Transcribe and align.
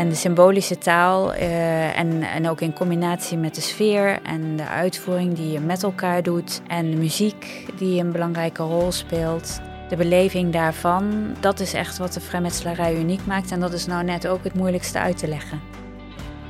En 0.00 0.08
de 0.08 0.14
symbolische 0.14 0.78
taal 0.78 1.34
eh, 1.34 1.98
en, 1.98 2.22
en 2.22 2.48
ook 2.48 2.60
in 2.60 2.72
combinatie 2.72 3.38
met 3.38 3.54
de 3.54 3.60
sfeer 3.60 4.18
en 4.22 4.56
de 4.56 4.66
uitvoering 4.66 5.34
die 5.34 5.52
je 5.52 5.60
met 5.60 5.82
elkaar 5.82 6.22
doet. 6.22 6.60
En 6.66 6.90
de 6.90 6.96
muziek 6.96 7.66
die 7.76 8.00
een 8.00 8.12
belangrijke 8.12 8.62
rol 8.62 8.92
speelt. 8.92 9.60
De 9.88 9.96
beleving 9.96 10.52
daarvan, 10.52 11.34
dat 11.40 11.60
is 11.60 11.72
echt 11.72 11.98
wat 11.98 12.12
de 12.12 12.20
vrijmetselarij 12.20 12.96
uniek 12.96 13.26
maakt. 13.26 13.50
En 13.50 13.60
dat 13.60 13.72
is 13.72 13.86
nou 13.86 14.04
net 14.04 14.26
ook 14.26 14.44
het 14.44 14.54
moeilijkste 14.54 14.98
uit 14.98 15.18
te 15.18 15.28
leggen. 15.28 15.60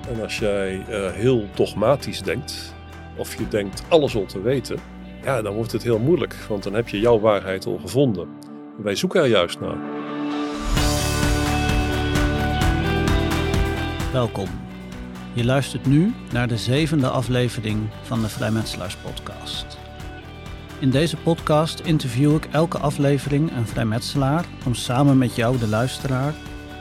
En 0.08 0.22
als 0.22 0.38
jij 0.38 0.84
uh, 0.88 1.10
heel 1.12 1.46
dogmatisch 1.54 2.22
denkt, 2.22 2.74
of 3.16 3.38
je 3.38 3.48
denkt 3.48 3.82
alles 3.88 4.16
al 4.16 4.26
te 4.26 4.40
weten, 4.40 4.78
ja, 5.22 5.42
dan 5.42 5.54
wordt 5.54 5.72
het 5.72 5.82
heel 5.82 5.98
moeilijk. 5.98 6.34
Want 6.48 6.62
dan 6.62 6.74
heb 6.74 6.88
je 6.88 7.00
jouw 7.00 7.20
waarheid 7.20 7.66
al 7.66 7.78
gevonden. 7.78 8.28
wij 8.76 8.94
zoeken 8.94 9.20
er 9.20 9.28
juist 9.28 9.60
naar. 9.60 9.99
Welkom. 14.12 14.48
Je 15.32 15.44
luistert 15.44 15.86
nu 15.86 16.14
naar 16.32 16.48
de 16.48 16.56
zevende 16.56 17.08
aflevering 17.08 17.88
van 18.02 18.20
de 18.20 18.28
Vrijmetselaars 18.28 18.96
podcast. 18.96 19.78
In 20.78 20.90
deze 20.90 21.16
podcast 21.16 21.80
interview 21.80 22.34
ik 22.34 22.44
elke 22.44 22.78
aflevering 22.78 23.56
een 23.56 23.66
vrijmetselaar 23.66 24.44
om 24.66 24.74
samen 24.74 25.18
met 25.18 25.34
jou, 25.34 25.58
de 25.58 25.68
luisteraar, 25.68 26.34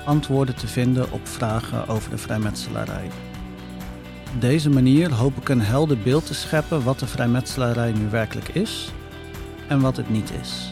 antwoorden 0.06 0.56
te 0.56 0.68
vinden 0.68 1.12
op 1.12 1.28
vragen 1.28 1.88
over 1.88 2.10
de 2.10 2.18
vrijmetselarij. 2.18 3.10
Op 4.34 4.42
deze 4.42 4.70
manier 4.70 5.14
hoop 5.14 5.38
ik 5.38 5.50
een 5.50 5.62
helder 5.62 5.98
beeld 6.00 6.26
te 6.26 6.34
scheppen 6.34 6.84
wat 6.84 7.00
de 7.00 7.08
vrijmetselarij 7.08 7.92
nu 7.92 8.10
werkelijk 8.10 8.48
is 8.48 8.92
en 9.68 9.82
wat 9.82 9.98
het 9.98 10.10
niet 10.10 10.32
is. 10.42 10.70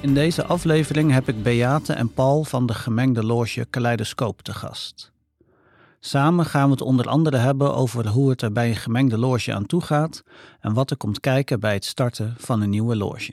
In 0.00 0.14
deze 0.14 0.44
aflevering 0.44 1.12
heb 1.12 1.28
ik 1.28 1.42
Beate 1.42 1.92
en 1.92 2.12
Paul 2.12 2.44
van 2.44 2.66
de 2.66 2.74
gemengde 2.74 3.24
loge 3.24 3.66
Kaleidoscoop 3.70 4.42
te 4.42 4.54
gast. 4.54 5.14
Samen 6.06 6.46
gaan 6.46 6.64
we 6.64 6.70
het 6.70 6.80
onder 6.80 7.08
andere 7.08 7.36
hebben 7.36 7.74
over 7.74 8.08
hoe 8.08 8.30
het 8.30 8.42
er 8.42 8.52
bij 8.52 8.68
een 8.68 8.76
gemengde 8.76 9.18
loge 9.18 9.54
aan 9.54 9.66
toe 9.66 9.80
gaat 9.80 10.22
en 10.60 10.74
wat 10.74 10.90
er 10.90 10.96
komt 10.96 11.20
kijken 11.20 11.60
bij 11.60 11.72
het 11.74 11.84
starten 11.84 12.34
van 12.38 12.62
een 12.62 12.70
nieuwe 12.70 12.96
loge. 12.96 13.32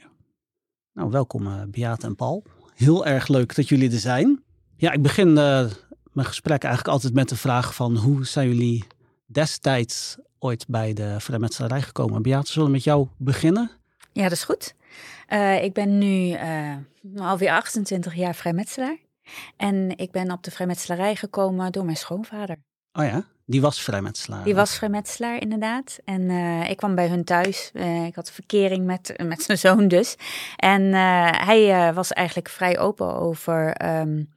Nou, 0.93 1.09
welkom 1.09 1.47
uh, 1.47 1.61
Beate 1.67 2.05
en 2.05 2.15
Paul. 2.15 2.43
Heel 2.75 3.05
erg 3.05 3.27
leuk 3.27 3.55
dat 3.55 3.69
jullie 3.69 3.91
er 3.91 3.99
zijn. 3.99 4.43
Ja, 4.75 4.91
ik 4.91 5.01
begin 5.01 5.27
uh, 5.27 5.65
mijn 6.11 6.27
gesprek 6.27 6.63
eigenlijk 6.63 6.93
altijd 6.93 7.13
met 7.13 7.29
de 7.29 7.35
vraag 7.35 7.75
van 7.75 7.97
hoe 7.97 8.25
zijn 8.25 8.47
jullie 8.47 8.83
destijds 9.25 10.17
ooit 10.39 10.65
bij 10.67 10.93
de 10.93 11.15
vrijmetselarij 11.19 11.81
gekomen? 11.81 12.21
Beate, 12.21 12.51
zullen 12.51 12.67
we 12.67 12.73
met 12.73 12.83
jou 12.83 13.07
beginnen? 13.17 13.71
Ja, 14.11 14.23
dat 14.23 14.31
is 14.31 14.43
goed. 14.43 14.75
Uh, 15.29 15.63
ik 15.63 15.73
ben 15.73 15.97
nu 15.97 16.37
alweer 17.15 17.51
28 17.51 18.15
jaar 18.15 18.35
vrijmetselaar. 18.35 18.97
En 19.57 19.97
ik 19.97 20.11
ben 20.11 20.31
op 20.31 20.43
de 20.43 20.51
vrijmetselarij 20.51 21.15
gekomen 21.15 21.71
door 21.71 21.85
mijn 21.85 21.97
schoonvader. 21.97 22.57
Oh 22.93 23.05
ja, 23.05 23.25
die 23.45 23.61
was 23.61 23.81
vrijmetselaar? 23.81 24.43
Die 24.43 24.55
was 24.55 24.75
vrijmetselaar, 24.75 25.41
inderdaad. 25.41 25.99
En 26.05 26.21
uh, 26.21 26.69
ik 26.69 26.77
kwam 26.77 26.95
bij 26.95 27.07
hun 27.07 27.23
thuis. 27.23 27.71
Uh, 27.73 28.05
ik 28.05 28.15
had 28.15 28.31
verkering 28.31 28.85
met, 28.85 29.23
met 29.23 29.43
zijn 29.47 29.57
zoon 29.57 29.87
dus. 29.87 30.15
En 30.55 30.81
uh, 30.81 31.29
hij 31.31 31.93
was 31.93 32.11
eigenlijk 32.11 32.49
vrij 32.49 32.79
open 32.79 33.15
over, 33.15 33.85
um, 33.99 34.33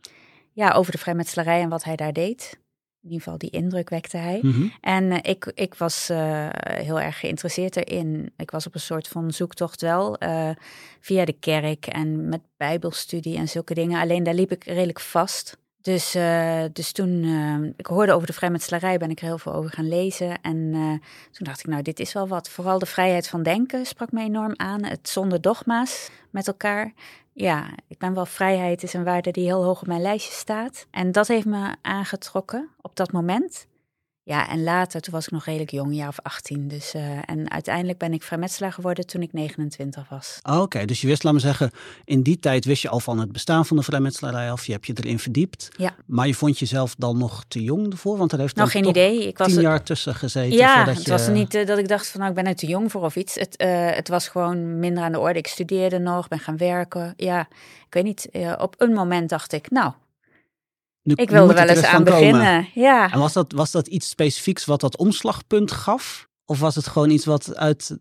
ja, 0.53 0.71
over 0.71 0.93
de 0.93 0.99
vrijmetselarij 0.99 1.61
en 1.61 1.69
wat 1.69 1.85
hij 1.85 1.97
daar 1.97 2.13
deed. 2.13 2.59
In 3.07 3.13
ieder 3.13 3.25
geval 3.25 3.39
die 3.39 3.51
indruk 3.51 3.91
wekte 3.91 4.17
hij. 4.17 4.39
Mm 4.43 4.53
-hmm. 4.53 4.73
En 4.81 5.05
uh, 5.05 5.19
ik, 5.23 5.53
ik 5.55 5.75
was 5.75 6.11
uh, 6.11 6.49
heel 6.63 7.01
erg 7.01 7.19
geïnteresseerd 7.19 7.77
erin. 7.77 8.33
Ik 8.37 8.51
was 8.51 8.67
op 8.67 8.75
een 8.75 8.81
soort 8.81 9.09
van 9.09 9.31
zoektocht 9.31 9.81
wel. 9.81 10.23
Uh, 10.23 10.51
via 11.01 11.25
de 11.25 11.33
kerk 11.33 11.87
en 11.87 12.29
met 12.29 12.41
bijbelstudie 12.57 13.37
en 13.37 13.49
zulke 13.49 13.75
dingen. 13.75 14.01
Alleen 14.01 14.23
daar 14.23 14.35
liep 14.35 14.51
ik 14.51 14.65
redelijk 14.65 15.01
vast. 15.01 15.57
Dus, 15.81 16.17
dus 16.73 16.93
toen 16.93 17.25
ik 17.77 17.87
hoorde 17.87 18.13
over 18.13 18.27
de 18.27 18.33
vrijmetselarij, 18.33 18.99
ben 18.99 19.11
ik 19.11 19.21
er 19.21 19.27
heel 19.27 19.39
veel 19.39 19.55
over 19.55 19.71
gaan 19.71 19.89
lezen. 19.89 20.41
En 20.41 20.71
toen 21.31 21.47
dacht 21.47 21.59
ik, 21.59 21.67
nou, 21.67 21.83
dit 21.83 22.01
is 22.01 22.13
wel 22.13 22.29
wat. 22.29 22.49
Vooral 22.49 22.79
de 22.79 22.87
vrijheid 22.87 23.29
van 23.29 23.43
denken 23.43 23.87
sprak 23.87 24.13
me 24.13 24.23
enorm 24.23 24.53
aan. 24.57 24.85
Het 24.85 25.09
zonder 25.09 25.41
dogma's 25.41 26.11
met 26.31 26.47
elkaar 26.47 26.93
ja, 27.39 27.69
ik 27.89 27.99
ben 27.99 28.15
wel 28.15 28.27
vrijheid 28.27 28.83
is 28.83 28.93
een 28.93 29.05
waarde 29.05 29.31
die 29.31 29.45
heel 29.45 29.65
hoog 29.65 29.81
op 29.81 29.87
mijn 29.87 30.03
lijstje 30.03 30.33
staat. 30.33 30.87
En 30.91 31.13
dat 31.13 31.29
heeft 31.29 31.47
me 31.47 31.75
aangetrokken 31.83 32.69
op 32.81 32.97
dat 32.97 33.13
moment. 33.13 33.67
Ja, 34.29 34.49
en 34.49 34.63
later, 34.63 35.01
toen 35.01 35.13
was 35.13 35.25
ik 35.25 35.31
nog 35.31 35.45
redelijk 35.45 35.71
jong, 35.71 35.95
jaar 35.95 36.09
of 36.09 36.21
18. 36.23 36.69
Dus, 36.69 36.95
uh, 36.95 37.03
en 37.25 37.51
uiteindelijk 37.51 37.99
ben 37.99 38.13
ik 38.13 38.23
vrijmetselaar 38.23 38.73
geworden 38.73 39.07
toen 39.07 39.23
ik 39.23 39.33
29 39.33 40.09
was. 40.09 40.39
Oké, 40.43 40.59
okay, 40.59 40.85
dus 40.85 41.01
je 41.01 41.07
wist, 41.07 41.23
laat 41.23 41.33
me 41.33 41.39
zeggen, 41.39 41.71
in 42.05 42.23
die 42.23 42.39
tijd 42.39 42.65
wist 42.65 42.83
je 42.83 42.89
al 42.89 43.01
van 43.01 43.19
het 43.19 43.33
bestaan 43.33 43.67
van 43.67 43.77
de 43.77 43.83
vrijmetselarij 43.83 44.51
af. 44.51 44.67
Je 44.67 44.73
hebt 44.73 44.87
je 44.87 44.93
erin 44.97 45.19
verdiept. 45.19 45.69
Ja. 45.77 45.95
Maar 46.07 46.27
je 46.27 46.35
vond 46.35 46.59
jezelf 46.59 46.95
dan 46.99 47.19
nog 47.19 47.45
te 47.49 47.63
jong 47.63 47.93
ervoor? 47.93 48.17
Want 48.17 48.33
er 48.33 48.39
heeft 48.39 48.57
nog 48.57 48.71
geen 48.71 48.85
idee. 48.85 49.27
Ik 49.27 49.39
was 49.39 49.53
tien 49.53 49.61
jaar 49.61 49.83
tussen 49.83 50.15
gezeten. 50.15 50.57
Ja, 50.57 50.85
het 50.85 51.05
je... 51.05 51.11
was 51.11 51.29
niet 51.29 51.55
uh, 51.55 51.67
dat 51.67 51.79
ik 51.79 51.89
dacht 51.89 52.07
van 52.07 52.21
nou, 52.21 52.33
ik 52.33 52.37
ben 52.37 52.47
er 52.47 52.57
te 52.57 52.67
jong 52.67 52.91
voor 52.91 53.03
of 53.03 53.17
iets. 53.17 53.35
Het, 53.35 53.63
uh, 53.63 53.91
het 53.91 54.09
was 54.09 54.29
gewoon 54.29 54.79
minder 54.79 55.05
aan 55.05 55.13
de 55.13 55.19
orde. 55.19 55.39
Ik 55.39 55.47
studeerde 55.47 55.99
nog, 55.99 56.29
ben 56.29 56.39
gaan 56.39 56.57
werken. 56.57 57.15
Ja, 57.17 57.41
ik 57.87 57.95
weet 57.95 58.05
niet. 58.05 58.29
op 58.59 58.75
een 58.79 58.93
moment 58.93 59.29
dacht 59.29 59.53
ik, 59.53 59.71
nou, 59.71 59.93
nu, 61.07 61.15
ik 61.15 61.31
wilde 61.31 61.55
wel 61.55 61.67
eens 61.67 61.83
aan 61.83 62.05
beginnen. 62.05 62.69
Ja. 62.75 63.13
En 63.13 63.19
was 63.19 63.33
dat, 63.33 63.53
was 63.53 63.71
dat 63.71 63.87
iets 63.87 64.09
specifieks 64.09 64.65
wat 64.65 64.81
dat 64.81 64.97
omslagpunt 64.97 65.73
gaf? 65.73 66.29
Of 66.45 66.61
was 66.61 66.75
het 66.75 66.87
gewoon 66.87 67.11
iets 67.11 67.25
wat 67.25 67.57
uit. 67.57 67.99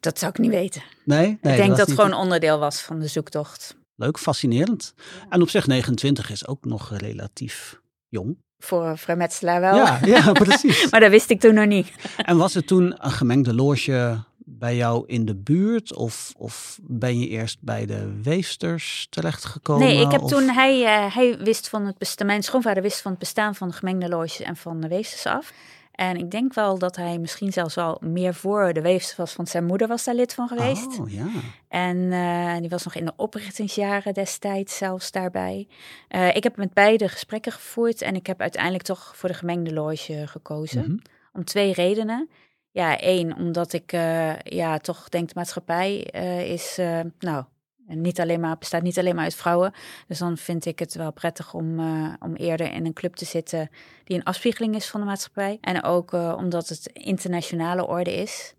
Dat 0.00 0.18
zou 0.18 0.30
ik 0.30 0.38
niet 0.38 0.50
weten. 0.50 0.82
Nee, 1.04 1.26
nee 1.26 1.36
ik 1.36 1.40
denk 1.42 1.68
dat, 1.68 1.76
dat 1.76 1.86
het 1.86 1.96
gewoon 1.96 2.14
onderdeel 2.14 2.58
was 2.58 2.80
van 2.80 2.98
de 2.98 3.06
zoektocht. 3.06 3.76
Leuk, 3.96 4.18
fascinerend. 4.18 4.94
Ja. 4.96 5.26
En 5.28 5.42
op 5.42 5.48
zich 5.48 5.66
29 5.66 6.30
is 6.30 6.46
ook 6.46 6.64
nog 6.64 6.96
relatief 6.96 7.80
jong. 8.08 8.38
Voor 8.58 8.86
een 8.86 8.98
vrijmetselaar 8.98 9.60
wel. 9.60 9.74
Ja, 9.74 9.98
ja 10.04 10.32
precies. 10.44 10.90
maar 10.90 11.00
dat 11.00 11.10
wist 11.10 11.30
ik 11.30 11.40
toen 11.40 11.54
nog 11.54 11.66
niet. 11.66 11.92
En 12.16 12.36
was 12.36 12.54
het 12.54 12.66
toen 12.66 12.94
een 12.98 13.10
gemengde 13.10 13.54
loge 13.54 14.24
bij 14.58 14.76
jou 14.76 15.04
in 15.06 15.24
de 15.24 15.36
buurt? 15.36 15.94
Of, 15.94 16.32
of 16.36 16.78
ben 16.82 17.18
je 17.18 17.28
eerst 17.28 17.58
bij 17.60 17.86
de 17.86 18.20
weefsters 18.22 19.06
terechtgekomen? 19.10 19.86
Nee, 19.86 20.00
ik 20.00 20.10
heb 20.10 20.22
of... 20.22 20.30
toen, 20.30 20.48
hij, 20.48 20.80
uh, 20.80 21.14
hij 21.14 21.38
wist 21.38 21.68
van 21.68 21.86
het 21.86 21.98
bestaan, 21.98 22.26
mijn 22.26 22.42
schoonvader 22.42 22.82
wist 22.82 23.00
van 23.00 23.10
het 23.10 23.20
bestaan 23.20 23.54
van 23.54 23.68
de 23.68 23.74
gemengde 23.74 24.08
loges 24.08 24.40
en 24.40 24.56
van 24.56 24.80
de 24.80 24.88
weefsters 24.88 25.26
af. 25.26 25.52
En 26.00 26.16
ik 26.16 26.30
denk 26.30 26.54
wel 26.54 26.78
dat 26.78 26.96
hij 26.96 27.18
misschien 27.18 27.52
zelfs 27.52 27.76
al 27.76 27.98
meer 28.00 28.34
voor 28.34 28.72
de 28.72 28.80
weefsters 28.80 29.16
was, 29.16 29.36
want 29.36 29.48
zijn 29.48 29.64
moeder 29.64 29.88
was 29.88 30.04
daar 30.04 30.14
lid 30.14 30.34
van 30.34 30.48
geweest. 30.48 30.98
Oh, 30.98 31.12
ja. 31.12 31.26
En 31.68 31.96
uh, 31.96 32.56
die 32.58 32.68
was 32.68 32.84
nog 32.84 32.94
in 32.94 33.04
de 33.04 33.12
oprichtingsjaren 33.16 34.14
destijds 34.14 34.76
zelfs 34.76 35.10
daarbij. 35.10 35.68
Uh, 36.10 36.36
ik 36.36 36.42
heb 36.42 36.56
met 36.56 36.72
beide 36.72 37.08
gesprekken 37.08 37.52
gevoerd 37.52 38.02
en 38.02 38.14
ik 38.14 38.26
heb 38.26 38.40
uiteindelijk 38.40 38.84
toch 38.84 39.12
voor 39.16 39.28
de 39.28 39.34
gemengde 39.34 39.72
loge 39.72 40.26
gekozen. 40.26 40.80
Mm 40.80 40.86
-hmm. 40.86 41.02
Om 41.32 41.44
twee 41.44 41.72
redenen. 41.72 42.28
Ja, 42.72 42.98
één, 42.98 43.36
omdat 43.36 43.72
ik 43.72 43.92
uh, 43.92 44.38
ja, 44.38 44.78
toch 44.78 45.08
denk 45.08 45.28
de 45.28 45.34
maatschappij 45.34 46.08
uh, 46.14 46.50
is, 46.50 46.78
uh, 46.78 47.00
nou, 47.18 47.44
niet 47.86 48.20
alleen 48.20 48.40
maar, 48.40 48.58
bestaat 48.58 48.82
niet 48.82 48.98
alleen 48.98 49.14
maar 49.14 49.24
uit 49.24 49.34
vrouwen. 49.34 49.72
Dus 50.06 50.18
dan 50.18 50.36
vind 50.36 50.64
ik 50.64 50.78
het 50.78 50.94
wel 50.94 51.12
prettig 51.12 51.54
om, 51.54 51.80
om 52.20 52.34
eerder 52.34 52.72
in 52.72 52.86
een 52.86 52.92
club 52.92 53.14
te 53.14 53.24
zitten 53.24 53.70
die 54.04 54.16
een 54.16 54.24
afspiegeling 54.24 54.74
is 54.74 54.88
van 54.88 55.00
de 55.00 55.06
maatschappij. 55.06 55.58
En 55.60 55.82
ook 55.82 56.12
omdat 56.12 56.68
het 56.68 56.86
internationale 56.92 57.86
orde 57.86 58.14
is. 58.14 58.54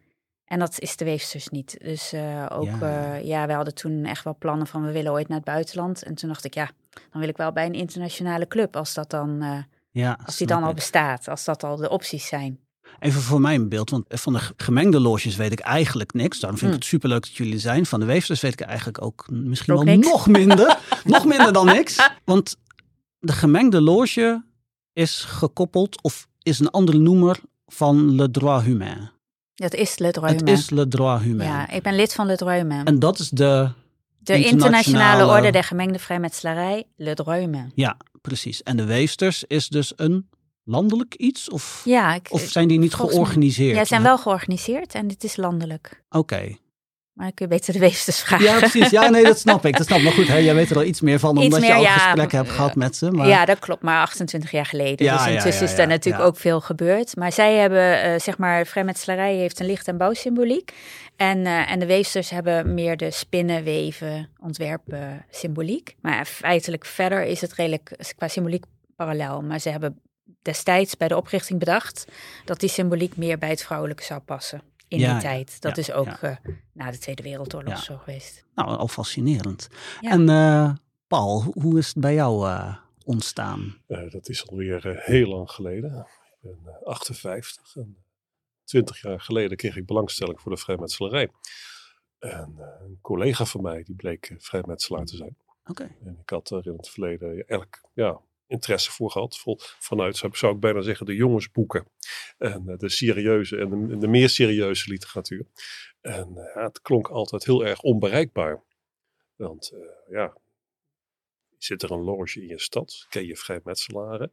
En 0.45 0.59
dat 0.59 0.79
is 0.79 0.97
de 0.97 1.05
weefsters 1.05 1.47
niet. 1.47 1.77
Dus 1.79 2.13
ook, 2.49 2.79
ja. 2.79 3.15
ja, 3.15 3.47
we 3.47 3.53
hadden 3.53 3.75
toen 3.75 4.05
echt 4.05 4.23
wel 4.23 4.35
plannen 4.39 4.67
van 4.67 4.85
we 4.85 4.91
willen 4.91 5.11
ooit 5.11 5.27
naar 5.27 5.37
het 5.37 5.45
buitenland. 5.45 6.03
En 6.03 6.15
toen 6.15 6.29
dacht 6.29 6.45
ik, 6.45 6.53
ja, 6.53 6.69
dan 7.11 7.19
wil 7.19 7.29
ik 7.29 7.37
wel 7.37 7.51
bij 7.51 7.65
een 7.65 7.73
internationale 7.73 8.47
club 8.47 8.75
als 8.75 8.93
dat 8.93 9.09
dan, 9.09 9.65
ja, 9.91 10.19
als 10.25 10.37
die 10.37 10.47
dan 10.47 10.63
al 10.63 10.73
bestaat, 10.73 11.27
als 11.27 11.45
dat 11.45 11.63
al 11.63 11.75
de 11.75 11.89
opties 11.89 12.27
zijn. 12.27 12.59
Even 12.99 13.21
voor 13.21 13.41
mij 13.41 13.55
een 13.55 13.69
beeld, 13.69 13.89
want 13.89 14.05
van 14.09 14.33
de 14.33 14.39
gemengde 14.55 14.99
loges 14.99 15.35
weet 15.35 15.51
ik 15.51 15.59
eigenlijk 15.59 16.13
niks. 16.13 16.39
Daarom 16.39 16.59
vind 16.59 16.71
ik 16.71 16.77
het 16.77 16.87
superleuk 16.87 17.21
dat 17.21 17.35
jullie 17.35 17.59
zijn. 17.59 17.85
Van 17.85 17.99
de 17.99 18.05
weefsters 18.05 18.41
weet 18.41 18.53
ik 18.53 18.61
eigenlijk 18.61 19.01
ook 19.01 19.25
misschien 19.29 19.73
ook 19.73 19.83
wel 19.83 19.95
niks. 19.95 20.07
nog 20.07 20.27
minder. 20.27 20.77
nog 21.03 21.25
minder 21.25 21.53
dan 21.53 21.65
niks. 21.65 22.09
Want 22.23 22.55
de 23.19 23.33
gemengde 23.33 23.81
loge 23.81 24.43
is 24.93 25.23
gekoppeld 25.27 26.01
of 26.01 26.27
is 26.41 26.59
een 26.59 26.69
andere 26.69 26.97
noemer 26.97 27.39
van 27.65 28.15
le 28.15 28.31
droit 28.31 28.63
humain. 28.63 29.11
Dat 29.55 29.73
is 29.73 29.97
le 29.97 30.11
droit 30.11 30.31
Het 30.31 30.39
humain. 30.39 30.57
is 30.57 30.69
le 30.69 30.87
droit 30.87 31.21
humain. 31.21 31.49
Ja, 31.49 31.69
ik 31.69 31.81
ben 31.83 31.95
lid 31.95 32.13
van 32.13 32.25
le 32.25 32.35
droit 32.35 32.61
humain. 32.61 32.85
En 32.85 32.99
dat 32.99 33.19
is 33.19 33.29
de... 33.29 33.69
De 34.23 34.45
internationale 34.45 35.25
orde 35.25 35.51
der 35.51 35.63
gemengde 35.63 35.99
vrijmetselarij, 35.99 36.83
le 36.95 37.13
droit 37.13 37.39
humain. 37.39 37.71
Ja, 37.75 37.97
precies. 38.21 38.63
En 38.63 38.77
de 38.77 38.85
weefsters 38.85 39.43
is 39.43 39.67
dus 39.67 39.93
een 39.95 40.29
landelijk 40.71 41.15
iets? 41.15 41.49
Of, 41.49 41.81
ja, 41.85 42.13
ik, 42.13 42.27
of 42.29 42.41
zijn 42.41 42.67
die 42.67 42.79
niet 42.79 42.93
georganiseerd? 42.93 43.75
Ja, 43.75 43.85
zijn 43.85 44.03
wel 44.03 44.17
georganiseerd 44.17 44.93
en 44.93 45.07
dit 45.07 45.23
is 45.23 45.35
landelijk. 45.35 46.03
Oké. 46.09 46.17
Okay. 46.17 46.59
Maar 47.13 47.31
kun 47.31 47.45
je 47.49 47.55
beter 47.55 47.73
de 47.73 47.79
weefsters 47.79 48.19
vragen. 48.19 48.45
Ja, 48.45 48.57
precies. 48.57 48.89
Ja, 48.89 49.09
nee, 49.09 49.23
dat 49.23 49.39
snap 49.39 49.65
ik. 49.65 49.77
Dat 49.77 49.85
snap 49.85 49.97
ik. 49.97 50.03
Maar 50.03 50.13
goed, 50.13 50.27
hè, 50.27 50.37
jij 50.37 50.55
weet 50.55 50.69
er 50.69 50.75
al 50.75 50.83
iets 50.83 51.01
meer 51.01 51.19
van, 51.19 51.37
omdat 51.37 51.59
meer, 51.59 51.69
je 51.69 51.75
al 51.75 51.81
ja, 51.81 51.97
gesprekken 51.97 52.37
hebt 52.37 52.49
gehad 52.49 52.75
met 52.75 52.95
ze. 52.95 53.11
Maar... 53.11 53.27
Ja, 53.27 53.45
dat 53.45 53.59
klopt. 53.59 53.81
Maar 53.81 54.01
28 54.01 54.51
jaar 54.51 54.65
geleden. 54.65 55.05
Ja, 55.05 55.17
dus 55.17 55.25
ja, 55.25 55.31
intussen 55.31 55.65
ja, 55.65 55.71
is 55.71 55.77
daar 55.77 55.87
natuurlijk 55.87 56.23
ook 56.23 56.37
veel 56.37 56.61
gebeurd. 56.61 57.15
Maar 57.15 57.31
zij 57.31 57.55
hebben, 57.55 58.05
uh, 58.05 58.19
zeg 58.19 58.37
maar, 58.37 58.65
vrijmetselarij 58.65 59.35
heeft 59.35 59.59
een 59.59 59.65
licht- 59.65 59.87
en 59.87 59.97
bouwsymboliek. 59.97 60.73
En, 61.15 61.37
uh, 61.37 61.71
en 61.71 61.79
de 61.79 61.85
weefsters 61.85 62.29
hebben 62.29 62.73
meer 62.73 62.97
de 62.97 63.11
spinnen, 63.11 63.63
weven, 63.63 64.29
ontwerpen 64.39 65.25
symboliek. 65.29 65.95
Maar 66.01 66.25
feitelijk 66.25 66.85
verder 66.85 67.23
is 67.23 67.41
het 67.41 67.53
redelijk, 67.53 67.95
qua 68.17 68.27
symboliek 68.27 68.65
parallel. 68.95 69.41
Maar 69.41 69.59
ze 69.59 69.69
hebben 69.69 70.01
destijds 70.41 70.97
bij 70.97 71.07
de 71.07 71.15
oprichting 71.17 71.59
bedacht 71.59 72.05
dat 72.45 72.59
die 72.59 72.69
symboliek 72.69 73.17
meer 73.17 73.37
bij 73.37 73.49
het 73.49 73.63
vrouwelijke 73.63 74.03
zou 74.03 74.19
passen. 74.19 74.61
In 74.87 74.99
Ja, 74.99 75.11
die 75.13 75.21
tijd. 75.21 75.61
Dat 75.61 75.75
ja, 75.75 75.81
is 75.81 75.91
ook 75.91 76.05
ja. 76.05 76.19
eh, 76.21 76.35
na 76.73 76.91
de 76.91 76.97
Tweede 76.97 77.23
Wereldoorlog 77.23 77.73
Ja. 77.73 77.79
zo 77.79 77.97
geweest. 77.97 78.45
Nou, 78.55 78.77
al 78.77 78.87
fascinerend. 78.87 79.67
Ja. 80.01 80.11
En 80.11 80.29
eh, 80.29 80.73
Paul, 81.07 81.41
hoe- 81.43 81.77
is 81.77 81.87
het 81.87 81.97
bij 81.99 82.13
jou 82.13 82.47
eh, 82.49 82.75
ontstaan? 83.03 83.77
Eh, 83.87 84.09
dat 84.11 84.29
is 84.29 84.47
alweer 84.49 85.01
heel 85.03 85.27
lang 85.27 85.51
geleden. 85.51 86.07
Ik 86.31 86.37
ben 86.41 86.59
eh, 86.65 86.87
58 86.87 87.75
en 87.75 87.97
20 88.63 89.01
jaar 89.01 89.19
geleden 89.21 89.57
kreeg 89.57 89.75
ik 89.75 89.85
belangstelling 89.85 90.41
voor 90.41 90.51
de 90.51 90.57
vrijmetselarij. 90.57 91.29
En 92.19 92.53
eh, 92.57 92.85
een 92.85 92.97
collega 93.01 93.45
van 93.45 93.61
mij 93.61 93.83
die 93.83 93.95
bleek 93.95 94.35
vrijmetselaar 94.37 95.05
te 95.05 95.15
zijn. 95.15 95.37
Oké. 95.65 95.83
En 96.03 96.17
ik 96.21 96.29
had 96.29 96.49
er 96.49 96.67
in 96.67 96.73
het 96.77 96.89
verleden 96.89 97.29
eigenlijk 97.29 97.81
ja, 97.93 98.19
interesse 98.51 98.91
voor 98.91 99.11
gehad. 99.11 99.37
Vol, 99.37 99.57
vanuit, 99.59 100.17
zou- 100.17 100.53
ik 100.53 100.59
bijna 100.59 100.81
zeggen, 100.81 101.05
de 101.05 101.15
jongensboeken. 101.15 101.87
En 102.37 102.69
eh, 102.69 102.77
de 102.77 102.89
serieuze 102.89 103.57
en 103.57 103.99
de, 103.99 104.07
meer 104.07 104.29
serieuze 104.29 104.89
literatuur. 104.89 105.45
En 106.01 106.37
eh, 106.37 106.63
het 106.63 106.81
klonk 106.81 107.07
altijd 107.07 107.45
heel 107.45 107.65
erg 107.65 107.81
onbereikbaar. 107.81 108.63
Want 109.35 109.71
eh, 109.71 109.79
ja, 110.09 110.37
zit 111.57 111.81
er 111.81 111.91
een 111.91 112.03
loge 112.03 112.41
in 112.41 112.47
je 112.47 112.59
stad? 112.59 113.05
Ken 113.09 113.25
je 113.25 113.35
vrijmetselaren? 113.35 114.31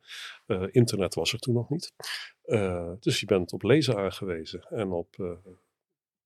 Internet 0.70 1.14
was 1.14 1.32
er 1.32 1.38
toen 1.38 1.54
nog 1.54 1.68
niet. 1.68 1.92
Dus 3.00 3.20
je 3.20 3.26
bent 3.26 3.52
op 3.52 3.62
lezen 3.62 3.96
aangewezen 3.96 4.62
en 4.62 4.90
op 4.90 5.38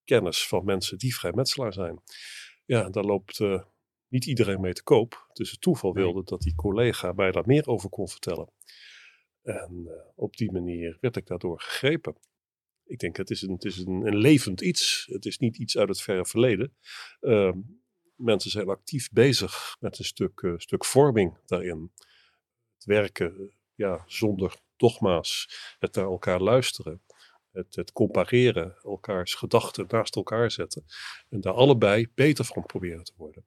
kennis 0.05 0.49
van 0.49 0.65
mensen 0.65 0.99
die 0.99 1.15
vrijmetselaar 1.17 1.73
zijn. 1.73 2.03
Ja, 2.65 2.91
daar 2.91 3.05
loopt 3.05 3.41
niet 4.12 4.26
iedereen 4.26 4.61
mee 4.61 4.73
te 4.73 4.82
koop. 4.82 5.29
Dus 5.32 5.50
het 5.50 5.61
toeval 5.61 5.93
wilde 5.93 6.23
dat 6.25 6.41
die 6.41 6.55
collega 6.55 7.12
mij 7.12 7.31
daar 7.31 7.47
meer 7.47 7.67
over 7.67 7.88
kon 7.88 8.09
vertellen. 8.09 8.53
En 9.43 9.85
eh, 9.87 10.11
op 10.14 10.37
die 10.37 10.53
manier 10.53 10.99
werd 11.00 11.17
ik 11.17 11.26
daardoor 11.26 11.61
gegrepen. 11.61 12.17
Ik 12.85 12.99
denk, 12.99 13.17
het 13.17 13.31
is, 13.31 13.43
een, 13.43 13.53
het 13.53 13.64
is 13.64 13.79
een, 13.79 14.06
een 14.06 14.17
levend 14.17 14.61
iets. 14.61 15.06
Het 15.11 15.26
is 15.26 15.38
niet 15.38 15.59
iets 15.59 15.76
uit 15.79 15.88
het 15.88 16.03
verre 16.03 16.26
verleden. 16.26 16.76
Ehm, 17.20 17.59
mensen 18.17 18.50
zijn 18.50 18.69
actief 18.69 19.11
bezig 19.11 19.76
met 19.81 19.99
een 19.99 20.05
stuk, 20.05 20.41
eh, 20.41 20.53
stuk 20.56 20.85
vorming 20.85 21.38
daarin. 21.47 21.93
Het 22.75 22.85
werken 22.85 23.55
ja, 23.75 24.05
zonder 24.06 24.56
dogma's, 24.76 25.49
het 25.79 25.94
naar 25.94 26.05
elkaar 26.05 26.41
luisteren. 26.41 27.03
Het, 27.50 27.75
het 27.75 27.93
compareren, 27.93 28.76
elkaars 28.82 29.35
gedachten 29.35 29.85
naast 29.88 30.17
elkaar 30.17 30.50
zetten. 30.50 30.85
En 31.29 31.41
daar 31.41 31.53
allebei 31.53 32.08
beter 32.15 32.44
van 32.44 32.67
proberen 32.67 33.05
te 33.05 33.12
worden. 33.17 33.47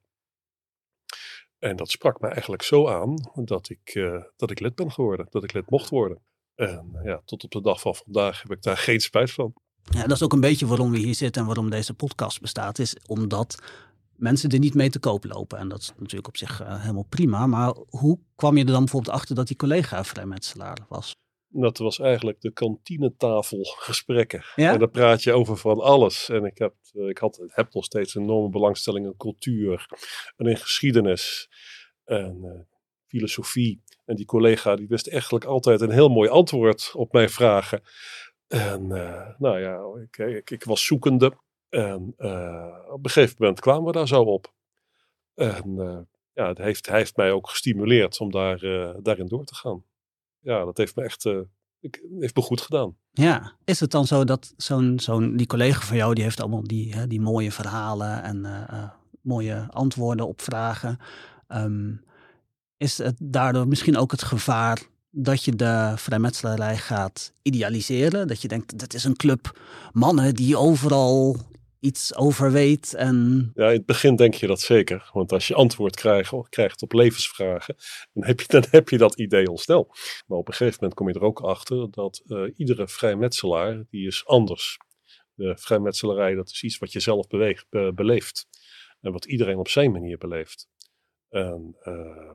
En 1.66 1.76
dat 1.76 1.90
sprak 1.90 2.20
me 2.22 2.28
eigenlijk 2.28 2.62
zo 2.62 2.88
aan 2.88 3.32
dat 3.36 3.70
ik, 3.70 3.90
eh, 3.94 4.24
dat 4.36 4.52
ik 4.52 4.60
lid 4.60 4.76
ben 4.76 4.92
geworden, 4.92 5.28
dat 5.30 5.44
ik 5.44 5.54
lid 5.54 5.70
mocht 5.70 5.90
worden. 5.90 6.20
En 6.56 6.90
eh, 6.94 7.06
ja, 7.06 7.22
tot 7.26 7.44
op 7.44 7.52
de 7.52 7.62
dag 7.62 7.82
van 7.82 7.96
vandaag 7.96 8.42
heb 8.42 8.52
ik 8.52 8.62
daar 8.62 8.78
geen 8.78 9.00
spijt 9.00 9.32
van. 9.32 9.54
Ja, 9.84 10.02
dat 10.02 10.12
is 10.12 10.24
ook 10.24 10.34
een 10.34 10.40
beetje 10.40 10.68
waarom 10.68 10.92
we 10.92 10.98
hier 10.98 11.16
zitten 11.16 11.42
en 11.42 11.48
waarom 11.48 11.70
deze 11.70 11.94
podcast 11.94 12.42
bestaat. 12.42 12.80
Is 12.80 12.96
omdat 13.06 13.62
mensen 14.16 14.50
er 14.50 14.60
niet 14.60 14.74
mee 14.74 14.90
te 14.90 15.00
koop 15.00 15.26
lopen. 15.26 15.58
En 15.58 15.68
dat 15.68 15.82
is 15.82 15.92
natuurlijk 15.98 16.28
op 16.28 16.38
zich 16.38 16.62
eh, 16.62 16.82
helemaal 16.82 17.06
prima. 17.10 17.48
Maar 17.48 17.76
hoe 17.90 18.20
kwam 18.36 18.58
je 18.58 18.66
er 18.66 18.72
dan 18.72 18.84
bijvoorbeeld 18.84 19.16
achter 19.16 19.36
dat 19.36 19.48
die 19.48 19.56
collega 19.56 20.04
vrijmetselaar 20.04 20.78
was? 20.90 21.16
Dat 21.62 21.78
was 21.78 22.00
eigenlijk 22.00 22.42
de 22.42 22.52
kantinetafel 22.52 23.64
gesprekken. 23.64 24.44
Ja? 24.56 24.74
En 24.74 24.80
daar 24.80 24.90
praat 24.90 25.24
je 25.24 25.34
over 25.34 25.58
van 25.58 25.80
alles. 25.80 26.30
En 26.30 26.46
ik 26.46 26.58
heb, 26.58 26.74
eh, 26.94 27.08
ik 27.08 27.18
had, 27.18 27.44
heb 27.48 27.74
nog 27.74 27.86
steeds 27.86 28.16
een 28.16 28.22
enorme 28.22 28.50
belangstelling 28.50 29.06
in 29.06 29.18
cultuur 29.18 29.88
en 30.36 30.46
in 30.46 30.58
geschiedenis 30.58 31.50
en 32.04 32.40
eh, 32.44 32.60
filosofie. 33.08 33.84
En 34.06 34.16
die 34.16 34.26
collega 34.26 34.76
die 34.76 34.88
wist 34.88 35.08
eigenlijk 35.08 35.46
altijd 35.46 35.82
een 35.82 35.92
heel 35.92 36.10
mooi 36.10 36.30
antwoord 36.30 36.92
op 36.96 37.14
mijn 37.14 37.30
vragen. 37.30 37.82
En 38.48 38.92
eh, 38.92 39.30
nou 39.38 39.60
ja, 39.60 40.02
ik, 40.04 40.18
ik, 40.18 40.52
ik 40.52 40.64
was 40.64 40.86
zoekende. 40.86 41.44
En 41.70 42.14
op 42.88 43.04
een 43.04 43.10
gegeven 43.10 43.36
moment 43.40 43.60
kwamen 43.60 43.86
we 43.86 43.92
daar 43.92 44.08
zo 44.08 44.22
op. 44.22 44.54
En 45.34 45.76
ja, 46.34 46.48
het 46.48 46.58
heeft, 46.58 46.88
hij 46.88 46.98
heeft 46.98 47.16
mij 47.16 47.32
ook 47.32 47.50
gestimuleerd 47.50 48.20
om 48.20 48.32
daar, 48.32 48.60
daarin 49.02 49.28
door 49.28 49.46
te 49.46 49.56
gaan. 49.56 49.84
Ja, 50.46 50.66
dat 50.66 50.78
heeft 50.78 50.96
me 50.96 51.04
echt 51.04 51.26
eh, 51.26 51.40
heeft 52.20 52.36
me 52.36 52.42
goed 52.42 52.62
gedaan. 52.62 52.96
Ja, 53.12 53.54
is 53.64 53.80
het 53.80 53.92
dan 53.92 54.08
zo 54.08 54.24
dat 54.24 54.54
zo'n, 54.58 55.00
zo'n, 55.00 55.38
die 55.38 55.48
collega 55.48 55.82
van 55.82 55.98
jou, 55.98 56.14
die 56.14 56.24
heeft 56.24 56.40
allemaal 56.40 56.64
die, 56.64 56.94
hè, 56.94 57.08
die 57.08 57.22
mooie 57.22 57.52
verhalen 57.52 58.24
en 58.24 58.46
eh, 58.46 58.62
eh, 58.62 58.90
mooie 59.22 59.68
antwoorden 59.70 60.28
op 60.28 60.42
vragen. 60.42 60.98
Ehm, 61.48 61.94
is 62.78 62.98
het 62.98 63.16
daardoor 63.20 63.68
misschien 63.68 63.98
ook 63.98 64.12
het 64.12 64.24
gevaar 64.24 64.82
dat 65.10 65.44
je 65.44 65.56
de 65.56 65.94
vrijmetselarij 65.96 66.78
gaat 66.78 67.34
idealiseren? 67.42 68.28
Dat 68.28 68.42
je 68.42 68.48
denkt, 68.48 68.80
dat 68.80 68.94
is 68.94 69.04
een 69.04 69.16
club 69.16 69.60
mannen 69.92 70.34
die 70.34 70.58
overal 70.58 71.38
iets 71.86 72.16
over 72.16 72.52
weet 72.52 72.94
en 72.94 73.52
Ja, 73.56 73.68
in 73.68 73.78
het 73.78 73.86
begin 73.86 74.16
denk 74.16 74.34
je 74.34 74.48
dat 74.48 74.62
zeker. 74.62 75.10
Want 75.14 75.32
als 75.32 75.48
je 75.48 75.54
antwoord 75.54 75.96
krijgt, 75.96 76.50
krijgt 76.50 76.82
op 76.82 76.94
levensvragen, 76.94 77.76
dan 78.14 78.26
heb, 78.26 78.40
je, 78.40 78.46
dan 78.60 78.64
heb 78.70 78.90
je 78.90 78.98
dat 78.98 79.20
idee 79.20 79.48
al 79.48 79.58
snel. 79.58 79.88
Maar 80.28 80.38
op 80.38 80.48
een 80.48 80.54
gegeven 80.54 80.78
moment 80.80 81.00
kom 81.00 81.08
je 81.08 81.14
er 81.14 81.22
ook 81.22 81.40
achter 81.40 81.92
dat 81.92 82.24
eh, 82.28 82.44
iedere 82.56 82.88
vrijmetselaar, 82.88 83.84
die 83.90 84.08
is 84.08 84.26
anders. 84.26 84.78
De 85.34 85.58
vrijmetselarij, 85.58 86.34
dat 86.36 86.50
is 86.50 86.64
iets 86.64 86.78
wat 86.78 86.92
je 86.92 87.00
zelf 87.00 87.28
beweegt, 87.28 87.66
be- 87.70 87.92
beleeft. 87.96 88.48
En 89.02 89.12
wat 89.12 89.26
iedereen 89.26 89.58
op 89.58 89.68
zijn 89.68 89.92
manier 89.92 90.18
beleeft. 90.18 90.68
En 91.30 91.76
eh, 91.80 92.32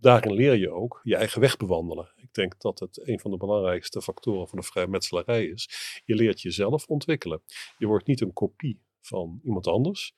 daarin 0.00 0.32
leer 0.32 0.54
je 0.56 0.70
ook 0.70 1.00
je 1.02 1.16
eigen 1.16 1.40
weg 1.40 1.56
bewandelen. 1.56 2.12
Denk 2.34 2.60
dat 2.60 2.78
het 2.78 3.08
een 3.08 3.20
van 3.20 3.30
de 3.30 3.36
belangrijkste 3.36 4.02
factoren 4.02 4.48
van 4.48 4.58
de 4.58 4.64
vrijmetselarij 4.64 5.46
is. 5.46 5.68
Je 6.04 6.14
leert 6.14 6.40
jezelf 6.40 6.86
ontwikkelen. 6.86 7.42
Je 7.78 7.86
wordt 7.86 8.06
niet 8.06 8.20
een 8.20 8.32
kopie 8.32 8.80
van 9.00 9.40
iemand 9.42 9.66
anders. 9.66 10.14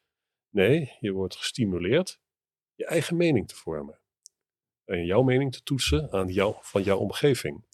Nee, 0.51 0.93
je 1.01 1.13
wordt 1.13 1.37
gestimuleerd 1.37 2.21
je 2.77 2.87
eigen 2.87 3.17
mening 3.17 3.49
te 3.49 3.57
vormen. 3.57 3.99
En 4.85 5.05
jouw 5.05 5.23
mening 5.23 5.53
te 5.53 5.63
toetsen 5.63 6.13
aan 6.13 6.29
jou, 6.29 6.55
van 6.61 6.83
jouw 6.83 6.99
omgeving. 6.99 7.65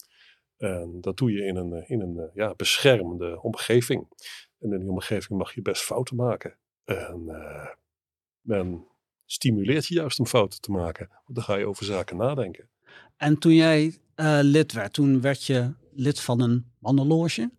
En 0.57 1.01
dat 1.01 1.17
doe 1.17 1.33
je 1.33 1.45
in 1.45 1.57
een, 1.57 1.73
eh, 1.73 1.91
in 1.91 2.01
een 2.01 2.19
eh, 2.19 2.35
ja, 2.35 2.55
beschermende 2.55 3.43
omgeving. 3.43 4.09
En 4.59 4.73
in 4.73 4.79
die 4.79 4.91
omgeving 4.91 5.39
mag 5.39 5.55
je 5.55 5.63
best 5.63 5.83
fouten 5.83 6.17
maken. 6.17 6.59
En 6.85 7.25
eh, 7.29 7.69
men 8.41 8.87
stimuleert 9.25 9.87
je 9.87 9.95
juist 9.95 10.19
om 10.19 10.27
fouten 10.27 10.61
te 10.61 10.71
maken. 10.71 11.09
Want 11.09 11.35
dan 11.35 11.43
ga 11.43 11.57
je 11.57 11.67
over 11.67 11.85
zaken 11.85 12.17
nadenken. 12.17 12.71
En 13.17 13.39
toen 13.39 13.55
jij 13.55 13.99
eh, 14.23 14.39
lid 14.43 14.73
werd, 14.73 14.93
toen 14.93 15.21
werd 15.21 15.45
je 15.45 15.75
lid 15.93 16.21
van 16.21 16.41
een 16.41 16.73
mannenloge. 16.79 17.51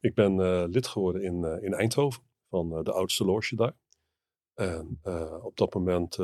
Ik 0.00 0.14
ben 0.14 0.40
eh, 0.40 0.64
lid 0.68 0.86
geworden 0.86 1.22
in, 1.22 1.44
eh, 1.44 1.62
in 1.62 1.74
Eindhoven, 1.74 2.22
van 2.48 2.84
de 2.84 2.92
oudste 2.92 3.24
loge 3.24 3.56
daar. 3.56 3.76
En 4.54 5.00
op 5.42 5.56
dat 5.56 5.74
moment, 5.74 6.18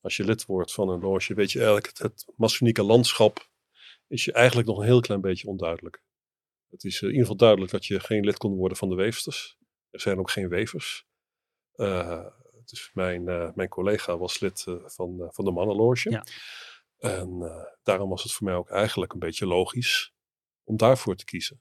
als 0.00 0.16
je 0.16 0.24
lid 0.24 0.46
wordt 0.46 0.72
van 0.72 0.88
een 0.88 1.00
loge, 1.00 1.34
weet 1.34 1.52
je 1.52 1.58
eigenlijk, 1.58 1.86
het, 1.86 1.98
het 1.98 2.26
masonieke 2.36 2.82
landschap 2.82 3.48
is 4.06 4.24
je 4.24 4.32
eigenlijk 4.32 4.68
nog 4.68 4.78
een 4.78 4.84
heel 4.84 5.00
klein 5.00 5.20
beetje 5.20 5.48
onduidelijk. 5.48 6.02
Het 6.70 6.84
is 6.84 7.00
in 7.00 7.06
ieder 7.06 7.22
geval 7.22 7.36
duidelijk 7.36 7.72
dat 7.72 7.86
je 7.86 8.00
geen 8.00 8.24
lid 8.24 8.38
kon 8.38 8.56
worden 8.56 8.76
van 8.76 8.88
de 8.88 8.94
weefsters. 8.94 9.58
Er 9.90 10.00
zijn 10.00 10.18
ook 10.18 10.30
geen 10.30 10.48
wevers. 10.48 11.06
Dus 12.64 12.90
mijn, 12.94 13.24
mijn 13.54 13.68
collega 13.68 14.18
was 14.18 14.40
lid 14.40 14.64
van, 14.84 15.28
van 15.30 15.44
de 15.44 15.50
mannenloge. 15.50 16.10
Ja. 16.10 16.24
En 17.00 17.42
eh, 17.42 17.64
daarom 17.82 18.08
was 18.08 18.22
het 18.22 18.32
voor 18.32 18.46
mij 18.46 18.54
ook 18.54 18.70
eigenlijk 18.70 19.12
een 19.12 19.18
beetje 19.18 19.46
logisch 19.46 20.12
om 20.64 20.76
daarvoor 20.76 21.16
te 21.16 21.24
kiezen. 21.24 21.60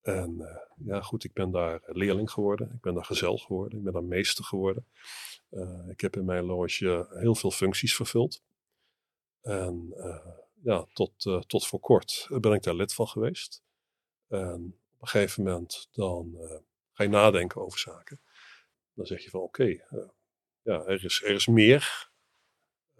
En 0.00 0.40
eh, 0.40 0.86
ja, 0.86 1.00
goed, 1.00 1.24
ik 1.24 1.32
ben 1.32 1.50
daar 1.50 1.80
leerling 1.86 2.30
geworden. 2.30 2.72
Ik 2.74 2.80
ben 2.80 2.94
daar 2.94 3.04
gezel 3.04 3.36
geworden. 3.36 3.78
Ik 3.78 3.84
ben 3.84 3.92
daar 3.92 4.04
meester 4.04 4.44
geworden. 4.44 4.86
Eh, 5.48 5.88
ik 5.88 6.00
heb 6.00 6.16
in 6.16 6.24
mijn 6.24 6.44
loge 6.44 7.06
heel 7.10 7.34
veel 7.34 7.50
functies 7.50 7.96
vervuld. 7.96 8.42
En 9.40 9.92
eh, 9.96 10.26
ja, 10.62 10.86
tot, 10.92 11.26
eh, 11.26 11.40
tot 11.40 11.66
voor 11.66 11.80
kort 11.80 12.28
ben 12.40 12.52
ik 12.52 12.62
daar 12.62 12.74
lid 12.74 12.94
van 12.94 13.08
geweest. 13.08 13.62
En 14.28 14.78
op 14.94 15.00
een 15.00 15.08
gegeven 15.08 15.42
moment 15.42 15.88
dan 15.92 16.36
eh, 16.40 16.56
ga 16.92 17.02
je 17.02 17.08
nadenken 17.08 17.60
over 17.60 17.78
zaken. 17.78 18.20
Dan 18.94 19.06
zeg 19.06 19.22
je 19.24 19.30
van 19.30 19.40
oké, 19.40 19.64
eh, 19.64 20.08
ja, 20.62 20.84
er 20.84 21.04
is, 21.04 21.22
er 21.22 21.34
is 21.34 21.46
meer. 21.46 22.09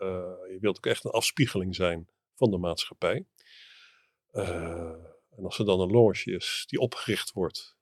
Eh, 0.00 0.52
je 0.52 0.58
wilt 0.60 0.76
ook 0.76 0.86
echt 0.86 1.04
een 1.04 1.10
afspiegeling 1.10 1.74
zijn 1.74 2.08
van 2.34 2.50
de 2.50 2.58
maatschappij. 2.58 3.26
Eh, 4.30 4.92
en 5.30 5.44
als 5.44 5.58
er 5.58 5.64
dan 5.64 5.80
een 5.80 5.90
loge 5.90 6.30
is 6.30 6.64
die 6.66 6.78
opgericht 6.78 7.32
wordt 7.32 7.76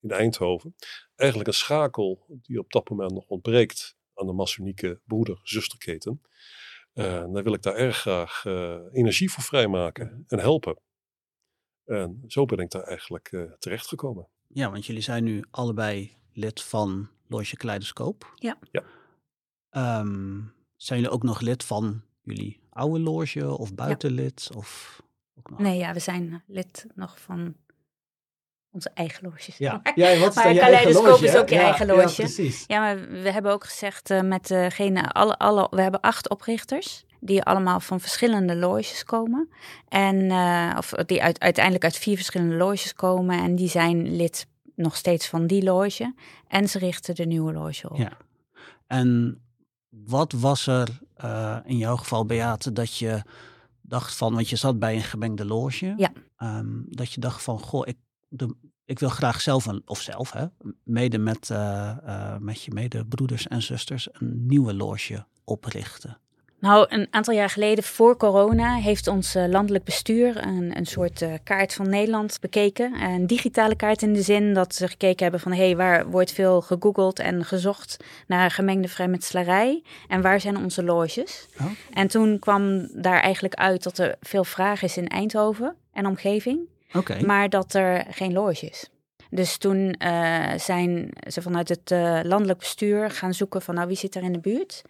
in 0.00 0.10
Eindhoven, 0.10 0.74
eigenlijk 1.16 1.48
een 1.48 1.54
schakel 1.54 2.26
die 2.28 2.58
op 2.58 2.72
dat 2.72 2.90
moment 2.90 3.12
nog 3.12 3.26
ontbreekt 3.26 3.96
aan 4.14 4.26
de 4.26 4.32
masonieke 4.32 5.00
broeder-zusterketen, 5.04 6.22
eh, 6.92 7.20
dan 7.20 7.42
wil 7.42 7.54
ik 7.54 7.62
daar 7.62 7.76
erg 7.76 7.96
graag 7.96 8.44
energie 8.92 9.30
voor 9.30 9.42
vrijmaken 9.42 10.24
en 10.28 10.38
helpen. 10.38 10.78
En 11.84 12.24
zo 12.26 12.44
ben 12.44 12.58
ik 12.58 12.70
daar 12.70 12.82
eigenlijk 12.82 13.32
uh, 13.32 13.52
terechtgekomen. 13.52 14.28
Ja, 14.46 14.70
want 14.70 14.86
jullie 14.86 15.02
zijn 15.02 15.24
nu 15.24 15.44
allebei 15.50 16.16
lid 16.32 16.62
van 16.62 17.08
Loge 17.26 17.56
Kaleidoscoop. 17.56 18.32
Ja. 18.34 18.58
Ja. 18.70 18.84
Um, 20.00 20.54
zijn 20.82 20.98
jullie 21.00 21.14
ook 21.14 21.22
nog 21.22 21.40
lid 21.40 21.64
van 21.64 22.02
jullie 22.22 22.60
oude 22.70 23.00
loge 23.00 23.58
of 23.58 23.74
buitenlid? 23.74 24.50
Of 24.56 25.00
ook 25.38 25.50
nog? 25.50 25.58
Nee, 25.58 25.76
ja, 25.78 25.92
we 25.92 25.98
zijn 25.98 26.42
lid 26.46 26.86
nog 26.94 27.20
van 27.20 27.54
onze 28.70 28.90
eigen 28.94 29.24
loges. 29.28 29.56
Ja, 29.56 29.80
Maar- 29.82 29.92
ja 29.94 30.18
wat 30.18 30.28
is 30.28 30.34
maar 30.34 30.52
je 30.54 30.60
Kaleidoscoop 30.60 31.20
is 31.20 31.36
ook 31.36 31.48
je 31.48 31.54
Ja, 31.54 31.60
eigen 31.62 31.86
Ja, 31.86 31.94
loge. 31.94 32.14
precies. 32.14 32.64
Ja, 32.66 32.80
maar 32.80 33.08
we 33.08 33.30
hebben 33.32 33.52
ook 33.52 33.64
gezegd 33.64 34.10
eh, 34.10 34.20
met 34.20 34.46
degene, 34.46 35.10
alle, 35.10 35.38
alle, 35.38 35.66
we 35.70 35.82
hebben 35.82 36.00
acht 36.00 36.28
oprichters. 36.28 37.04
Die 37.22 37.42
allemaal 37.42 37.80
van 37.80 38.00
verschillende 38.00 38.56
loges 38.56 39.04
komen. 39.04 39.48
En, 39.88 40.30
eh, 40.30 40.74
of 40.78 40.90
die 40.90 41.22
uit, 41.22 41.40
uiteindelijk 41.40 41.84
uit 41.84 41.96
vier 41.96 42.16
verschillende 42.16 42.54
loges 42.54 42.94
komen. 42.94 43.38
En 43.42 43.54
die 43.56 43.68
zijn 43.68 44.16
lid 44.16 44.46
nog 44.74 44.96
steeds 44.96 45.28
van 45.28 45.46
die 45.46 45.62
loge. 45.62 46.14
En 46.48 46.68
ze 46.68 46.78
richten 46.78 47.14
de 47.14 47.24
nieuwe 47.26 47.52
loge 47.52 47.90
op. 47.90 47.96
Ja. 47.96 48.12
En 48.86 49.40
wat 49.90 50.32
was 50.32 50.66
er 50.66 51.00
eh, 51.14 51.56
in 51.64 51.76
jouw 51.76 51.96
geval, 51.96 52.24
Beate, 52.26 52.72
dat 52.72 52.96
je 52.96 53.22
dacht 53.80 54.14
van, 54.14 54.34
want 54.34 54.48
je 54.48 54.56
zat 54.56 54.78
bij 54.78 54.94
een 54.94 55.02
gemengde 55.02 55.44
loge. 55.44 55.94
Ja. 55.96 56.12
ehm, 56.36 56.82
dat 56.88 57.12
je 57.12 57.20
dacht 57.20 57.42
van, 57.42 57.58
goh, 57.58 57.88
ik, 57.88 57.96
de, 58.28 58.54
ik 58.84 58.98
wil 58.98 59.08
graag 59.08 59.40
zelf, 59.40 59.66
een, 59.66 59.82
of 59.84 60.00
zelf, 60.00 60.32
hè, 60.32 60.46
mede 60.82 61.18
met, 61.18 61.50
eh, 61.50 61.90
eh, 61.90 62.38
met 62.40 62.62
je 62.62 62.72
medebroeders 62.72 63.48
en 63.48 63.62
zusters, 63.62 64.08
een 64.12 64.46
nieuwe 64.46 64.74
loge 64.74 65.26
oprichten. 65.44 66.18
Nou, 66.60 66.86
een 66.88 67.06
aantal 67.10 67.34
jaar 67.34 67.50
geleden, 67.50 67.84
voor 67.84 68.16
corona, 68.16 68.74
heeft 68.74 69.06
ons 69.06 69.34
eh, 69.34 69.46
landelijk 69.48 69.84
bestuur 69.84 70.46
een, 70.46 70.76
een 70.76 70.86
soort 70.86 71.22
eh, 71.22 71.32
kaart 71.44 71.74
van 71.74 71.88
Nederland 71.88 72.38
bekeken. 72.40 73.02
Een 73.02 73.26
digitale 73.26 73.76
kaart 73.76 74.02
in 74.02 74.12
de 74.12 74.22
zin 74.22 74.54
dat 74.54 74.74
ze 74.74 74.88
gekeken 74.88 75.22
hebben 75.22 75.40
van... 75.40 75.52
hé, 75.52 75.64
hey, 75.64 75.76
waar 75.76 76.10
wordt 76.10 76.32
veel 76.32 76.60
gegoogeld 76.60 77.18
en 77.18 77.44
gezocht 77.44 77.96
naar 78.26 78.50
gemengde 78.50 78.88
vrijmetselarij? 78.88 79.82
En 80.08 80.22
waar 80.22 80.40
zijn 80.40 80.56
onze 80.56 80.82
loges? 80.82 81.48
Oh. 81.60 81.66
En 81.92 82.08
toen 82.08 82.38
kwam 82.38 82.88
daar 82.92 83.20
eigenlijk 83.20 83.54
uit 83.54 83.82
dat 83.82 83.98
er 83.98 84.16
veel 84.20 84.44
vraag 84.44 84.82
is 84.82 84.96
in 84.96 85.08
Eindhoven 85.08 85.74
en 85.92 86.06
omgeving... 86.06 86.58
Maar 87.26 87.48
dat 87.48 87.74
er 87.74 88.06
geen 88.10 88.32
loge 88.32 88.66
is. 88.66 88.90
Dus 89.30 89.56
toen 89.56 89.92
eh, 89.92 90.48
zijn 90.56 91.10
ze 91.26 91.42
vanuit 91.42 91.68
het 91.68 91.90
landelijk 92.26 92.58
bestuur 92.58 93.10
gaan 93.10 93.34
zoeken 93.34 93.62
van 93.62 93.74
nou 93.74 93.86
wie 93.86 93.96
zit 93.96 94.14
er 94.14 94.22
in 94.22 94.32
de 94.32 94.40
buurt. 94.40 94.82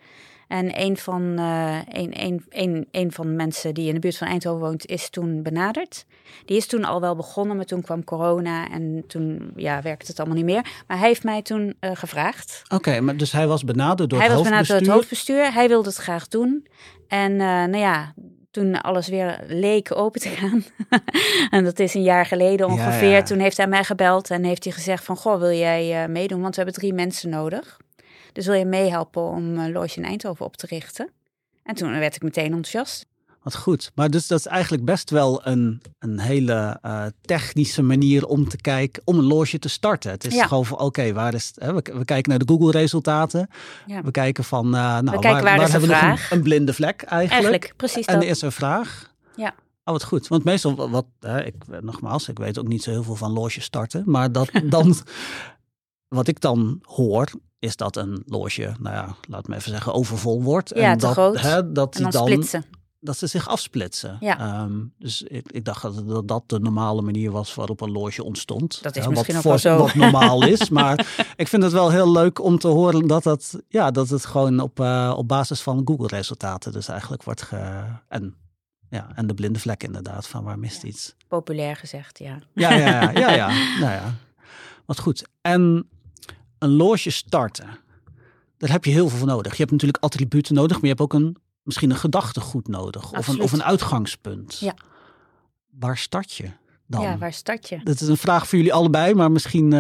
En 0.50 0.80
een 0.80 0.97
van, 0.97 1.38
eh, 1.38 1.78
een, 1.88 2.21
een, 2.23 2.45
een, 2.49 2.88
een 2.90 3.12
van 3.12 3.26
de 3.26 3.33
mensen 3.33 3.75
die 3.75 3.88
in 3.88 3.95
de 3.95 4.00
buurt 4.00 4.16
van 4.16 4.28
Eindhoven 4.28 4.61
woont 4.61 4.87
is 4.87 5.11
toen 5.11 5.42
benaderd. 5.42 6.04
Die 6.45 6.57
is 6.57 6.66
toen 6.66 6.85
al 6.85 7.00
wel 7.00 7.16
begonnen, 7.16 7.57
maar 7.57 7.64
toen 7.64 7.83
kwam 7.83 8.04
corona 8.04 8.71
en 8.71 9.04
toen 9.07 9.52
ja, 9.57 9.83
werkte 9.83 10.07
het 10.07 10.19
allemaal 10.19 10.37
niet 10.37 10.45
meer. 10.45 10.62
Maar 10.87 10.99
hij 10.99 11.09
heeft 11.09 11.25
mij 11.25 11.42
toen 11.42 11.75
eh, 11.80 11.90
gevraagd. 11.95 12.62
Oké, 12.69 13.00
maar 13.00 13.16
dus 13.16 13.33
hij 13.33 13.47
was 13.47 13.64
benaderd 13.64 14.11
door 14.11 14.19
hij 14.19 14.28
het 14.28 14.37
was 14.37 14.47
benaderd 14.47 14.69
door 14.69 14.78
het 14.78 14.87
hoofdbestuur. 14.87 15.37
hoofdbestuur. 15.37 15.61
Hij 15.61 15.69
wilde 15.69 15.88
het 15.88 15.99
graag 15.99 16.28
doen. 16.28 16.66
En 17.09 17.33
eh, 17.33 17.47
nou 17.47 17.76
ja, 17.76 18.14
toen 18.50 18.80
alles 18.80 19.09
weer 19.09 19.45
leek 19.47 19.97
open 19.97 20.21
te 20.21 20.28
gaan. 20.28 20.64
en 21.50 21.64
dat 21.64 21.78
is 21.78 21.95
een 21.95 22.02
jaar 22.02 22.26
geleden 22.26 22.66
ongeveer. 22.66 23.09
ja. 23.09 23.23
Toen 23.23 23.38
heeft 23.38 23.57
hij 23.57 23.66
mij 23.66 23.85
gebeld 23.85 24.30
en 24.30 24.45
heeft 24.45 24.64
hij 24.64 24.73
gezegd 24.73 25.04
van... 25.04 25.16
Goh, 25.16 25.38
wil 25.38 25.52
jij 25.52 26.09
meedoen? 26.09 26.40
Want 26.40 26.54
we 26.57 26.62
hebben 26.62 26.80
drie 26.80 26.95
mensen 26.95 27.30
nodig. 27.30 27.78
Dus 28.33 28.47
wil 28.47 28.55
je 28.55 28.65
meehelpen 28.65 29.23
om 29.23 29.59
een 29.59 29.73
loge 29.73 29.97
in 29.97 30.05
Eindhoven 30.05 30.45
op 30.47 30.57
te 30.57 30.67
richten? 30.67 31.11
En 31.63 31.75
toen 31.75 31.99
werd 31.99 32.15
ik 32.15 32.23
meteen 32.23 32.45
enthousiast. 32.45 33.07
Wat 33.43 33.57
goed. 33.57 33.91
Maar 33.95 34.11
dus 34.11 34.27
dat 34.27 34.39
is 34.39 34.47
eigenlijk 34.47 34.85
best 34.85 35.11
wel 35.11 35.47
een, 35.47 35.83
een 35.99 36.19
hele 36.19 36.79
eh, 36.83 37.05
technische 37.21 37.83
manier 37.83 38.27
om 38.27 38.49
te 38.49 38.57
kijken, 38.57 39.03
om 39.05 39.19
een 39.19 39.25
loge 39.25 39.59
te 39.59 39.69
starten. 39.69 40.11
Het 40.11 40.25
is 40.25 40.35
Ja. 40.35 40.47
gewoon 40.47 40.67
van, 40.67 40.79
oké, 40.79 41.13
waar 41.13 41.35
is 41.35 41.47
het? 41.47 41.65
Hè? 41.65 41.75
We, 41.75 41.83
we 41.95 42.05
kijken 42.05 42.31
naar 42.31 42.39
de 42.39 42.53
Google-resultaten. 42.53 43.49
Ja. 43.87 44.03
We 44.03 44.11
kijken 44.11 44.45
van, 44.45 44.65
eh, 44.67 44.81
nou, 44.81 45.05
kijken 45.11 45.31
waar, 45.31 45.43
waar 45.43 45.61
is 45.61 45.65
de 45.65 45.71
hebben 45.71 45.89
we 45.89 46.07
nog 46.07 46.31
een, 46.31 46.37
een 46.37 46.43
blinde 46.43 46.73
vlek 46.75 47.03
eigenlijk? 47.03 47.33
Eigenlijk, 47.33 47.77
precies 47.77 48.07
en 48.07 48.15
dat. 48.15 48.23
er 48.23 48.29
is 48.29 48.43
een 48.43 48.53
vraag. 48.53 49.15
Ja. 49.37 49.55
Oh, 49.85 49.93
wat 49.97 50.05
goed. 50.05 50.29
Want 50.29 50.45
meestal, 50.45 50.75
wat, 50.75 50.91
wat 50.91 51.07
hè, 51.21 51.45
ik, 51.45 51.55
nogmaals, 51.81 52.29
ik 52.29 52.39
weet 52.39 52.59
ook 52.59 52.69
niet 52.69 52.83
zo 52.83 52.91
heel 52.91 53.03
veel 53.03 53.17
van 53.17 53.33
loges 53.33 53.65
starten. 53.65 54.03
Maar 54.07 54.33
dat 54.33 54.51
dan, 54.65 54.95
wat 56.09 56.29
ik 56.29 56.41
dan 56.41 56.79
hoor, 56.83 57.29
is 57.61 57.76
dat 57.76 57.97
een 57.97 58.23
loge, 58.26 58.75
nou 58.81 58.95
ja, 58.97 59.14
laat 59.29 59.49
me 59.49 59.57
even 59.57 59.71
zeggen, 59.71 59.93
overvol 59.95 60.43
wordt. 60.43 60.73
Ja, 60.75 60.90
en 60.93 60.99
dat, 60.99 61.12
groot. 61.12 61.40
Hè, 61.40 61.73
dat 61.73 61.95
En 61.97 62.02
die 62.02 62.11
dan 62.12 62.21
dan 62.26 62.31
splitsen. 62.33 62.64
dat 63.00 63.17
ze 63.17 63.26
zich 63.26 63.49
afsplitsen. 63.49 64.17
Ja. 64.21 64.38
Ehm, 64.38 64.79
dus 64.99 65.23
ik, 65.23 65.52
ik 65.52 65.64
dacht 65.64 65.83
dat, 65.83 66.09
dat 66.09 66.29
dat 66.29 66.43
de 66.47 66.59
normale 66.61 67.02
manier 67.02 67.31
was 67.31 67.55
waarop 67.55 67.81
een 67.81 67.90
loge 67.93 68.25
ontstond. 68.25 68.83
Dat 68.83 68.97
is 68.97 69.05
Hè, 69.05 69.11
misschien 69.11 69.35
wat 69.35 69.47
ook 69.47 69.50
wel 69.62 69.76
voor- 69.79 69.88
zo. 69.93 70.00
Wat 70.00 70.12
normaal 70.12 70.45
is. 70.47 70.69
Maar 70.79 71.25
ik 71.37 71.49
vind 71.49 71.62
het 71.62 71.73
wel 71.73 71.90
heel 71.90 72.12
leuk 72.12 72.43
om 72.43 72.59
te 72.59 72.69
horen 72.69 73.07
dat 73.07 73.25
het, 73.25 73.62
ja, 73.69 73.90
dat 73.90 74.09
het 74.09 74.25
gewoon 74.26 74.61
op, 74.61 74.81
eh, 74.81 75.14
op 75.17 75.29
basis 75.29 75.61
van 75.61 75.83
Google-resultaten 75.85 76.73
dus 76.73 76.88
eigenlijk 76.88 77.23
wordt 77.23 77.43
ge... 77.43 77.83
En, 78.09 78.35
ja, 78.90 79.09
en 79.14 79.26
de 79.26 79.35
blinde 79.35 79.59
vlek 79.59 79.83
inderdaad, 79.83 80.26
van 80.26 80.45
waar 80.45 80.59
mist 80.59 80.83
Ja. 80.83 80.88
iets. 80.88 81.14
Populair 81.29 81.76
gezegd, 81.76 82.19
ja. 82.19 82.38
Ja, 82.55 82.73
ja, 82.73 82.87
ja, 82.87 83.11
ja, 83.11 83.33
ja. 83.33 83.47
nou 83.81 83.93
ja. 83.93 84.14
Wat 84.87 84.99
goed. 85.00 85.29
En 85.40 85.88
een 86.61 86.71
loge 86.71 87.11
starten, 87.11 87.79
daar 88.57 88.71
heb 88.71 88.85
je 88.85 88.90
heel 88.90 89.09
veel 89.09 89.19
voor 89.19 89.26
nodig. 89.26 89.52
Je 89.52 89.59
hebt 89.59 89.71
natuurlijk 89.71 90.05
attributen 90.05 90.55
nodig, 90.55 90.73
maar 90.73 90.83
je 90.83 90.88
hebt 90.88 91.00
ook 91.00 91.12
een, 91.12 91.37
misschien 91.62 91.90
een 91.90 91.97
gedachtegoed 91.97 92.69
nodig. 92.69 93.12
Of 93.12 93.29
een, 93.29 93.40
of 93.40 93.52
een 93.52 93.62
uitgangspunt. 93.62 94.59
Ja. 94.59 94.75
Waar 95.71 95.99
start 95.99 96.33
je 96.33 96.50
dan? 96.87 97.02
Ja, 97.02 97.19
waar 97.19 97.33
start 97.33 97.69
je? 97.69 97.81
Dat 97.85 98.00
is 98.00 98.09
een 98.09 98.17
vraag 98.17 98.49
voor 98.49 98.59
jullie 98.59 98.73
allebei, 98.73 99.14
maar 99.14 99.33
misschien 99.33 99.73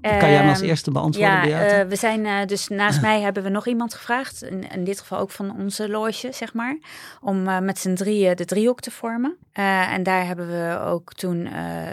kan 0.00 0.28
jij 0.28 0.32
hem 0.32 0.48
als 0.48 0.60
Ehm, 0.60 0.68
eerste 0.68 0.90
beantwoorden, 0.90 1.48
Ja, 1.48 1.66
eh, 1.66 1.86
we 1.88 1.96
zijn 1.96 2.26
eh, 2.26 2.46
dus 2.46 2.68
naast 2.68 3.00
mij 3.08 3.20
hebben 3.20 3.42
we 3.42 3.48
nog 3.48 3.66
iemand 3.66 3.94
gevraagd. 3.94 4.42
In, 4.42 4.70
in 4.70 4.84
dit 4.84 5.00
geval 5.00 5.18
ook 5.18 5.30
van 5.30 5.56
onze 5.58 5.88
loge, 5.88 6.32
zeg 6.32 6.54
maar. 6.54 6.78
Om 7.20 7.48
eh, 7.48 7.58
met 7.58 7.78
z'n 7.78 7.94
drieën 7.94 8.36
de 8.36 8.44
driehoek 8.44 8.80
te 8.80 8.90
vormen. 8.90 9.36
En 9.52 10.02
daar 10.02 10.26
hebben 10.26 10.46
we 10.46 10.78
ook 10.80 11.12
toen 11.12 11.48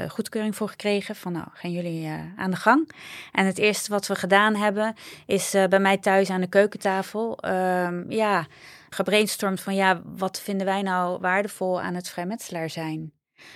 goedkeuring 0.07 0.55
voor 0.55 0.69
gekregen. 0.69 1.15
Van 1.15 1.31
nou, 1.31 1.45
gaan 1.53 1.71
jullie 1.71 2.09
aan 2.35 2.51
de 2.51 2.57
gang. 2.57 2.91
En 3.31 3.45
het 3.45 3.57
eerste 3.57 3.91
wat 3.91 4.07
we 4.07 4.15
gedaan 4.15 4.55
hebben, 4.55 4.95
is 5.25 5.51
bij 5.69 5.79
mij 5.79 5.97
thuis 5.97 6.29
aan 6.29 6.41
de 6.41 6.47
keukentafel. 6.47 7.37
ehm, 7.37 8.11
ja, 8.11 8.45
gebrainstormd 8.89 9.61
van 9.61 9.75
ja, 9.75 10.01
wat 10.17 10.39
vinden 10.39 10.65
wij 10.65 10.81
nou 10.81 11.19
waardevol 11.19 11.81
aan 11.81 11.95
het 11.95 12.09
vrijmetselaar 12.09 12.69
zijn? 12.69 13.11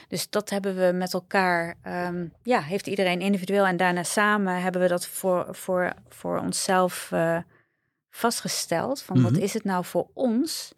Dus 0.08 0.30
dat 0.30 0.50
hebben 0.50 0.76
we 0.76 0.92
met 0.94 1.14
elkaar, 1.14 1.76
ehm, 1.82 2.26
ja, 2.44 2.62
heeft 2.62 2.88
iedereen 2.88 3.22
individueel 3.22 3.66
en 3.66 3.78
daarna 3.78 4.04
samen 4.04 4.62
hebben 4.62 4.82
we 4.82 4.88
dat 4.88 5.08
voor, 5.08 5.48
voor, 5.52 5.94
voor 6.10 6.40
onszelf 6.40 7.10
eh, 7.12 7.38
vastgesteld. 8.10 9.02
Van 9.02 9.22
wat 9.22 9.32
Mhm. 9.32 9.42
is 9.42 9.54
het 9.54 9.64
nou 9.64 9.86
voor 9.86 10.08
ons? 10.14 10.74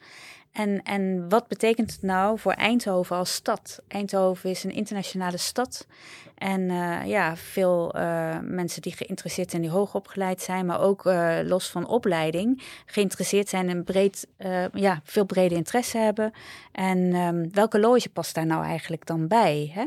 En, 0.58 0.84
en 0.84 1.30
wat 1.30 1.48
betekent 1.48 1.92
het 1.92 2.02
nou 2.02 2.40
voor 2.40 2.52
Eindhoven 2.52 3.16
als 3.16 3.34
stad? 3.34 3.82
Eindhoven 3.88 4.50
is 4.50 4.64
een 4.64 4.72
internationale 4.72 5.38
stad. 5.38 5.88
En 6.36 6.70
eh, 6.70 7.06
ja, 7.06 7.36
veel 7.36 7.94
eh, 7.94 8.38
mensen 8.42 8.82
die 8.82 8.96
geïnteresseerd 8.96 9.50
zijn, 9.50 9.62
die 9.62 9.72
hoogopgeleid 9.72 10.42
zijn, 10.42 10.66
maar 10.66 10.82
ook 10.82 11.06
eh, 11.06 11.38
los 11.44 11.70
van 11.70 11.88
opleiding, 11.88 12.64
geïnteresseerd 12.86 13.50
zijn 13.50 13.70
en 13.70 13.84
breed, 13.84 14.28
ja, 14.74 15.02
veel 15.04 15.26
brede 15.26 15.56
interesse 15.56 15.98
hebben. 15.98 16.32
En 16.72 17.14
ehm, 17.14 17.50
welke 17.52 17.80
loge 17.80 18.10
past 18.10 18.36
daar 18.36 18.46
nou 18.46 18.64
eigenlijk 18.64 19.06
dan 19.06 19.28
bij? 19.28 19.72
Hè? 19.74 19.86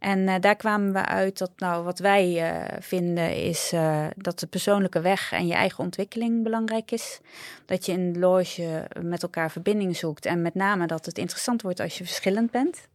En 0.00 0.28
eh, 0.28 0.40
daar 0.40 0.56
kwamen 0.56 0.92
we 0.92 1.04
uit 1.04 1.38
dat 1.38 1.50
nou 1.56 1.84
wat 1.84 1.98
wij 1.98 2.50
eh, 2.50 2.76
vinden 2.80 3.36
is 3.36 3.72
eh, 3.72 4.06
dat 4.16 4.38
de 4.38 4.46
persoonlijke 4.46 5.00
weg 5.00 5.32
en 5.32 5.46
je 5.46 5.54
eigen 5.54 5.84
ontwikkeling 5.84 6.42
belangrijk 6.42 6.90
is. 6.90 7.20
Dat 7.66 7.86
je 7.86 7.92
in 7.92 8.12
de 8.12 8.18
loge 8.18 8.88
met 9.02 9.22
elkaar 9.22 9.50
verbinding 9.50 9.96
zoekt 9.96 10.26
en 10.26 10.42
met 10.42 10.54
name 10.54 10.86
dat 10.86 11.06
het 11.06 11.18
interessant 11.18 11.62
wordt 11.62 11.80
als 11.80 11.98
je 11.98 12.04
verschillend 12.04 12.50
bent. 12.50 12.88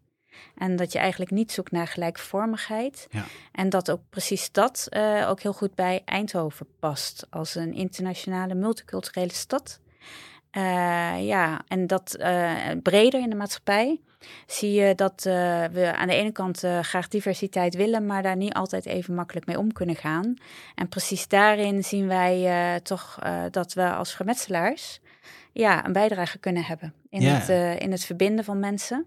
En 0.58 0.76
dat 0.76 0.92
je 0.92 1.00
eigenlijk 1.00 1.32
niet 1.32 1.52
zoekt 1.52 1.72
naar 1.72 1.88
gelijkvormigheid. 1.88 3.08
Ja. 3.10 3.24
En 3.52 3.70
dat 3.70 3.92
ook 3.92 4.02
precies 4.10 4.52
dat 4.52 4.90
ook 5.28 5.42
heel 5.42 5.54
goed 5.54 5.76
bij 5.76 6.02
Eindhoven 6.06 6.68
past 6.80 7.28
als 7.30 7.56
een 7.56 7.74
internationale 7.74 8.56
multiculturele 8.56 9.34
stad. 9.34 9.80
Ja, 11.20 11.62
en 11.68 11.88
dat 11.88 12.18
breder 12.84 13.22
in 13.22 13.30
de 13.30 13.36
maatschappij 13.36 14.00
zie 14.48 14.72
je 14.72 14.96
dat 14.96 15.26
eh, 15.26 15.64
we 15.72 15.94
aan 15.96 16.08
de 16.08 16.14
ene 16.14 16.32
kant 16.32 16.64
eh, 16.64 16.80
graag 16.80 17.08
diversiteit 17.08 17.76
willen, 17.76 18.06
maar 18.06 18.24
daar 18.24 18.36
niet 18.36 18.54
altijd 18.54 18.86
even 18.86 19.14
makkelijk 19.16 19.46
mee 19.46 19.60
om 19.60 19.74
kunnen 19.74 19.96
gaan. 19.96 20.34
En 20.76 20.90
precies 20.90 21.28
daarin 21.28 21.84
zien 21.84 22.08
wij 22.08 22.46
eh, 22.46 22.80
toch 22.82 23.20
dat 23.52 23.74
we 23.74 23.90
als 23.90 24.14
gemetselaars 24.14 25.00
ja, 25.52 25.86
een 25.86 25.94
bijdrage 25.94 26.38
kunnen 26.38 26.64
hebben 26.64 26.94
in, 27.10 27.22
Ja. 27.22 27.34
het, 27.34 27.82
in 27.82 27.92
het 27.92 28.06
verbinden 28.06 28.46
van 28.46 28.60
mensen. 28.60 29.06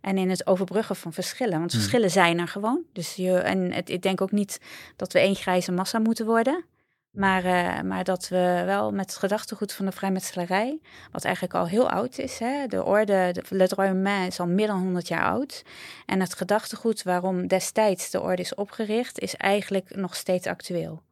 En 0.00 0.18
in 0.18 0.30
het 0.30 0.46
overbruggen 0.46 0.96
van 0.96 1.12
verschillen. 1.12 1.58
Want 1.58 1.70
Hmm. 1.72 1.80
verschillen 1.80 2.10
zijn 2.10 2.38
er 2.38 2.48
gewoon. 2.48 2.82
Dus 2.92 3.14
je, 3.14 3.38
en 3.38 3.72
het, 3.72 3.88
ik 3.90 4.02
denk 4.02 4.20
ook 4.20 4.30
niet 4.32 4.60
dat 4.96 5.12
we 5.12 5.18
één 5.18 5.34
grijze 5.34 5.72
massa 5.72 5.98
moeten 5.98 6.26
worden. 6.26 6.64
Maar, 7.12 7.44
eh, 7.44 7.82
maar 7.82 8.04
dat 8.04 8.28
we 8.28 8.62
wel 8.66 8.92
met 8.92 9.10
het 9.10 9.18
gedachtegoed 9.18 9.72
van 9.72 9.84
de 9.84 9.92
vrijmetselarij, 9.92 10.80
wat 11.10 11.24
eigenlijk 11.24 11.54
al 11.54 11.66
heel 11.66 11.90
oud 11.90 12.18
is. 12.18 12.38
Hè? 12.38 12.66
De 12.66 12.84
orde, 12.84 13.30
de, 13.32 13.42
Le 13.48 13.68
droit 13.68 13.90
humain 13.90 14.26
is 14.26 14.40
al 14.40 14.46
meer 14.46 14.66
dan 14.66 14.80
100 14.80 15.08
jaar 15.08 15.24
oud. 15.24 15.62
En 16.06 16.20
het 16.20 16.34
gedachtegoed 16.34 17.02
waarom 17.02 17.46
destijds 17.46 18.10
de 18.10 18.20
orde 18.20 18.42
is 18.42 18.54
opgericht, 18.54 19.18
is 19.18 19.36
eigenlijk 19.36 19.96
nog 19.96 20.14
steeds 20.14 20.46
actueel. 20.46 21.02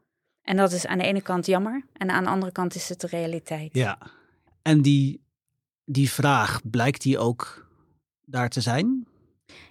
En 0.43 0.57
dat 0.57 0.73
is 0.73 0.87
aan 0.87 0.99
de 0.99 1.05
ene 1.05 1.23
kant 1.23 1.47
jammer 1.47 1.85
en 1.93 2.11
aan 2.11 2.25
de 2.25 2.31
andere 2.31 2.53
kant 2.53 2.75
is 2.75 2.89
het 2.89 3.01
de 3.01 3.07
realiteit. 3.07 3.75
Ja. 3.75 3.99
En 4.63 4.83
die, 4.83 5.25
die 5.85 6.11
vraag, 6.11 6.61
blijkt 6.71 7.03
die 7.03 7.19
ook 7.19 7.69
daar 8.25 8.49
te 8.49 8.61
zijn? 8.61 9.07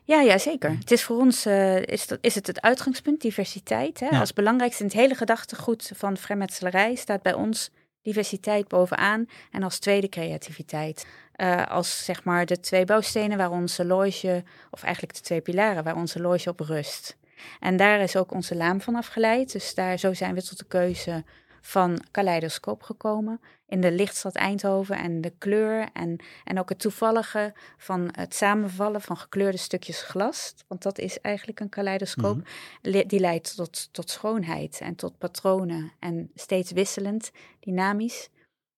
Ja, 0.10 0.22
ja, 0.22 0.38
zeker. 0.38 0.72
Het 0.80 0.92
is 0.92 1.04
voor 1.04 1.18
ons 1.18 1.46
uh, 1.46 1.82
is, 1.82 2.08
dat, 2.08 2.18
is 2.22 2.36
het 2.36 2.48
het 2.48 2.62
uitgangspunt, 2.62 3.22
diversiteit. 3.22 4.00
Hè? 4.00 4.08
Ja. 4.08 4.20
Als 4.20 4.34
belangrijkste 4.34 4.84
in 4.84 4.90
het 4.90 4.98
hele 4.98 5.16
gedachtegoed 5.16 5.92
van 5.96 6.18
vrijmetselarij 6.18 6.96
staat 6.96 7.22
bij 7.22 7.34
ons 7.34 7.72
diversiteit 8.02 8.68
bovenaan 8.68 9.26
en 9.52 9.64
als 9.64 9.80
tweede 9.80 10.10
creativiteit. 10.10 11.06
Uh, 11.36 11.68
als 11.68 12.06
zeg 12.06 12.24
maar 12.24 12.46
de 12.46 12.60
twee 12.60 12.86
bouwstenen 12.86 13.38
waar 13.38 13.52
onze 13.52 13.86
loge, 13.86 14.44
of 14.72 14.84
eigenlijk 14.84 15.16
de 15.16 15.22
twee 15.22 15.42
pilaren 15.42 15.84
waar 15.84 15.96
onze 15.96 16.22
loge 16.22 16.50
op 16.50 16.60
rust. 16.60 17.18
En 17.60 17.78
daar 17.78 18.00
is 18.00 18.16
ook 18.16 18.32
onze 18.32 18.56
laam 18.56 18.82
van 18.82 18.96
afgeleid. 18.96 19.52
Dus 19.52 19.74
daar, 19.74 20.00
zo 20.00 20.14
zijn 20.14 20.36
we 20.36 20.44
tot 20.44 20.58
de 20.58 20.66
keuze 20.68 21.24
van 21.62 22.04
Kaleidoscoop 22.12 22.84
gekomen. 22.84 23.42
In 23.70 23.82
de 23.82 23.92
lichtstad 23.92 24.36
Eindhoven 24.36 24.98
en 24.98 25.22
de 25.22 25.34
kleur 25.38 25.90
en, 25.94 26.20
en 26.44 26.60
ook 26.60 26.70
het 26.70 26.80
toevallige 26.80 27.54
van 27.78 28.10
het 28.12 28.36
samenvallen 28.36 29.02
van 29.02 29.18
gekleurde 29.18 29.58
stukjes 29.58 30.02
glas. 30.02 30.54
Want 30.68 30.84
dat 30.84 31.00
is 31.00 31.22
eigenlijk 31.22 31.60
een 31.60 31.70
kaleidoscoop. 31.70 32.36
Mhm. 32.82 33.08
Die 33.08 33.20
leidt 33.20 33.56
tot, 33.56 33.90
tot 33.92 34.10
schoonheid 34.10 34.80
en 34.80 34.96
tot 34.96 35.18
patronen 35.18 35.92
en 36.00 36.32
steeds 36.36 36.72
wisselend, 36.72 37.32
dynamisch. 37.60 38.30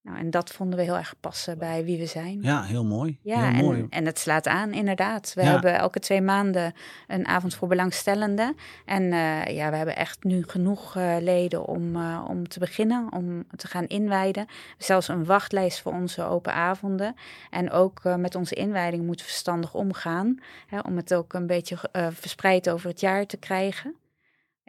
Nou, 0.04 0.18
en 0.18 0.30
dat 0.30 0.50
vonden 0.50 0.80
we 0.80 0.86
heel 0.86 0.98
erg 0.98 1.14
passen 1.20 1.58
bij 1.58 1.84
wie 1.86 1.98
we 1.98 2.06
zijn. 2.06 2.42
Ja, 2.42 2.64
heel 2.64 2.86
mooi. 2.86 3.18
Ja, 3.22 3.42
heel 3.42 3.60
en, 3.60 3.66
mooi. 3.66 3.88
en 3.90 4.06
het 4.06 4.20
slaat 4.20 4.48
aan, 4.48 4.74
inderdaad. 4.74 5.34
We 5.34 5.44
hebben 5.44 5.78
elke 5.78 6.00
twee 6.00 6.22
maanden 6.22 6.74
een 7.08 7.28
avond 7.28 7.56
voor 7.56 7.68
belangstellenden. 7.68 8.56
En 8.86 9.04
uh, 9.04 9.46
ja, 9.46 9.70
we 9.70 9.76
hebben 9.76 9.96
echt 9.96 10.24
nu 10.24 10.44
genoeg 10.48 10.96
uh, 10.96 11.16
leden 11.20 11.66
om, 11.66 11.96
uh, 11.96 12.26
om 12.28 12.48
te 12.48 12.60
beginnen, 12.60 13.14
om 13.14 13.44
te 13.56 13.68
gaan 13.68 13.88
inwijden. 13.88 14.46
Zelfs 14.78 15.08
een 15.08 15.26
wachtlijst 15.26 15.82
voor 15.82 15.94
onze 15.94 16.24
open 16.24 16.54
avonden. 16.54 17.16
En 17.50 17.72
ook 17.72 18.02
met 18.04 18.36
onze 18.36 18.56
inwijding 18.56 19.06
moeten 19.06 19.26
we 19.26 19.32
verstandig 19.32 19.74
omgaan. 19.74 20.40
Hè, 20.68 20.80
om 20.80 20.96
het 20.96 21.14
ook 21.14 21.34
een 21.34 21.48
beetje 21.48 21.78
verspreid 22.14 22.70
over 22.70 22.90
het 22.90 23.00
jaar 23.00 23.26
te 23.26 23.38
krijgen. 23.38 23.96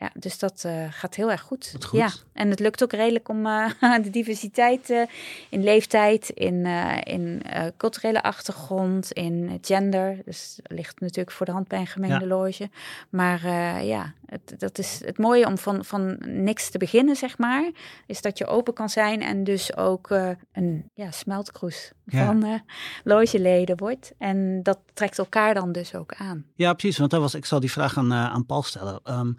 Ja, 0.02 0.10
dus 0.14 0.38
dat 0.38 0.62
uh, 0.66 0.86
gaat 0.90 1.14
heel 1.14 1.30
erg 1.30 1.40
goed. 1.40 1.74
goed. 1.86 1.98
Ja, 1.98 2.10
en 2.32 2.50
het 2.50 2.60
lukt 2.60 2.82
ook 2.82 2.92
redelijk 2.92 3.28
om 3.28 3.46
uh, 3.46 3.70
de 4.02 4.10
diversiteit 4.10 4.90
uh, 4.90 5.02
in 5.50 5.62
leeftijd, 5.62 6.28
in, 6.28 6.66
in 7.02 7.42
culturele 7.76 8.22
achtergrond, 8.22 9.12
in 9.12 9.58
gender. 9.60 10.18
Dus 10.24 10.58
ligt 10.62 11.00
natuurlijk 11.00 11.30
voor 11.30 11.46
de 11.46 11.52
hand 11.52 11.68
bij 11.68 11.78
een 11.78 11.86
gemengde 11.86 12.26
ja. 12.26 12.34
loge. 12.34 12.70
Maar 13.08 13.46
ja, 13.84 14.12
het, 14.26 14.54
dat 14.58 14.78
is 14.78 15.00
het 15.04 15.18
mooie 15.18 15.46
om 15.46 15.58
van, 15.58 15.84
van 15.84 16.16
niks 16.26 16.70
te 16.70 16.78
beginnen, 16.78 17.16
zeg 17.16 17.38
maar. 17.38 17.70
Is 18.06 18.20
dat 18.20 18.38
je 18.38 18.46
open 18.46 18.74
kan 18.74 18.88
zijn 18.88 19.22
en 19.22 19.44
dus 19.44 19.76
ook 19.76 20.10
een 20.52 20.90
ja, 20.94 21.10
smeltkroes 21.10 21.92
ja. 22.04 22.24
van 22.24 22.62
logeleden 23.04 23.76
wordt. 23.76 24.12
En 24.18 24.62
dat 24.62 24.78
trekt 24.94 25.18
elkaar 25.18 25.54
dan 25.54 25.72
dus 25.72 25.94
ook 25.94 26.14
aan. 26.14 26.44
Ja, 26.54 26.72
precies. 26.72 26.98
Want 26.98 27.10
dat 27.10 27.20
was, 27.20 27.34
ik 27.34 27.44
zal 27.44 27.60
die 27.60 27.72
vraag 27.72 27.96
aan, 27.96 28.12
aan 28.12 28.46
Paul 28.46 28.62
stellen. 28.62 29.00
Um, 29.04 29.36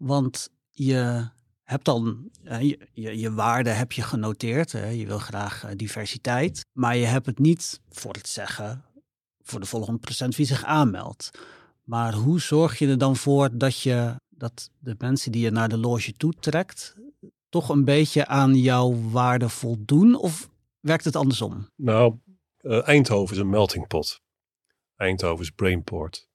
want 0.00 0.50
je 0.70 1.28
hebt 1.62 1.84
dan 1.84 2.30
je, 2.42 2.88
je, 2.92 3.18
je 3.18 3.32
waarde 3.32 3.70
heb 3.70 3.92
je 3.92 4.02
genoteerd. 4.02 4.72
Hè? 4.72 4.88
Je 4.88 5.06
wil 5.06 5.18
graag 5.18 5.66
diversiteit. 5.76 6.66
Maar 6.72 6.96
je 6.96 7.04
hebt 7.04 7.26
het 7.26 7.38
niet 7.38 7.80
voor 7.88 8.12
het 8.12 8.28
zeggen 8.28 8.84
voor 9.42 9.60
de 9.60 9.66
volgende 9.66 10.00
procent 10.00 10.36
wie 10.36 10.46
zich 10.46 10.64
aanmeldt. 10.64 11.30
Maar 11.84 12.14
hoe 12.14 12.40
zorg 12.40 12.78
je 12.78 12.88
er 12.88 12.98
dan 12.98 13.16
voor 13.16 13.58
dat 13.58 13.80
je 13.80 14.16
dat 14.28 14.70
de 14.78 14.94
mensen 14.98 15.32
die 15.32 15.42
je 15.42 15.50
naar 15.50 15.68
de 15.68 15.78
loge 15.78 16.12
toetrekt, 16.12 16.96
toch 17.48 17.68
een 17.68 17.84
beetje 17.84 18.26
aan 18.26 18.54
jouw 18.54 19.10
waarde 19.10 19.48
voldoen? 19.48 20.14
Of 20.14 20.50
werkt 20.80 21.04
het 21.04 21.16
andersom? 21.16 21.68
Nou, 21.76 22.16
uh, 22.60 22.88
Eindhoven 22.88 23.34
is 23.34 23.40
een 23.40 23.50
melting 23.50 23.86
pot. 23.86 24.20
Eindhoven 24.96 25.44
is 25.44 25.50
brainport. 25.50 26.29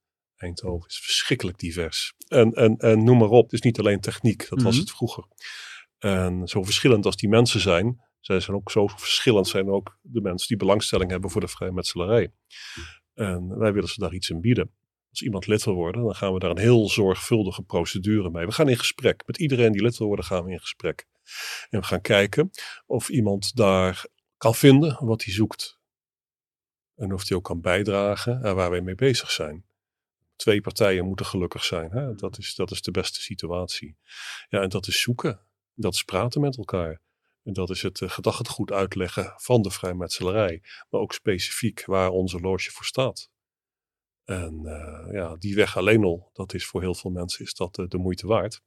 Eindhoven 0.45 0.89
is 0.89 0.99
verschrikkelijk 0.99 1.57
divers. 1.57 2.13
En, 2.27 2.53
en, 2.53 2.77
en 2.77 3.03
noem 3.03 3.17
maar 3.17 3.29
op, 3.29 3.43
het 3.43 3.53
is 3.53 3.61
niet 3.61 3.79
alleen 3.79 3.99
techniek, 3.99 4.39
dat 4.39 4.49
mm 4.49 4.57
-hmm. 4.57 4.65
was 4.65 4.77
het 4.77 4.91
vroeger. 4.91 5.25
En 5.97 6.47
zo 6.47 6.63
verschillend 6.63 7.05
als 7.05 7.15
die 7.15 7.29
mensen 7.29 7.59
zijn, 7.59 8.01
zij 8.19 8.39
zijn 8.39 8.57
ook 8.57 8.71
zo 8.71 8.87
verschillend 8.87 9.47
zijn 9.47 9.69
ook 9.69 9.97
de 10.01 10.21
mensen 10.21 10.47
die 10.47 10.57
belangstelling 10.57 11.11
hebben 11.11 11.29
voor 11.29 11.41
de 11.41 11.47
vrijmetselarij. 11.47 12.33
En 13.13 13.57
wij 13.57 13.73
willen 13.73 13.89
ze 13.89 13.99
daar 13.99 14.13
iets 14.13 14.29
in 14.29 14.41
bieden. 14.41 14.71
Als 15.09 15.21
iemand 15.21 15.47
lid 15.47 15.63
wil 15.63 15.73
worden, 15.73 16.03
dan 16.03 16.15
gaan 16.15 16.33
we 16.33 16.39
daar 16.39 16.49
een 16.49 16.57
heel 16.57 16.89
zorgvuldige 16.89 17.61
procedure 17.61 18.29
mee. 18.29 18.45
We 18.45 18.51
gaan 18.51 18.69
in 18.69 18.77
gesprek. 18.77 19.23
Met 19.25 19.37
iedereen 19.37 19.71
die 19.71 19.81
lid 19.81 19.97
wil 19.97 20.07
worden, 20.07 20.25
gaan 20.25 20.43
we 20.45 20.51
in 20.51 20.59
gesprek. 20.59 21.05
En 21.69 21.79
we 21.79 21.85
gaan 21.85 22.01
kijken 22.01 22.49
of 22.85 23.09
iemand 23.09 23.55
daar 23.55 24.05
kan 24.37 24.55
vinden 24.55 25.05
wat 25.05 25.23
hij 25.23 25.33
zoekt. 25.33 25.79
En 26.95 27.13
of 27.13 27.27
hij 27.27 27.37
ook 27.37 27.43
kan 27.43 27.61
bijdragen 27.61 28.43
aan 28.43 28.55
waar 28.55 28.69
wij 28.69 28.81
mee 28.81 28.95
bezig 28.95 29.31
zijn 29.31 29.65
twee 30.35 30.61
partijen 30.61 31.05
moeten 31.05 31.25
gelukkig 31.25 31.63
zijn. 31.63 31.91
Hè? 31.91 32.15
Dat, 32.15 32.37
is, 32.37 32.55
dat 32.55 32.71
is 32.71 32.81
de 32.81 32.91
beste 32.91 33.21
situatie. 33.21 33.97
Ja, 34.49 34.61
en 34.61 34.69
dat 34.69 34.87
is 34.87 35.01
zoeken. 35.01 35.39
Dat 35.73 35.93
is 35.93 36.03
praten 36.03 36.41
met 36.41 36.57
elkaar. 36.57 37.01
En 37.43 37.53
dat 37.53 37.69
is 37.69 37.81
het 37.81 37.99
uh, 37.99 38.09
gedachtegoed 38.09 38.71
uitleggen 38.71 39.33
van 39.35 39.61
de 39.61 39.71
vrijmetselarij. 39.71 40.63
Maar 40.89 41.01
ook 41.01 41.13
specifiek 41.13 41.85
waar 41.85 42.09
onze 42.09 42.39
loge 42.39 42.71
voor 42.71 42.85
staat. 42.85 43.29
En 44.23 44.61
uh, 44.63 45.13
ja, 45.13 45.35
die 45.35 45.55
weg 45.55 45.77
alleen 45.77 46.03
al, 46.03 46.29
dat 46.33 46.53
is 46.53 46.65
voor 46.65 46.81
heel 46.81 46.95
veel 46.95 47.11
mensen 47.11 47.45
is 47.45 47.53
dat 47.53 47.77
uh, 47.77 47.87
de 47.87 47.97
moeite 47.97 48.27
waard. 48.27 48.61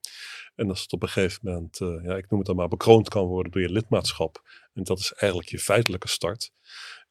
En 0.55 0.69
als 0.69 0.83
het 0.83 0.93
op 0.93 1.03
een 1.03 1.09
gegeven 1.09 1.41
moment, 1.43 1.79
ja, 1.79 2.17
ik 2.17 2.31
noem 2.31 2.39
het 2.39 2.47
dan 2.47 2.57
maar, 2.57 2.69
bekroond 2.69 3.09
kan 3.09 3.27
worden 3.27 3.53
door 3.53 3.63
je 3.63 3.73
lidmaatschap. 3.73 4.43
En 4.73 4.83
dat 4.83 4.99
is 4.99 5.13
eigenlijk 5.13 5.51
je 5.51 5.59
feitelijke 5.59 6.09
start 6.09 6.53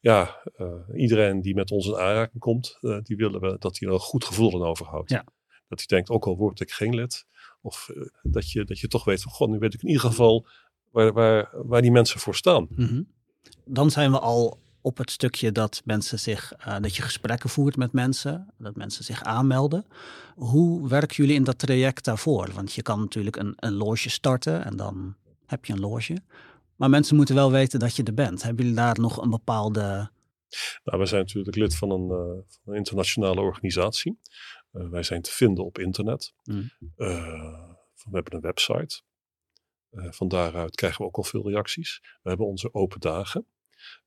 ja, 0.00 0.42
uh, 0.56 0.72
iedereen 0.94 1.40
die 1.40 1.54
met 1.54 1.70
ons 1.70 1.86
in 1.86 1.96
aanraking 1.96 2.42
komt, 2.42 2.78
uh, 2.80 2.98
die 3.02 3.16
willen 3.16 3.40
we 3.40 3.56
dat 3.58 3.78
hij 3.78 3.88
er 3.88 3.94
een 3.94 4.00
goed 4.00 4.24
gevoel 4.24 4.54
aan 4.54 4.68
overhoudt. 4.68 5.10
Ja. 5.10 5.24
Dat 5.68 5.78
hij 5.78 5.86
denkt, 5.86 6.10
ook 6.10 6.26
al 6.26 6.36
word 6.36 6.60
ik 6.60 6.70
geen 6.70 6.94
lid, 6.94 7.26
of 7.60 7.88
uh, 7.94 8.06
dat, 8.22 8.50
je, 8.50 8.64
dat 8.64 8.78
je 8.78 8.88
toch 8.88 9.04
weet 9.04 9.22
van, 9.22 9.32
god, 9.32 9.48
nu 9.48 9.58
weet 9.58 9.74
ik 9.74 9.82
in 9.82 9.88
ieder 9.88 10.02
geval 10.02 10.46
waar, 10.90 11.12
waar, 11.12 11.50
waar 11.52 11.82
die 11.82 11.90
mensen 11.90 12.20
voor 12.20 12.34
staan. 12.34 12.66
Mm 12.70 12.86
-hmm. 12.86 13.08
Dan 13.64 13.90
zijn 13.90 14.10
we 14.10 14.18
al 14.18 14.58
op 14.80 14.98
het 14.98 15.10
stukje 15.10 15.52
dat 15.52 15.82
mensen 15.84 16.18
zich, 16.18 16.52
dat 16.80 16.96
je 16.96 17.02
gesprekken 17.02 17.50
voert 17.50 17.76
met 17.76 17.92
mensen, 17.92 18.54
dat 18.58 18.76
mensen 18.76 19.04
zich 19.04 19.22
aanmelden. 19.22 19.84
Hoe 20.34 20.88
werken 20.88 21.16
jullie 21.16 21.34
in 21.34 21.44
dat 21.44 21.58
traject 21.58 22.04
daarvoor? 22.04 22.50
Want 22.54 22.72
je 22.72 22.82
kan 22.82 23.00
natuurlijk 23.00 23.36
een, 23.36 23.52
een 23.56 23.74
loge 23.74 24.10
starten 24.10 24.64
en 24.64 24.76
dan 24.76 25.16
heb 25.46 25.64
je 25.64 25.72
een 25.72 25.80
loge. 25.80 26.16
Maar 26.78 26.90
mensen 26.90 27.16
moeten 27.16 27.34
wel 27.34 27.50
weten 27.50 27.78
dat 27.78 27.96
je 27.96 28.02
er 28.02 28.14
bent. 28.14 28.42
Hebben 28.42 28.62
jullie 28.62 28.80
daar 28.80 29.00
nog 29.00 29.22
een 29.22 29.30
bepaalde. 29.30 30.10
Nou, 30.84 30.98
wij 30.98 31.06
zijn 31.06 31.20
natuurlijk 31.20 31.56
lid 31.56 31.76
van 31.76 31.90
een, 31.90 32.02
uh, 32.02 32.42
van 32.48 32.72
een 32.72 32.74
internationale 32.74 33.40
organisatie. 33.40 34.18
Uh, 34.72 34.88
wij 34.88 35.02
zijn 35.02 35.22
te 35.22 35.30
vinden 35.30 35.64
op 35.64 35.78
internet. 35.78 36.34
Mm. 36.44 36.70
Uh, 36.96 37.68
we 37.94 38.10
hebben 38.10 38.34
een 38.34 38.40
website. 38.40 39.00
van 39.90 40.28
daaruit 40.28 40.74
krijgen 40.74 41.00
we 41.00 41.06
ook 41.06 41.16
al 41.16 41.22
veel 41.22 41.48
reacties. 41.48 42.00
We 42.22 42.28
hebben 42.28 42.46
onze 42.46 42.74
open 42.74 43.00
dagen. 43.00 43.46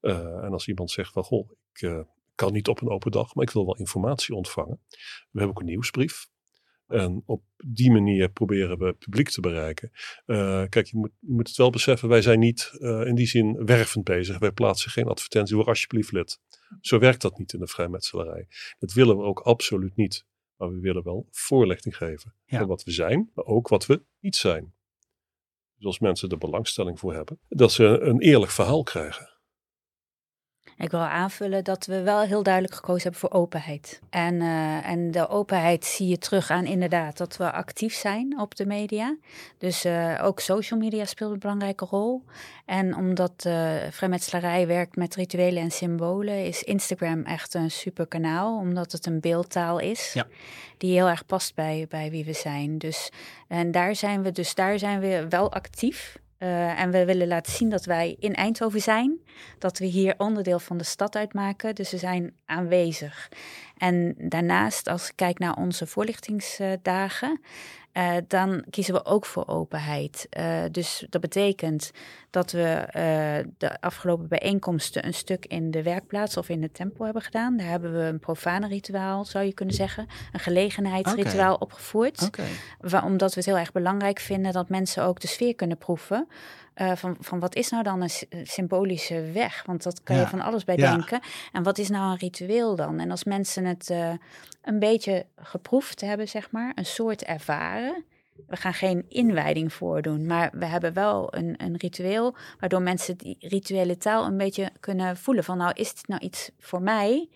en 0.02 0.52
als 0.52 0.68
iemand 0.68 0.92
zegt 0.92 1.12
van 1.14 1.24
goh, 1.24 1.52
ik 1.74 2.06
kan 2.36 2.54
niet 2.54 2.68
op 2.68 2.82
een 2.82 2.90
open 2.90 3.12
dag, 3.12 3.36
maar 3.36 3.44
ik 3.44 3.52
wil 3.52 3.66
wel 3.66 3.76
informatie 3.76 4.36
ontvangen. 4.36 4.80
We 4.90 5.40
hebben 5.40 5.50
ook 5.50 5.60
een 5.60 5.66
nieuwsbrief. 5.66 6.30
En 6.92 7.24
op 7.26 7.44
die 7.66 7.92
manier 7.92 8.30
proberen 8.30 8.78
we 8.78 8.86
het 8.86 9.00
publiek 9.00 9.30
te 9.30 9.42
bereiken. 9.42 9.92
Uh, 10.26 10.64
kijk, 10.70 10.88
je 10.88 10.98
moet, 10.98 11.12
je 11.20 11.32
moet 11.32 11.48
het 11.48 11.58
wel 11.58 11.70
beseffen, 11.70 12.10
wij 12.10 12.22
zijn 12.22 12.40
niet 12.40 12.72
uh, 12.80 13.06
in 13.06 13.16
die 13.16 13.28
zin 13.28 13.66
wervend 13.66 14.04
bezig. 14.04 14.40
Wij 14.40 14.52
plaatsen 14.52 14.92
geen 14.92 15.08
advertentie, 15.08 15.56
word 15.56 15.68
alsjeblieft 15.68 16.12
lid. 16.12 16.40
Zo 16.82 17.00
werkt 17.00 17.22
dat 17.22 17.38
niet 17.38 17.54
in 17.54 17.60
de 17.60 17.68
vrijmetselarij. 17.68 18.48
Dat 18.80 18.94
willen 18.94 19.18
we 19.18 19.24
ook 19.24 19.40
absoluut 19.40 19.96
niet. 19.96 20.26
Maar 20.56 20.70
we 20.70 20.80
willen 20.80 21.04
wel 21.04 21.28
voorlichting 21.32 21.98
geven 21.98 22.34
ja. 22.46 22.58
van 22.58 22.68
wat 22.68 22.84
we 22.84 22.92
zijn, 22.92 23.32
maar 23.34 23.46
ook 23.46 23.68
wat 23.68 23.86
we 23.86 24.04
niet 24.20 24.36
zijn. 24.36 24.74
Dus 25.76 25.86
als 25.86 26.00
mensen 26.00 26.30
er 26.30 26.38
belangstelling 26.38 27.00
voor 27.00 27.14
hebben, 27.14 27.40
dat 27.48 27.72
ze 27.72 27.84
een 27.84 28.20
eerlijk 28.20 28.52
verhaal 28.52 28.84
krijgen. 28.84 29.31
Ik 30.82 30.92
wil 30.92 31.00
aanvullen 31.00 31.64
dat 31.64 31.86
we 31.86 32.02
wel 32.02 32.22
heel 32.22 32.44
duidelijk 32.44 32.76
gekozen 32.76 33.02
hebben 33.02 33.20
voor 33.20 33.32
openheid. 33.32 34.00
En, 34.10 34.34
uh, 34.34 34.88
en 34.88 35.12
de 35.12 35.28
openheid 35.28 35.86
zie 35.86 36.08
je 36.08 36.18
terug 36.18 36.50
aan 36.50 36.66
inderdaad 36.66 37.18
dat 37.18 37.38
we 37.38 37.52
actief 37.52 37.94
zijn 37.94 38.40
op 38.40 38.56
de 38.56 38.66
media. 38.66 39.18
Dus 39.58 39.86
uh, 39.86 40.20
ook 40.24 40.40
social 40.40 40.80
media 40.80 41.06
speelt 41.06 41.32
een 41.32 41.40
belangrijke 41.40 41.86
rol. 41.86 42.24
En 42.66 42.96
omdat 42.96 43.44
uh, 43.48 43.72
vrijmetselarij 43.90 44.68
werkt 44.68 44.96
met 44.96 45.16
rituelen 45.16 45.64
en 45.64 45.72
symbolen, 45.72 46.46
is 46.46 46.64
Instagram 46.64 47.24
echt 47.24 47.54
een 47.54 47.72
super 47.72 48.08
kanaal. 48.08 48.58
Omdat 48.58 48.92
het 48.92 49.06
een 49.06 49.20
beeldtaal 49.20 49.80
is 49.80 50.14
ja. 50.14 50.28
die 50.78 50.94
heel 50.94 51.10
erg 51.10 51.26
past 51.26 51.56
bij, 51.56 51.86
bij 51.90 52.12
wie 52.12 52.26
we 52.26 52.34
zijn. 52.34 52.78
Dus, 52.78 53.12
en 53.48 53.72
daar 53.72 53.96
zijn 53.96 54.24
we, 54.24 54.32
dus 54.32 54.56
daar 54.56 54.80
zijn 54.80 55.00
we 55.00 55.26
wel 55.30 55.52
actief. 55.52 56.20
Uh, 56.44 56.80
en 56.80 56.92
we 56.92 57.06
willen 57.06 57.28
laten 57.28 57.52
zien 57.52 57.70
dat 57.70 57.86
wij 57.86 58.16
in 58.20 58.34
Eindhoven 58.34 58.82
zijn, 58.82 59.20
dat 59.58 59.78
we 59.78 59.86
hier 59.86 60.14
onderdeel 60.18 60.60
van 60.60 60.78
de 60.78 60.84
stad 60.84 61.16
uitmaken, 61.16 61.76
dus 61.76 61.92
we 61.92 61.98
zijn 61.98 62.34
aanwezig. 62.46 63.30
En 63.78 64.16
daarnaast, 64.18 64.88
als 64.88 65.10
ik 65.10 65.16
kijk 65.16 65.40
naar 65.40 65.56
onze 65.56 65.88
voorlichtingsdagen, 65.88 67.42
uh, 67.94 68.14
dan 68.28 68.64
kiezen 68.70 68.94
we 68.94 69.06
ook 69.06 69.26
voor 69.26 69.48
openheid. 69.48 70.28
Uh, 70.38 70.64
dus 70.72 71.06
dat 71.10 71.22
betekent 71.22 71.92
dat 72.30 72.52
we 72.52 72.84
uh, 72.88 73.52
de 73.58 73.82
afgelopen 73.82 74.28
bijeenkomsten 74.28 75.06
een 75.06 75.14
stuk 75.14 75.46
in 75.46 75.72
de 75.72 75.84
werkplaats 75.84 76.38
of 76.38 76.50
in 76.50 76.62
de 76.62 76.72
tempel 76.72 77.04
hebben 77.04 77.22
gedaan. 77.22 77.58
Daar 77.58 77.68
hebben 77.68 77.94
we 77.94 78.04
een 78.04 78.20
profane 78.20 78.68
rituaal, 78.68 79.26
zou 79.26 79.46
je 79.46 79.54
kunnen 79.54 79.76
zeggen, 79.76 80.08
een 80.32 80.40
gelegenheidsrituaal 80.40 81.54
okay. 81.54 81.68
opgevoerd. 81.68 82.22
Okay. 82.22 83.02
omdat 83.02 83.30
we 83.30 83.36
het 83.36 83.46
heel 83.46 83.58
erg 83.58 83.72
belangrijk 83.72 84.20
vinden 84.20 84.54
dat 84.54 84.70
mensen 84.70 85.04
ook 85.04 85.20
de 85.20 85.28
sfeer 85.28 85.56
kunnen 85.56 85.78
proeven. 85.78 86.28
Uh, 86.82 86.96
van, 86.96 87.16
van 87.20 87.40
wat 87.40 87.56
is 87.56 87.70
nou 87.70 87.84
dan 87.84 88.02
een 88.02 88.10
symbolische 88.48 89.32
weg? 89.32 89.64
Want 89.66 89.84
dat 89.84 90.04
kan 90.04 90.16
Ja. 90.16 90.22
je 90.22 90.28
van 90.28 90.42
alles 90.42 90.64
bij 90.64 90.76
Ja. 90.78 90.92
denken. 90.96 91.20
En 91.52 91.64
wat 91.64 91.78
is 91.78 91.90
nou 91.90 92.12
een 92.12 92.18
ritueel 92.18 92.76
dan? 92.76 93.00
En 93.00 93.12
als 93.12 93.24
mensen 93.24 93.66
het 93.66 93.90
uh, 93.90 94.10
een 94.62 94.80
beetje 94.80 95.26
geproefd 95.36 96.02
hebben, 96.02 96.28
zeg 96.28 96.52
maar, 96.52 96.72
een 96.76 96.86
soort 96.86 97.24
ervaren. 97.24 98.04
We 98.48 98.56
gaan 98.56 98.74
geen 98.74 99.06
inwijding 99.08 99.74
voordoen, 99.74 100.26
maar 100.26 100.50
we 100.54 100.66
hebben 100.66 100.94
wel 100.94 101.36
een, 101.36 101.54
een 101.58 101.78
ritueel 101.78 102.36
waardoor 102.60 102.82
mensen 102.82 103.18
die 103.18 103.36
rituele 103.40 103.98
taal 103.98 104.26
een 104.26 104.38
beetje 104.38 104.70
kunnen 104.80 105.18
voelen 105.18 105.44
van 105.44 105.58
nou 105.58 105.72
is 105.76 105.94
dit 105.94 106.08
nou 106.08 106.22
iets 106.22 106.52
voor 106.60 106.82
mij 106.82 107.30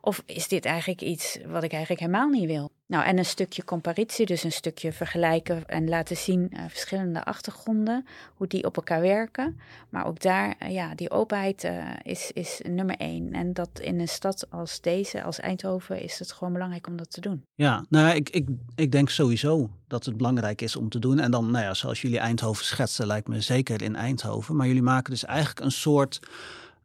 of 0.00 0.22
is 0.26 0.48
dit 0.48 0.64
eigenlijk 0.64 1.00
iets 1.00 1.38
wat 1.46 1.62
ik 1.62 1.72
eigenlijk 1.72 2.00
helemaal 2.00 2.28
niet 2.28 2.46
wil? 2.46 2.70
Nou, 2.92 3.04
en 3.04 3.18
een 3.18 3.24
stukje 3.24 3.64
comparitie, 3.64 4.26
dus 4.26 4.44
een 4.44 4.52
stukje 4.52 4.92
vergelijken 4.92 5.66
en 5.66 5.88
laten 5.88 6.16
zien 6.16 6.50
uh, 6.52 6.60
verschillende 6.68 7.24
achtergronden, 7.24 8.06
hoe 8.34 8.46
die 8.46 8.64
op 8.64 8.76
elkaar 8.76 9.00
werken. 9.00 9.60
Maar 9.88 10.06
ook 10.06 10.20
daar, 10.20 10.54
uh, 10.62 10.70
ja, 10.70 10.94
die 10.94 11.10
openheid 11.10 11.64
uh, 11.64 11.84
is, 12.02 12.30
is 12.32 12.60
nummer 12.68 12.96
één. 12.96 13.32
En 13.32 13.52
dat 13.52 13.68
in 13.80 14.00
een 14.00 14.08
stad 14.08 14.50
als 14.50 14.80
deze, 14.80 15.22
als 15.22 15.40
Eindhoven, 15.40 16.02
is 16.02 16.18
het 16.18 16.32
gewoon 16.32 16.52
belangrijk 16.52 16.86
om 16.86 16.96
dat 16.96 17.10
te 17.10 17.20
doen. 17.20 17.44
Ja, 17.54 17.84
nou, 17.88 18.14
ik, 18.14 18.30
ik, 18.30 18.48
ik 18.74 18.92
denk 18.92 19.08
sowieso 19.08 19.70
dat 19.86 20.04
het 20.04 20.16
belangrijk 20.16 20.60
is 20.60 20.76
om 20.76 20.88
te 20.88 20.98
doen. 20.98 21.18
En 21.18 21.30
dan, 21.30 21.50
nou 21.50 21.64
ja, 21.64 21.74
zoals 21.74 22.00
jullie 22.02 22.18
Eindhoven 22.18 22.64
schetsen, 22.64 23.06
lijkt 23.06 23.28
me 23.28 23.40
zeker 23.40 23.82
in 23.82 23.96
Eindhoven. 23.96 24.56
Maar 24.56 24.66
jullie 24.66 24.82
maken 24.82 25.10
dus 25.12 25.24
eigenlijk 25.24 25.60
een 25.60 25.72
soort. 25.72 26.20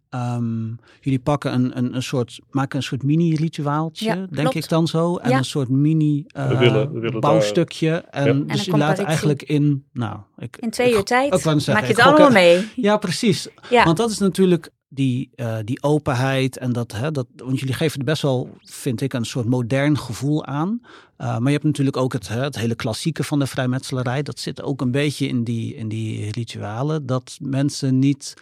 Um, 0.09 0.79
jullie 1.01 1.19
pakken 1.19 1.53
een, 1.53 1.77
een, 1.77 1.95
een 1.95 2.03
soort, 2.03 2.39
maken 2.51 2.77
een 2.77 2.83
soort 2.83 3.03
mini-rituaaltje, 3.03 4.05
Ja, 4.05 4.15
denk 4.15 4.29
klopt. 4.35 4.55
ik 4.55 4.69
dan 4.69 4.87
zo. 4.87 5.15
En 5.17 5.29
Ja. 5.29 5.37
een 5.37 5.45
soort 5.45 5.69
mini 5.69 6.25
uh, 6.37 6.47
We 6.47 6.57
willen- 6.57 6.91
we 6.93 6.99
willen 6.99 7.19
bouwstukje. 7.19 7.89
En 7.89 8.23
Ja. 8.25 8.29
En 8.31 8.47
dus 8.47 8.65
je 8.65 8.77
laat 8.77 8.99
eigenlijk 8.99 9.43
in, 9.43 9.85
nou, 9.93 10.19
ik, 10.37 10.57
In 10.59 10.69
twee 10.69 10.93
uur 10.93 11.03
tijd 11.03 11.33
ik 11.33 11.45
maak 11.45 11.59
je 11.61 11.71
het 11.87 11.99
allemaal 11.99 12.31
mee. 12.31 12.67
Ja, 12.75 12.97
precies. 12.97 13.47
Ja, 13.69 13.83
Want 13.83 13.97
dat 13.97 14.09
is 14.11 14.17
natuurlijk 14.17 14.69
die, 14.89 15.29
uh, 15.35 15.57
die 15.63 15.83
openheid 15.83 16.57
en 16.57 16.73
dat, 16.73 16.91
hè, 16.91 17.11
dat, 17.11 17.27
want 17.35 17.59
jullie 17.59 17.73
geven 17.75 17.99
er 17.99 18.05
best 18.05 18.21
wel, 18.21 18.49
vind 18.61 19.01
ik, 19.01 19.13
een 19.13 19.25
soort 19.25 19.45
modern 19.45 19.97
gevoel 19.97 20.45
aan. 20.45 20.79
Uh, 20.81 21.27
maar 21.37 21.45
je 21.45 21.51
hebt 21.51 21.63
natuurlijk 21.63 21.97
ook 21.97 22.13
het, 22.13 22.27
hè, 22.27 22.41
het 22.43 22.57
hele 22.57 22.75
klassieke 22.75 23.23
van 23.23 23.39
de 23.39 23.47
vrijmetselarij. 23.47 24.21
Dat 24.23 24.39
zit 24.39 24.61
ook 24.61 24.81
een 24.81 24.91
beetje 24.91 25.27
in 25.27 25.43
die, 25.43 25.75
in 25.75 25.87
die 25.87 26.31
ritualen. 26.31 27.05
Dat 27.05 27.37
mensen 27.41 27.99
niet, 27.99 28.33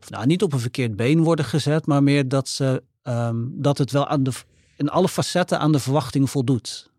of 0.00 0.10
nou, 0.10 0.26
niet 0.26 0.42
op 0.42 0.52
een 0.52 0.58
verkeerd 0.60 0.96
been 0.96 1.22
worden 1.22 1.44
gezet, 1.44 1.86
maar 1.86 2.02
meer 2.02 2.28
dat, 2.28 2.48
ze, 2.48 2.82
um, 3.02 3.52
dat 3.54 3.78
het 3.78 3.90
wel 3.90 4.06
aan 4.06 4.22
de, 4.22 4.32
in 4.76 4.88
alle 4.88 5.08
facetten 5.08 5.58
aan 5.58 5.72
de 5.72 5.78
verwachting 5.78 6.30
voldoet. 6.30 6.90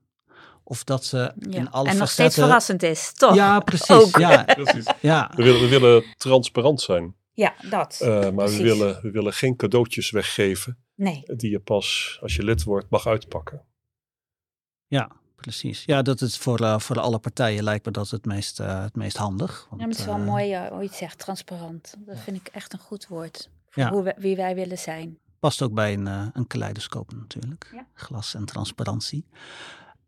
Of 0.64 0.84
dat 0.84 1.06
ze 1.06 1.18
ja. 1.18 1.60
in 1.60 1.70
alle 1.72 1.90
en 1.90 1.98
nog 1.98 2.08
facetten... 2.08 2.08
steeds 2.08 2.36
verrassend 2.36 2.84
is, 2.84 3.14
toch? 3.14 3.36
Ja, 3.36 3.60
precies. 3.70 3.90
Ook. 3.90 4.18
Ja, 4.18 4.44
Precies. 4.44 4.86
ja. 5.02 5.32
We 5.36 5.44
willen, 5.44 5.62
we 5.62 5.68
willen 5.68 6.04
transparant 6.18 6.82
zijn, 6.82 7.16
Ja, 7.34 7.54
dat. 7.70 8.00
uh, 8.04 8.30
maar 8.30 8.50
we 8.50 8.58
willen, 8.58 9.00
we 9.02 9.12
willen 9.12 9.34
geen 9.34 9.56
cadeautjes 9.56 10.10
weggeven 10.12 10.78
Nee. 10.96 11.24
die 11.26 11.52
je 11.52 11.60
pas 11.60 12.18
als 12.22 12.36
je 12.36 12.44
lid 12.44 12.64
wordt 12.64 12.90
mag 12.90 13.08
uitpakken. 13.08 13.66
Ja, 14.88 15.12
precies. 15.42 15.84
Ja, 15.86 16.02
dat 16.02 16.22
is 16.22 16.38
voor, 16.38 16.62
uh, 16.62 16.80
voor 16.80 17.00
alle 17.00 17.20
partijen 17.20 17.64
lijkt 17.64 17.86
me 17.86 17.92
dat 17.92 18.10
het 18.10 18.26
meest, 18.26 18.60
uh, 18.60 18.82
het 18.82 18.96
meest 18.96 19.18
handig. 19.18 19.66
Want, 19.70 19.82
Ja, 19.82 19.88
maar 19.88 19.88
het 19.88 20.00
is 20.00 20.06
wel 20.06 20.18
uh, 20.18 20.26
mooi 20.26 20.58
hoe 20.70 20.82
je 20.82 20.88
het 20.88 20.96
zegt, 20.96 21.20
transparant. 21.20 21.96
Dat 21.98 22.18
vind 22.20 22.38
ik 22.38 22.48
echt 22.48 22.74
een 22.74 22.80
goed 22.80 23.08
woord. 23.08 23.50
Voor 23.70 23.84
Ja. 23.84 23.90
hoe 23.90 24.04
we, 24.04 24.16
wie 24.18 24.36
wij 24.36 24.56
willen 24.56 24.78
zijn. 24.78 25.18
Past 25.40 25.62
ook 25.62 25.74
bij 25.74 25.94
een, 25.94 26.06
een 26.34 26.48
kaleidoscoop 26.48 27.14
natuurlijk. 27.14 27.70
Ja. 27.74 27.86
Glas 27.94 28.34
en 28.34 28.46
transparantie. 28.46 29.26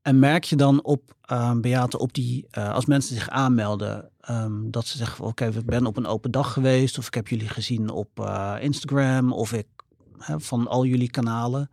En 0.02 0.20
merk 0.20 0.44
je 0.44 0.56
dan 0.56 0.84
op, 0.84 1.14
uh, 1.32 1.54
Beate, 1.54 2.00
op 2.00 2.14
die, 2.14 2.48
uh, 2.58 2.74
als 2.74 2.86
mensen 2.86 3.16
zich 3.16 3.30
aanmelden, 3.30 4.10
um, 4.30 4.72
dat 4.72 4.86
ze 4.86 4.98
zeggen: 4.98 5.26
Oké, 5.26 5.44
okay, 5.46 5.60
ik 5.60 5.66
ben 5.66 5.86
op 5.86 5.98
een 5.98 6.06
open 6.06 6.32
dag 6.32 6.54
geweest, 6.54 6.98
of 6.98 7.08
ik 7.08 7.14
heb 7.14 7.28
jullie 7.28 7.50
gezien 7.50 7.90
op 7.90 8.20
uh, 8.20 8.56
Instagram, 8.60 9.34
of 9.34 9.54
ik 9.54 9.68
hè, 10.18 10.40
van 10.40 10.68
al 10.68 10.86
jullie 10.86 11.10
kanalen. 11.10 11.70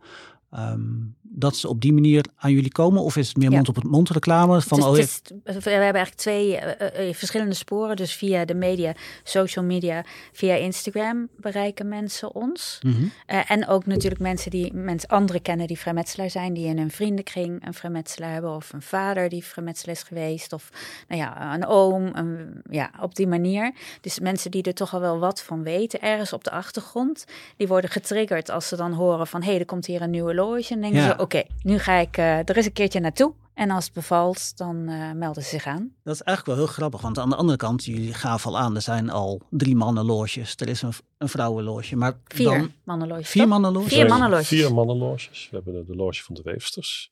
Um, 0.53 1.15
dat 1.29 1.55
ze 1.55 1.67
op 1.67 1.81
die 1.81 1.93
manier 1.93 2.25
aan 2.35 2.51
jullie 2.51 2.71
komen? 2.71 3.01
Of 3.01 3.15
is 3.15 3.27
het 3.27 3.37
meer 3.37 3.49
Ja. 3.49 3.55
mond 3.55 3.69
op 3.69 3.75
het 3.75 3.83
mond 3.83 4.09
reclame? 4.09 4.61
Van, 4.61 4.77
Het 4.79 4.87
oh, 4.87 5.43
we 5.43 5.69
hebben 5.69 5.79
eigenlijk 5.79 6.15
twee 6.15 6.57
eh, 6.57 7.09
eh, 7.09 7.15
verschillende 7.15 7.53
sporen. 7.53 7.95
Dus 7.95 8.13
via 8.13 8.45
de 8.45 8.53
media, 8.53 8.93
social 9.23 9.65
media, 9.65 10.05
via 10.31 10.55
Instagram 10.55 11.27
bereiken 11.37 11.87
mensen 11.87 12.35
ons. 12.35 12.79
Mhm. 12.81 12.95
Eh, 13.25 13.51
en 13.51 13.67
ook 13.67 13.85
natuurlijk 13.85 14.21
mensen 14.21 14.51
die 14.51 14.73
mensen 14.73 15.09
anderen 15.09 15.41
kennen 15.41 15.67
die 15.67 15.77
vrijmetselaar 15.77 16.29
zijn, 16.29 16.53
die 16.53 16.65
in 16.65 16.77
hun 16.77 16.91
vriendenkring 16.91 17.65
een 17.65 17.73
vrijmetselaar 17.73 18.31
hebben, 18.31 18.55
of 18.55 18.73
een 18.73 18.81
vader 18.81 19.29
die 19.29 19.43
vrijmetselaar 19.43 19.95
is 19.95 20.03
geweest, 20.03 20.53
of 20.53 20.69
nou 21.07 21.21
ja, 21.21 21.53
een 21.53 21.65
oom, 21.65 22.09
een, 22.13 22.61
ja, 22.69 22.91
op 23.01 23.15
die 23.15 23.27
manier. 23.27 23.73
Dus 24.01 24.19
mensen 24.19 24.51
die 24.51 24.63
er 24.63 24.73
toch 24.73 24.93
al 24.93 24.99
wel 24.99 25.19
wat 25.19 25.41
van 25.41 25.63
weten, 25.63 26.01
ergens 26.01 26.33
op 26.33 26.43
de 26.43 26.51
achtergrond, 26.51 27.25
die 27.57 27.67
worden 27.67 27.89
getriggerd 27.89 28.49
als 28.49 28.67
ze 28.67 28.75
dan 28.75 28.91
horen 28.93 29.27
van 29.27 29.41
hé, 29.41 29.49
hey, 29.49 29.59
er 29.59 29.65
komt 29.65 29.85
hier 29.85 30.01
een 30.01 30.09
nieuwe 30.09 30.33
loge. 30.37 30.73
En 30.73 30.81
denken 30.81 30.99
Ja. 30.99 31.07
ze, 31.07 31.17
oké, 31.21 31.43
nu 31.63 31.77
ga 31.79 31.93
ik 31.93 32.17
uh, 32.17 32.37
er 32.49 32.55
eens 32.57 32.65
een 32.65 32.73
keertje 32.73 32.99
naartoe. 32.99 33.33
En 33.53 33.71
als 33.71 33.85
het 33.85 33.93
bevalt, 33.93 34.57
dan 34.57 34.75
uh, 34.89 35.11
melden 35.11 35.43
ze 35.43 35.49
zich 35.49 35.65
aan. 35.65 35.91
Dat 36.03 36.13
is 36.13 36.21
eigenlijk 36.21 36.57
wel 36.57 36.65
heel 36.67 36.73
grappig, 36.75 37.01
want 37.01 37.17
aan 37.17 37.29
de 37.29 37.35
andere 37.35 37.57
kant, 37.57 37.85
jullie 37.85 38.13
gaven 38.13 38.49
al 38.51 38.57
aan, 38.57 38.75
er 38.75 38.81
zijn 38.81 39.09
al 39.09 39.41
drie 39.49 39.75
mannenloges, 39.75 40.53
er 40.55 40.67
is 40.69 40.81
een, 40.81 40.91
een 41.17 41.29
vrouwenloge, 41.29 41.95
maar 41.95 42.13
Vier 42.25 42.45
dan 42.49 42.71
mannenloges. 42.83 43.29
vier 43.29 43.47
mannenloges. 43.47 43.93
Vier 43.93 44.07
mannenloges. 44.07 44.47
Vier 44.47 44.73
mannenloges. 44.73 45.47
We 45.51 45.55
hebben 45.55 45.73
de, 45.73 45.85
de 45.91 45.95
loge 45.95 46.23
van 46.23 46.35
de 46.35 46.41
weefsters. 46.43 47.11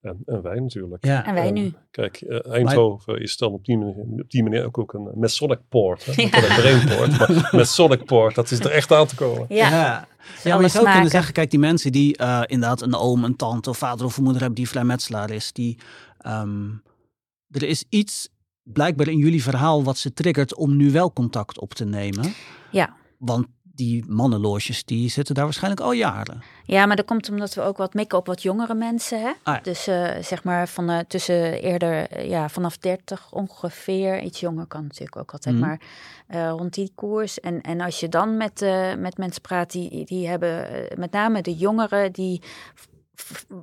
En, 0.00 0.22
en 0.26 0.42
wij 0.42 0.58
natuurlijk. 0.60 1.04
Ja, 1.04 1.26
En 1.26 1.34
wij 1.34 1.46
En 1.46 1.54
nu. 1.54 1.72
Kijk, 1.90 2.16
eh, 2.20 2.52
Eindhoven 2.52 3.20
is 3.20 3.36
dan 3.36 3.52
op 3.52 3.64
die 3.64 3.78
manier, 3.78 3.94
op 4.20 4.30
die 4.30 4.42
manier 4.42 4.64
ook, 4.64 4.78
ook 4.78 4.92
een 4.92 5.10
Masonic 5.14 5.58
Poort. 5.68 6.04
Hè? 6.04 6.12
Niet 6.16 6.34
Ja. 6.34 6.38
alleen 6.38 6.56
Brainpoort, 6.56 7.18
maar 7.18 7.48
Masonic 7.60 8.04
Poort, 8.04 8.34
dat 8.34 8.50
is 8.50 8.60
er 8.60 8.70
echt 8.70 8.92
aan 8.92 9.06
te 9.06 9.14
komen. 9.14 9.46
Ja, 9.48 9.68
ja. 9.68 10.08
Ja, 10.42 10.54
maar 10.54 10.64
je 10.64 10.68
zou 10.68 10.90
kunnen 10.90 11.10
zeggen, 11.10 11.32
kijk, 11.32 11.50
die 11.50 11.58
mensen 11.58 11.92
die 11.92 12.20
uh, 12.20 12.42
inderdaad 12.46 12.82
een 12.82 12.94
oom, 12.94 13.24
een 13.24 13.36
tante 13.36 13.70
of 13.70 13.78
vader 13.78 14.06
of 14.06 14.20
moeder 14.20 14.38
hebben 14.40 14.58
die 14.58 14.68
vrijmetselaar 14.68 15.30
is, 15.30 15.52
die, 15.52 15.78
um, 16.26 16.82
er 17.50 17.62
is 17.62 17.84
iets 17.88 18.28
blijkbaar 18.62 19.08
in 19.08 19.18
jullie 19.18 19.42
verhaal 19.42 19.84
wat 19.84 19.98
ze 19.98 20.12
triggert 20.12 20.54
om 20.54 20.76
nu 20.76 20.90
wel 20.90 21.12
contact 21.12 21.60
op 21.60 21.74
te 21.74 21.84
nemen. 21.84 22.32
Ja. 22.70 22.96
Want 23.18 23.46
die 23.80 24.04
mannenloges, 24.08 24.84
die 24.84 25.08
zitten 25.10 25.34
daar 25.34 25.44
waarschijnlijk 25.44 25.82
al 25.82 25.92
jaren. 25.92 26.42
Ja, 26.64 26.86
maar 26.86 26.96
dat 26.96 27.04
komt 27.04 27.28
omdat 27.30 27.54
we 27.54 27.60
ook 27.60 27.76
wat 27.76 27.94
mikken 27.94 28.18
op 28.18 28.26
wat 28.26 28.42
jongere 28.42 28.74
mensen. 28.74 29.20
Hè? 29.20 29.32
Ah, 29.42 29.54
ja. 29.54 29.60
Dus 29.62 29.88
uh, 29.88 30.08
zeg 30.20 30.44
maar 30.44 30.68
van 30.68 30.90
uh, 30.90 30.98
tussen 30.98 31.52
eerder, 31.62 32.18
uh, 32.18 32.28
ja, 32.28 32.48
vanaf 32.48 32.78
30 32.78 33.32
ongeveer. 33.32 34.20
Iets 34.20 34.40
jonger 34.40 34.66
kan 34.66 34.82
natuurlijk 34.82 35.16
ook 35.16 35.32
altijd, 35.32 35.54
Mhm. 35.54 35.64
maar 35.66 35.80
uh, 36.28 36.48
rond 36.50 36.74
die 36.74 36.92
koers. 36.94 37.40
En, 37.40 37.60
en 37.60 37.80
als 37.80 38.00
je 38.00 38.08
dan 38.08 38.36
met, 38.36 38.62
uh, 38.62 38.94
met 38.94 39.18
mensen 39.18 39.42
praat, 39.42 39.70
die, 39.72 40.04
die 40.04 40.28
hebben 40.28 40.72
uh, 40.72 40.96
met 40.98 41.10
name 41.12 41.42
de 41.42 41.54
jongeren, 41.54 42.12
die 42.12 42.42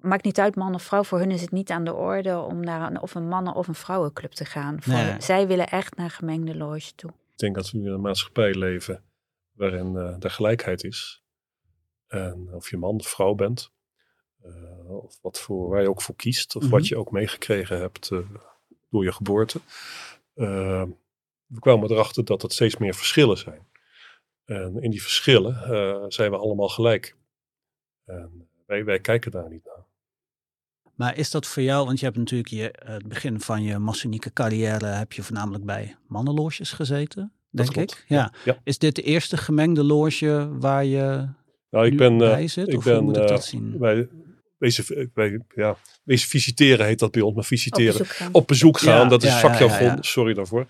maakt 0.02 0.24
niet 0.24 0.40
uit 0.40 0.56
man 0.56 0.74
of 0.74 0.84
vrouw, 0.84 1.04
voor 1.04 1.20
hun 1.20 1.32
is 1.32 1.42
het 1.42 1.52
niet 1.52 1.70
aan 1.72 1.84
de 1.84 1.94
orde 1.94 2.40
om 2.40 2.60
naar 2.60 2.92
een, 2.92 3.02
of 3.02 3.16
een 3.16 3.28
mannen- 3.28 3.56
of 3.56 3.68
een 3.68 3.76
vrouwenclub 3.76 4.32
te 4.32 4.46
gaan. 4.46 4.78
Voor. 4.82 5.16
Zij 5.20 5.48
willen 5.48 5.68
echt 5.68 5.96
naar 5.98 6.10
gemengde 6.10 6.56
loge 6.56 6.92
toe. 6.96 7.10
Ik 7.10 7.44
denk 7.44 7.56
dat 7.56 7.72
we 7.72 7.78
nu 7.78 7.86
in 7.86 7.92
een 7.94 8.02
maatschappij 8.02 8.54
leven 8.54 9.02
waarin 9.58 9.94
uh, 9.94 10.24
er 10.24 10.32
gelijkheid 10.32 10.84
is. 10.84 11.24
En 12.08 12.50
of 12.54 12.70
je 12.70 12.78
man 12.78 12.96
of 12.96 13.08
vrouw 13.08 13.34
bent, 13.34 13.72
uh, 14.46 14.90
of 14.90 15.22
wat 15.22 15.40
voor, 15.40 15.70
waar 15.70 15.82
je 15.82 15.90
ook 15.90 16.02
voor 16.02 16.16
kiest, 16.16 16.56
of 16.56 16.62
Mhm. 16.64 16.72
wat 16.72 16.88
je 16.88 16.98
ook 16.98 17.12
meegekregen 17.12 17.80
hebt 17.80 18.12
uh, 18.12 18.20
door 18.90 19.04
je 19.04 19.12
geboorte. 19.12 19.60
We 21.46 21.60
kwamen 21.60 21.92
erachter 21.92 22.26
dat 22.26 22.44
er 22.44 22.52
steeds 22.52 22.78
meer 22.78 22.94
verschillen 22.96 23.38
zijn. 23.38 23.68
En 24.46 24.82
in 24.82 24.92
die 24.92 25.02
verschillen 25.02 26.12
zijn 26.12 26.32
we 26.32 26.38
allemaal 26.38 26.70
gelijk. 26.70 27.16
En 28.06 28.50
wij, 28.66 28.86
wij 28.86 29.00
kijken 29.00 29.32
daar 29.32 29.50
niet 29.50 29.66
naar. 29.66 29.86
Maar 30.96 31.18
is 31.18 31.32
dat 31.32 31.46
voor 31.48 31.64
jou, 31.64 31.86
want 31.86 32.00
je 32.00 32.06
hebt 32.06 32.18
natuurlijk 32.18 32.50
je, 32.50 32.74
het 32.86 33.08
begin 33.08 33.42
van 33.42 33.64
je 33.64 33.78
massonieke 33.78 34.34
carrière, 34.34 34.86
heb 34.86 35.14
je 35.14 35.24
voornamelijk 35.24 35.66
bij 35.66 35.96
mannenloges 36.08 36.72
gezeten, 36.72 37.34
denk 37.58 37.76
ik. 37.76 38.06
Ja. 38.08 38.16
Ja, 38.18 38.34
ja. 38.46 38.58
Is 38.64 38.78
dit 38.78 38.96
de 38.96 39.02
eerste 39.02 39.38
gemengde 39.38 39.84
loge 39.84 40.50
waar 40.60 40.86
je 40.86 41.30
nou, 41.70 41.86
ik 41.86 41.92
nu 41.92 41.98
ben, 41.98 42.18
bij 42.18 42.48
zit? 42.48 42.68
ik 42.68 42.78
of 42.78 42.84
ben, 42.84 42.96
hoe 42.96 43.04
moet 43.04 43.18
ik 43.18 43.28
dat 43.28 43.40
uh, 43.40 43.46
zien? 43.46 43.80
Wij, 43.80 44.08
wezen, 44.58 45.12
wij, 45.14 45.42
ja, 45.56 45.78
wezen 46.04 46.30
visiteren 46.30 46.86
heet 46.86 47.00
dat 47.00 47.12
bij 47.12 47.22
ons, 47.22 47.36
maar 47.36 47.44
visiteren. 47.44 47.92
Op 47.92 47.98
bezoek 47.98 48.16
gaan. 48.16 48.34
Op 48.34 48.48
bezoek 48.48 48.80
gaan, 48.80 49.02
Ja, 49.02 49.08
dat 49.08 49.24
is 49.24 49.30
ja, 49.30 49.40
vakjargon. 49.40 49.86
ja, 49.86 49.94
ja. 49.94 50.02
Sorry 50.02 50.34
daarvoor. 50.34 50.68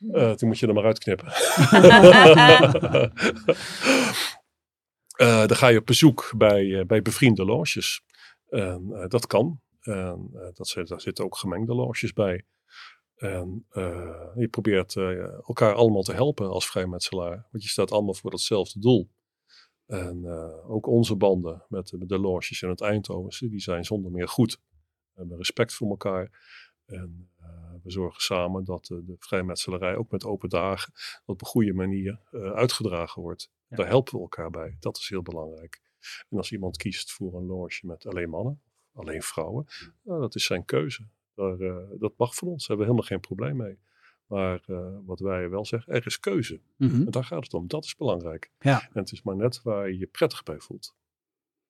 Uh, 0.00 0.34
die 0.34 0.48
moet 0.48 0.58
je 0.58 0.66
er 0.66 0.74
maar 0.74 0.84
uitknippen. 0.84 1.26
uh, 5.16 5.46
dan 5.48 5.56
ga 5.56 5.68
je 5.68 5.78
op 5.78 5.86
bezoek 5.86 6.32
bij, 6.36 6.64
uh, 6.64 6.84
bij 6.84 7.02
bevriende 7.02 7.44
loges. 7.44 8.04
Eh, 8.48 8.76
dat 9.08 9.26
kan. 9.26 9.60
En 9.80 10.30
uh, 10.34 10.40
dat 10.54 10.68
zit, 10.68 10.88
daar 10.88 11.00
zitten 11.00 11.24
ook 11.24 11.36
gemengde 11.36 11.74
loges 11.74 12.12
bij. 12.12 12.44
En 13.16 13.66
uh, 13.72 14.26
je 14.34 14.48
probeert 14.48 14.96
elkaar 14.96 15.74
allemaal 15.74 16.02
te 16.02 16.12
helpen 16.12 16.48
als 16.48 16.70
vrijmetselaar. 16.70 17.46
Want 17.50 17.62
je 17.64 17.68
staat 17.68 17.90
allemaal 17.90 18.14
voor 18.14 18.30
datzelfde 18.30 18.80
doel. 18.80 19.10
En 19.86 20.26
ook 20.66 20.86
onze 20.86 21.16
banden 21.16 21.64
met, 21.68 21.92
met 21.98 22.08
de 22.08 22.18
loges 22.18 22.62
in 22.62 22.68
het 22.68 22.80
Eindhoven, 22.80 23.50
die 23.50 23.60
zijn 23.60 23.84
zonder 23.84 24.10
meer 24.10 24.28
goed. 24.28 24.60
We 25.12 25.20
hebben 25.20 25.36
respect 25.36 25.74
voor 25.74 25.88
elkaar. 25.88 26.30
En 26.84 27.30
we 27.82 27.90
zorgen 27.90 28.22
samen 28.22 28.64
dat 28.64 28.86
de 28.86 29.16
vrijmetselarij 29.18 29.96
ook 29.96 30.10
met 30.10 30.24
open 30.24 30.48
dagen 30.48 30.92
op 31.24 31.40
een 31.40 31.46
goede 31.46 31.72
manier 31.72 32.20
uitgedragen 32.32 33.22
wordt. 33.22 33.50
Ja. 33.68 33.76
Daar 33.76 33.86
helpen 33.86 34.14
we 34.14 34.20
elkaar 34.20 34.50
bij. 34.50 34.76
Dat 34.80 34.96
is 34.96 35.08
heel 35.08 35.22
belangrijk. 35.22 35.82
En 36.28 36.36
als 36.36 36.52
iemand 36.52 36.76
kiest 36.76 37.12
voor 37.12 37.34
een 37.34 37.46
loge 37.46 37.86
met 37.86 38.06
alleen 38.06 38.30
mannen, 38.30 38.62
alleen 38.92 39.22
vrouwen, 39.22 39.66
nou, 40.02 40.20
dat 40.20 40.34
is 40.34 40.44
zijn 40.44 40.64
keuze. 40.64 41.06
Daar, 41.36 41.58
uh, 41.58 41.76
dat 41.98 42.12
mag 42.16 42.34
van 42.34 42.48
ons, 42.48 42.66
daar 42.66 42.76
hebben 42.76 42.86
we 42.86 42.92
helemaal 42.92 43.02
geen 43.02 43.20
probleem 43.20 43.56
mee. 43.56 43.78
Maar 44.26 44.62
uh, 44.66 44.86
wat 45.04 45.20
wij 45.20 45.50
wel 45.50 45.64
zeggen, 45.64 45.92
er 45.92 46.06
is 46.06 46.20
keuze. 46.20 46.60
Mhm. 46.76 46.94
En 46.94 47.10
daar 47.10 47.24
gaat 47.24 47.42
het 47.42 47.54
om. 47.54 47.68
Dat 47.68 47.84
is 47.84 47.96
belangrijk. 47.96 48.50
Ja. 48.58 48.82
En 48.82 49.00
het 49.00 49.12
is 49.12 49.22
maar 49.22 49.36
net 49.36 49.62
waar 49.62 49.90
je 49.90 49.98
je 49.98 50.06
prettig 50.06 50.42
bij 50.42 50.58
voelt. 50.58 50.94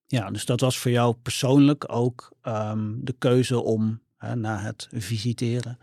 Ja, 0.06 0.30
dus 0.30 0.44
dat 0.44 0.60
was 0.60 0.78
voor 0.78 0.90
jou 0.90 1.14
persoonlijk 1.14 1.84
ook 1.92 2.32
um, 2.42 3.04
de 3.04 3.12
keuze 3.12 3.60
om 3.60 4.00
hè, 4.16 4.36
na 4.36 4.58
het 4.58 4.88
visiteren, 4.92 5.78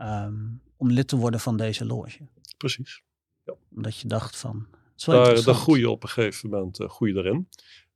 um, 0.00 0.60
om 0.76 0.90
lid 0.90 1.08
te 1.08 1.16
worden 1.16 1.40
van 1.40 1.56
deze 1.56 1.84
loge. 1.84 2.18
Precies. 2.56 3.02
Ja. 3.44 3.54
Omdat 3.70 3.98
je 3.98 4.08
dacht 4.08 4.36
van, 4.36 4.66
daar, 4.94 5.44
daar 5.44 5.54
groei 5.54 5.80
je 5.80 5.90
op 5.90 6.02
een 6.02 6.08
gegeven 6.08 6.50
moment 6.50 6.80
uh, 6.80 6.88
groei 6.88 7.14
erin. 7.14 7.48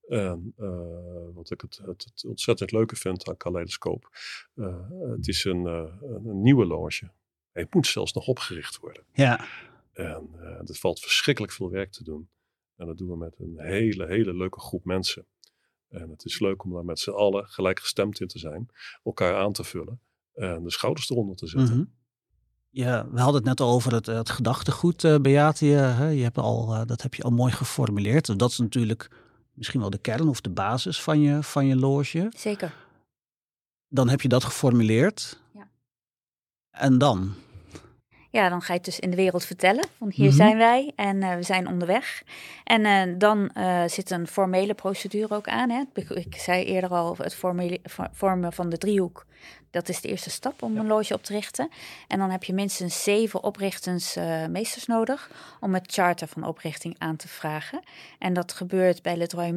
En 0.09 0.55
uh, 0.59 1.35
wat 1.35 1.51
ik 1.51 1.61
het, 1.61 1.81
het, 1.85 2.05
het, 2.05 2.25
ontzettend 2.27 2.73
leuke 2.73 2.97
vind 2.97 3.29
aan 3.29 3.37
Kaleidoscoop, 3.37 4.19
uh, 4.55 4.77
het 5.17 5.29
is 5.29 5.45
een, 5.45 5.65
een, 5.65 6.43
nieuwe 6.43 6.67
loge. 6.67 7.11
Hij 7.53 7.67
moet 7.71 7.87
zelfs 7.87 8.13
nog 8.13 8.27
opgericht 8.27 8.79
worden. 8.79 9.03
Ja. 9.13 9.47
En 9.93 10.29
er 10.67 10.75
valt 10.75 11.01
verschrikkelijk 11.01 11.53
veel 11.53 11.71
werk 11.71 11.93
te 11.93 12.05
doen. 12.05 12.29
En 12.77 12.87
dat 12.87 12.99
doen 12.99 13.09
we 13.09 13.17
met 13.17 13.39
een 13.39 13.55
hele, 13.59 14.07
hele 14.07 14.35
leuke 14.35 14.61
groep 14.61 14.85
mensen. 14.85 15.27
En 15.89 16.11
het 16.11 16.25
is 16.25 16.41
leuk 16.41 16.65
om 16.65 16.73
daar 16.73 16.85
met 16.85 16.99
z'n 16.99 17.11
allen 17.11 17.47
gelijkgestemd 17.47 18.21
in 18.21 18.27
te 18.27 18.39
zijn, 18.39 18.69
elkaar 19.05 19.37
aan 19.37 19.53
te 19.53 19.65
vullen 19.65 20.01
en 20.35 20.63
de 20.63 20.71
schouders 20.71 21.11
eronder 21.11 21.37
te 21.37 21.47
zetten. 21.47 21.75
Mm 21.75 21.81
-hmm. 21.81 21.93
Ja, 22.71 23.09
we 23.11 23.21
hadden 23.21 23.35
het 23.35 23.45
net 23.45 23.61
al 23.61 23.75
over 23.75 23.93
het, 23.93 24.07
het 24.07 24.31
gedachtegoed, 24.31 25.05
uh, 25.05 25.17
Beate. 25.17 25.67
Je, 25.67 26.13
je 26.15 26.23
hebt 26.23 26.39
al, 26.39 26.75
uh, 26.75 26.83
dat 26.87 27.03
heb 27.03 27.15
je 27.15 27.23
al 27.23 27.31
mooi 27.31 27.53
geformuleerd. 27.53 28.39
Dat 28.39 28.51
is 28.51 28.59
natuurlijk 28.59 29.11
misschien 29.55 29.81
wel 29.81 29.91
de 29.91 29.99
kern 29.99 30.29
of 30.29 30.41
de 30.41 30.51
basis 30.51 31.03
van 31.03 31.21
je, 31.21 31.43
van 31.43 31.67
je 31.67 31.77
loge. 31.77 32.33
Zeker. 32.37 32.75
Dan 33.89 34.09
heb 34.09 34.21
je 34.21 34.29
dat 34.29 34.45
geformuleerd. 34.45 35.41
Ja. 35.53 35.69
En 36.71 36.99
dan? 36.99 37.35
Ja, 38.35 38.49
dan 38.49 38.61
ga 38.63 38.73
je 38.73 38.79
het 38.79 38.85
dus 38.85 39.01
in 39.01 39.11
de 39.11 39.17
wereld 39.17 39.45
vertellen. 39.45 39.85
Van 39.99 40.11
hier 40.15 40.27
Mhm. 40.27 40.37
zijn 40.37 40.57
wij 40.57 40.93
en 40.97 41.17
uh, 41.17 41.35
we 41.35 41.43
zijn 41.43 41.69
onderweg. 41.69 42.23
En 42.65 42.81
uh, 42.81 43.15
dan 43.19 43.51
uh, 43.59 43.83
zit 43.87 44.11
een 44.11 44.27
formele 44.27 44.75
procedure 44.75 45.35
ook 45.35 45.49
aan. 45.49 45.71
Hè? 45.71 45.83
Ik 46.15 46.35
zei 46.37 46.65
eerder 46.65 46.91
al, 46.91 47.17
het 47.19 47.35
formele, 47.35 47.81
vormen 48.13 48.53
van 48.53 48.69
de 48.69 48.79
driehoek. 48.79 49.27
Dat 49.71 49.89
is 49.89 50.01
de 50.01 50.09
eerste 50.09 50.31
stap 50.31 50.63
om 50.63 50.77
een 50.77 50.87
loge 50.87 51.15
op 51.15 51.23
te 51.23 51.33
richten. 51.33 51.69
En 52.09 52.19
dan 52.19 52.31
heb 52.31 52.45
je 52.45 52.53
minstens 52.53 53.03
zeven 53.03 53.43
oprichtensmeesters 53.43 54.87
nodig 54.87 55.31
om 55.61 55.75
het 55.75 55.93
charter 55.93 56.29
van 56.29 56.45
oprichting 56.45 56.95
aan 56.99 57.17
te 57.17 57.29
vragen. 57.29 57.81
En 58.19 58.33
dat 58.33 58.53
gebeurt 58.53 59.03
bij 59.03 59.17
Le 59.17 59.27
Droit 59.27 59.55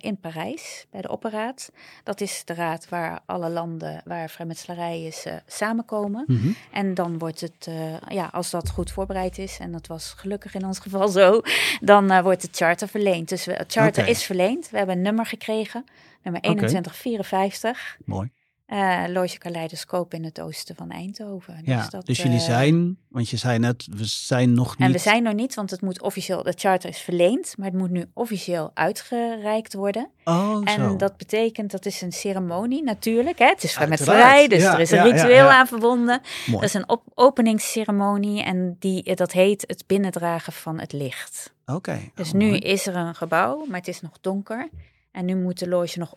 in 0.00 0.16
Parijs, 0.20 0.86
bij 0.90 1.00
de 1.00 1.10
Opperraad. 1.10 1.72
Dat 2.04 2.20
is 2.20 2.42
de 2.44 2.54
raad 2.54 2.88
waar 2.88 3.20
alle 3.26 3.48
landen 3.48 4.02
waar 4.04 4.30
vrijmetselarij 4.30 5.02
is 5.02 5.26
samenkomen. 5.46 6.24
Mhm. 6.26 6.48
En 6.72 6.94
dan 6.94 7.18
wordt 7.18 7.40
het, 7.40 7.68
ja, 8.08 8.28
als 8.32 8.50
dat 8.50 8.70
goed 8.70 8.90
voorbereid 8.90 9.38
is, 9.38 9.58
en 9.58 9.72
dat 9.72 9.86
was 9.86 10.14
gelukkig 10.16 10.54
in 10.54 10.66
ons 10.66 10.78
geval 10.78 11.08
zo, 11.08 11.40
dan 11.80 12.12
uh, 12.12 12.20
wordt 12.20 12.42
het 12.42 12.56
charter 12.56 12.88
verleend. 12.88 13.28
Dus 13.28 13.44
we, 13.44 13.52
het 13.52 13.72
charter 13.72 14.08
is 14.08 14.24
verleend. 14.24 14.70
We 14.70 14.76
hebben 14.76 14.96
een 14.96 15.02
nummer 15.02 15.26
gekregen, 15.26 15.84
nummer 16.22 16.40
2154. 16.40 17.96
Mooi. 18.04 18.30
Uh, 18.72 19.04
Loge 19.08 19.38
Kaleidoscoop 19.38 20.14
in 20.14 20.24
het 20.24 20.40
oosten 20.40 20.76
van 20.76 20.90
Eindhoven. 20.90 21.60
Ja, 21.64 21.76
dus, 21.76 21.90
dat, 21.90 22.06
dus 22.06 22.16
jullie 22.22 22.38
eh, 22.38 22.44
zijn, 22.44 22.98
want 23.08 23.28
je 23.28 23.36
zei 23.36 23.58
net, 23.58 23.86
we 23.90 24.04
zijn 24.04 24.52
nog 24.52 24.78
niet... 24.78 24.86
En 24.86 24.92
we 24.92 24.98
zijn 24.98 25.22
nog 25.22 25.34
niet, 25.34 25.54
want 25.54 25.70
het 25.70 25.80
moet 25.80 26.02
officieel, 26.02 26.44
het 26.44 26.60
charter 26.60 26.88
is 26.88 26.98
verleend, 26.98 27.54
maar 27.56 27.66
het 27.66 27.76
moet 27.76 27.90
nu 27.90 28.04
officieel 28.14 28.70
uitgereikt 28.74 29.74
worden. 29.74 30.10
Oh, 30.24 30.60
En 30.64 30.74
zo. 30.74 30.96
dat 30.96 31.16
betekent, 31.16 31.70
dat 31.70 31.86
is 31.86 32.00
een 32.00 32.12
ceremonie 32.12 32.82
natuurlijk. 32.82 33.38
Hè? 33.38 33.46
Het 33.46 33.62
is 33.62 33.78
Uiteraard. 33.78 34.02
vrijmetselarij, 34.02 34.48
dus 34.48 34.62
Ja, 34.62 34.74
er 34.74 34.80
is 34.80 34.90
ja, 34.90 35.00
een 35.00 35.06
ja, 35.06 35.12
ritueel 35.14 35.46
ja. 35.46 35.58
aan 35.58 35.66
verbonden. 35.66 36.20
Mooi. 36.46 36.60
Dat 36.60 36.68
is 36.68 36.74
een 36.74 36.88
op 36.88 37.02
openingsceremonie 37.14 38.42
en 38.42 38.76
die, 38.78 39.14
dat 39.14 39.32
heet 39.32 39.64
het 39.66 39.84
binnendragen 39.86 40.52
van 40.52 40.78
het 40.78 40.92
licht. 40.92 41.52
Oké. 41.66 42.00
Dus 42.14 42.28
oh, 42.28 42.34
nu 42.34 42.46
mooi. 42.46 42.58
is 42.58 42.86
er 42.86 42.96
een 42.96 43.14
gebouw, 43.14 43.64
maar 43.68 43.78
het 43.78 43.88
is 43.88 44.00
nog 44.00 44.12
donker. 44.20 44.68
En 45.12 45.24
nu 45.24 45.36
moet 45.36 45.58
de 45.58 45.68
loge 45.68 45.98
nog 45.98 46.14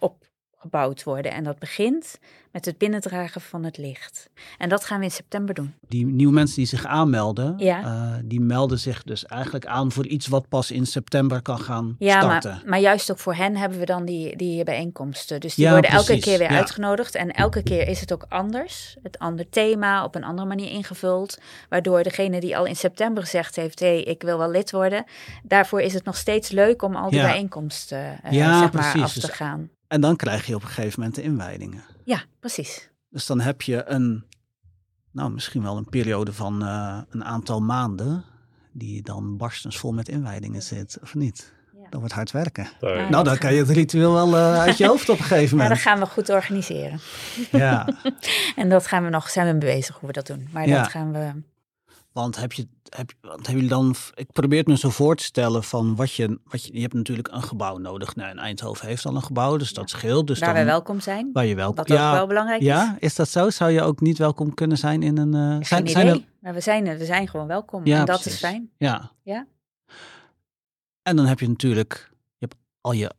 opgebouwd 0.64 1.04
worden. 1.04 1.32
En 1.32 1.44
dat 1.44 1.60
begint 1.60 2.20
met 2.52 2.66
het 2.66 2.78
binnendragen 2.78 3.42
van 3.42 3.64
het 3.64 3.78
licht. 3.78 4.30
En 4.58 4.70
dat 4.70 4.86
gaan 4.86 4.98
we 5.00 5.04
in 5.06 5.12
september 5.12 5.56
doen. 5.56 5.74
Die 5.88 6.06
nieuwe 6.06 6.34
mensen 6.34 6.56
die 6.56 6.66
zich 6.66 6.86
aanmelden, 6.86 7.54
Ja. 7.58 7.82
eh, 7.84 8.20
die 8.26 8.40
melden 8.42 8.80
zich 8.80 9.04
dus 9.04 9.26
eigenlijk 9.26 9.66
aan 9.66 9.92
voor 9.92 10.08
iets 10.08 10.28
wat 10.28 10.48
pas 10.50 10.72
in 10.72 10.86
september 10.86 11.42
kan 11.42 11.60
gaan 11.60 11.96
Ja, 12.00 12.22
starten. 12.22 12.52
maar, 12.52 12.62
maar 12.66 12.80
juist 12.80 13.12
ook 13.12 13.20
voor 13.20 13.34
hen 13.36 13.56
hebben 13.58 13.80
we 13.80 13.86
dan 13.86 14.06
die, 14.06 14.36
die 14.38 14.64
bijeenkomsten. 14.64 15.40
Dus 15.40 15.56
die 15.56 15.66
Ja, 15.66 15.72
worden 15.72 15.92
elke 15.92 16.20
keer 16.20 16.38
weer 16.38 16.48
uitgenodigd. 16.48 17.16
En 17.16 17.32
elke 17.32 17.64
keer 17.64 17.88
is 17.88 18.00
het 18.00 18.14
ook 18.14 18.26
anders. 18.30 18.96
Het 19.04 19.20
ander 19.20 19.50
thema, 19.50 20.04
op 20.04 20.16
een 20.16 20.24
andere 20.24 20.48
manier 20.48 20.70
ingevuld. 20.70 21.40
Waardoor 21.70 22.04
degene 22.04 22.40
die 22.40 22.58
al 22.58 22.66
in 22.66 22.76
september 22.76 23.24
gezegd 23.24 23.56
heeft... 23.56 23.80
hé, 23.80 23.88
hey, 23.88 24.02
ik 24.04 24.22
wil 24.22 24.38
wel 24.38 24.52
lid 24.52 24.72
worden. 24.72 25.04
Daarvoor 25.44 25.82
is 25.82 25.94
het 25.94 26.04
nog 26.06 26.18
steeds 26.18 26.50
leuk 26.50 26.82
om 26.82 26.96
al 26.96 27.10
die 27.10 27.22
bijeenkomsten 27.22 28.20
Ja, 28.30 28.60
zeg 28.60 28.72
maar, 28.74 28.92
precies. 28.92 29.02
af 29.02 29.14
te 29.14 29.20
Dus- 29.20 29.30
gaan. 29.30 29.70
En 29.94 30.02
dan 30.02 30.16
krijg 30.16 30.46
je 30.46 30.56
op 30.56 30.62
een 30.62 30.68
gegeven 30.68 31.00
moment 31.00 31.16
de 31.16 31.22
inwijdingen. 31.22 31.84
Ja, 32.04 32.24
precies. 32.40 32.90
Dus 33.10 33.26
dan 33.26 33.40
heb 33.40 33.62
je 33.62 33.84
een, 33.86 34.26
nou 35.12 35.32
misschien 35.32 35.64
wel 35.64 35.78
een 35.78 35.90
periode 35.90 36.34
van 36.34 36.64
eh, 36.66 36.98
een 37.10 37.24
aantal 37.24 37.62
maanden, 37.62 38.24
die 38.72 39.02
dan 39.02 39.38
barstensvol 39.38 39.92
met 39.94 40.10
inwijdingen 40.10 40.62
zit, 40.62 40.98
of 41.02 41.16
niet? 41.16 41.54
Ja. 41.74 41.90
Dat 41.90 42.00
wordt 42.00 42.16
hard 42.16 42.32
werken. 42.32 42.68
Ja. 42.80 43.10
Nou, 43.10 43.24
dan 43.24 43.38
kan 43.38 43.54
je 43.54 43.60
het 43.60 43.70
ritueel 43.70 44.14
wel 44.14 44.36
eh, 44.38 44.60
uit 44.66 44.78
je 44.78 44.88
hoofd 44.88 45.10
op 45.10 45.18
een 45.18 45.24
gegeven 45.24 45.58
Maar 45.58 45.70
dat 45.70 45.78
moment. 45.78 45.98
gaan 45.98 46.00
we 46.08 46.14
goed 46.14 46.30
organiseren. 46.30 47.00
Ja, 47.52 47.88
En 48.56 48.70
dat 48.70 48.88
gaan 48.88 49.04
we 49.04 49.10
nog, 49.10 49.30
zijn 49.30 49.48
we 49.48 49.52
mee 49.66 49.76
bezig 49.76 49.96
hoe 50.00 50.08
we 50.08 50.14
dat 50.14 50.28
doen. 50.28 50.48
Maar 50.52 50.68
Ja. 50.68 50.82
dat 50.82 50.92
gaan 50.92 51.12
we... 51.12 51.32
want 52.14 52.36
heb 52.36 52.54
je, 52.54 52.68
heb, 52.90 53.12
want 53.22 53.34
hebben 53.36 53.54
jullie 53.54 53.70
dan, 53.70 53.96
ik 54.14 54.32
probeer 54.32 54.58
het 54.60 54.68
me 54.68 54.78
zo 54.78 54.90
voor 54.90 55.16
te 55.16 55.24
stellen 55.24 55.64
van 55.64 55.96
wat 55.96 56.14
je, 56.14 56.40
wat 56.44 56.66
je, 56.66 56.74
je 56.74 56.82
hebt 56.82 56.94
natuurlijk 56.94 57.28
een 57.28 57.44
gebouw 57.44 57.78
nodig. 57.78 58.16
Nou, 58.16 58.30
en 58.30 58.38
Eindhoven 58.38 58.88
heeft 58.88 59.06
al 59.06 59.16
een 59.16 59.24
gebouw, 59.24 59.58
dus 59.58 59.74
dat 59.74 59.90
scheelt. 59.90 60.28
Dus 60.28 60.40
waar 60.40 60.50
dan, 60.54 60.58
we 60.64 60.66
welkom 60.70 61.00
zijn. 61.00 61.30
waar 61.34 61.46
je 61.46 61.56
welkom, 61.56 61.76
Wat 61.76 61.88
ja, 61.88 62.10
ook 62.10 62.16
wel 62.16 62.28
belangrijk 62.28 62.60
is. 62.62 62.68
ja, 62.68 62.96
is 63.00 63.16
dat 63.16 63.30
zo? 63.30 63.50
Zou 63.50 63.72
je 63.72 63.82
ook 63.82 64.00
niet 64.02 64.18
welkom 64.18 64.54
kunnen 64.54 64.78
zijn 64.78 65.04
in 65.04 65.18
een, 65.18 65.34
Geen 65.34 65.66
zijn, 65.66 65.82
idee. 65.82 65.94
zijn 65.94 66.08
er, 66.08 66.22
Maar 66.40 66.54
we 66.54 66.62
zijn, 66.62 66.88
er- 66.88 66.98
we 66.98 67.06
zijn 67.06 67.28
gewoon 67.28 67.48
welkom. 67.48 67.86
Ja, 67.86 68.00
en 68.00 68.06
dat 68.06 68.22
precies. 68.22 68.34
is 68.34 68.40
fijn. 68.50 68.70
Ja. 68.78 69.12
Ja. 69.24 69.48
En 71.02 71.16
dan 71.16 71.26
heb 71.26 71.40
je 71.40 71.48
natuurlijk 71.48 72.12
je 72.38 72.46
hebt 72.50 72.56
al 72.82 72.92
je 72.92 73.12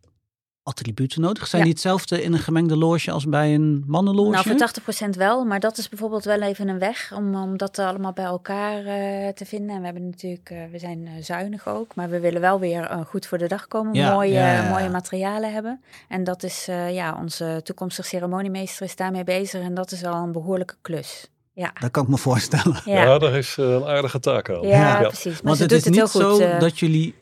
attributen 0.65 1.21
nodig. 1.21 1.47
Zijn 1.47 1.57
Ja. 1.63 1.67
die 1.69 1.73
hetzelfde 1.77 2.23
in 2.23 2.33
een 2.33 2.39
gemengde 2.39 2.77
loge 2.77 3.11
als 3.11 3.25
bij 3.29 3.55
een 3.55 3.85
mannenloge? 3.87 4.31
Nou, 4.31 4.45
voor 4.45 4.57
80% 4.57 5.17
wel, 5.17 5.45
maar 5.45 5.61
dat 5.61 5.79
is 5.79 5.89
bijvoorbeeld 5.89 6.25
wel 6.25 6.41
even 6.41 6.69
een 6.69 6.79
weg 6.79 7.13
om, 7.17 7.35
om 7.35 7.57
dat 7.57 7.79
allemaal 7.79 8.13
bij 8.13 8.25
elkaar 8.25 8.77
eh, 8.85 9.29
te 9.29 9.45
vinden. 9.45 9.71
En 9.75 9.79
we 9.79 9.85
hebben 9.85 10.05
natuurlijk, 10.07 10.51
eh, 10.51 10.59
we 10.71 10.79
zijn 10.79 11.07
eh, 11.07 11.13
zuinig 11.23 11.69
ook, 11.69 11.95
maar 11.95 12.11
we 12.11 12.21
willen 12.21 12.41
wel 12.41 12.61
weer 12.61 13.05
goed 13.07 13.27
voor 13.27 13.39
de 13.39 13.47
dag 13.49 13.69
komen, 13.69 13.95
Ja, 13.95 14.13
mooie, 14.13 14.33
ja, 14.33 14.53
ja, 14.55 14.63
ja. 14.63 14.69
mooie 14.71 14.89
materialen 14.89 15.53
hebben. 15.53 15.81
En 16.09 16.25
dat 16.25 16.43
is, 16.43 16.67
eh, 16.69 16.95
ja, 16.95 17.17
onze 17.21 17.61
toekomstige 17.65 18.09
ceremoniemeester 18.09 18.87
is 18.87 18.97
daarmee 18.97 19.25
bezig 19.25 19.61
en 19.63 19.75
dat 19.75 19.93
is 19.93 20.05
al 20.05 20.23
een 20.23 20.33
behoorlijke 20.33 20.75
klus. 20.83 21.29
Ja, 21.53 21.73
Dat 21.81 21.91
kan 21.91 22.03
ik 22.03 22.09
me 22.09 22.17
voorstellen. 22.19 22.81
ja, 22.85 23.19
daar 23.19 23.35
is 23.37 23.57
een 23.57 23.85
aardige 23.85 24.21
taak 24.21 24.51
aan. 24.51 24.63
ja, 24.63 25.01
Ja. 25.01 25.09
precies. 25.09 25.33
Maar 25.33 25.43
Want 25.43 25.59
het 25.59 25.73
is 25.73 25.85
het 25.85 25.95
niet 25.95 26.03
goed. 26.03 26.21
zo 26.21 26.59
dat 26.59 26.79
jullie... 26.79 27.15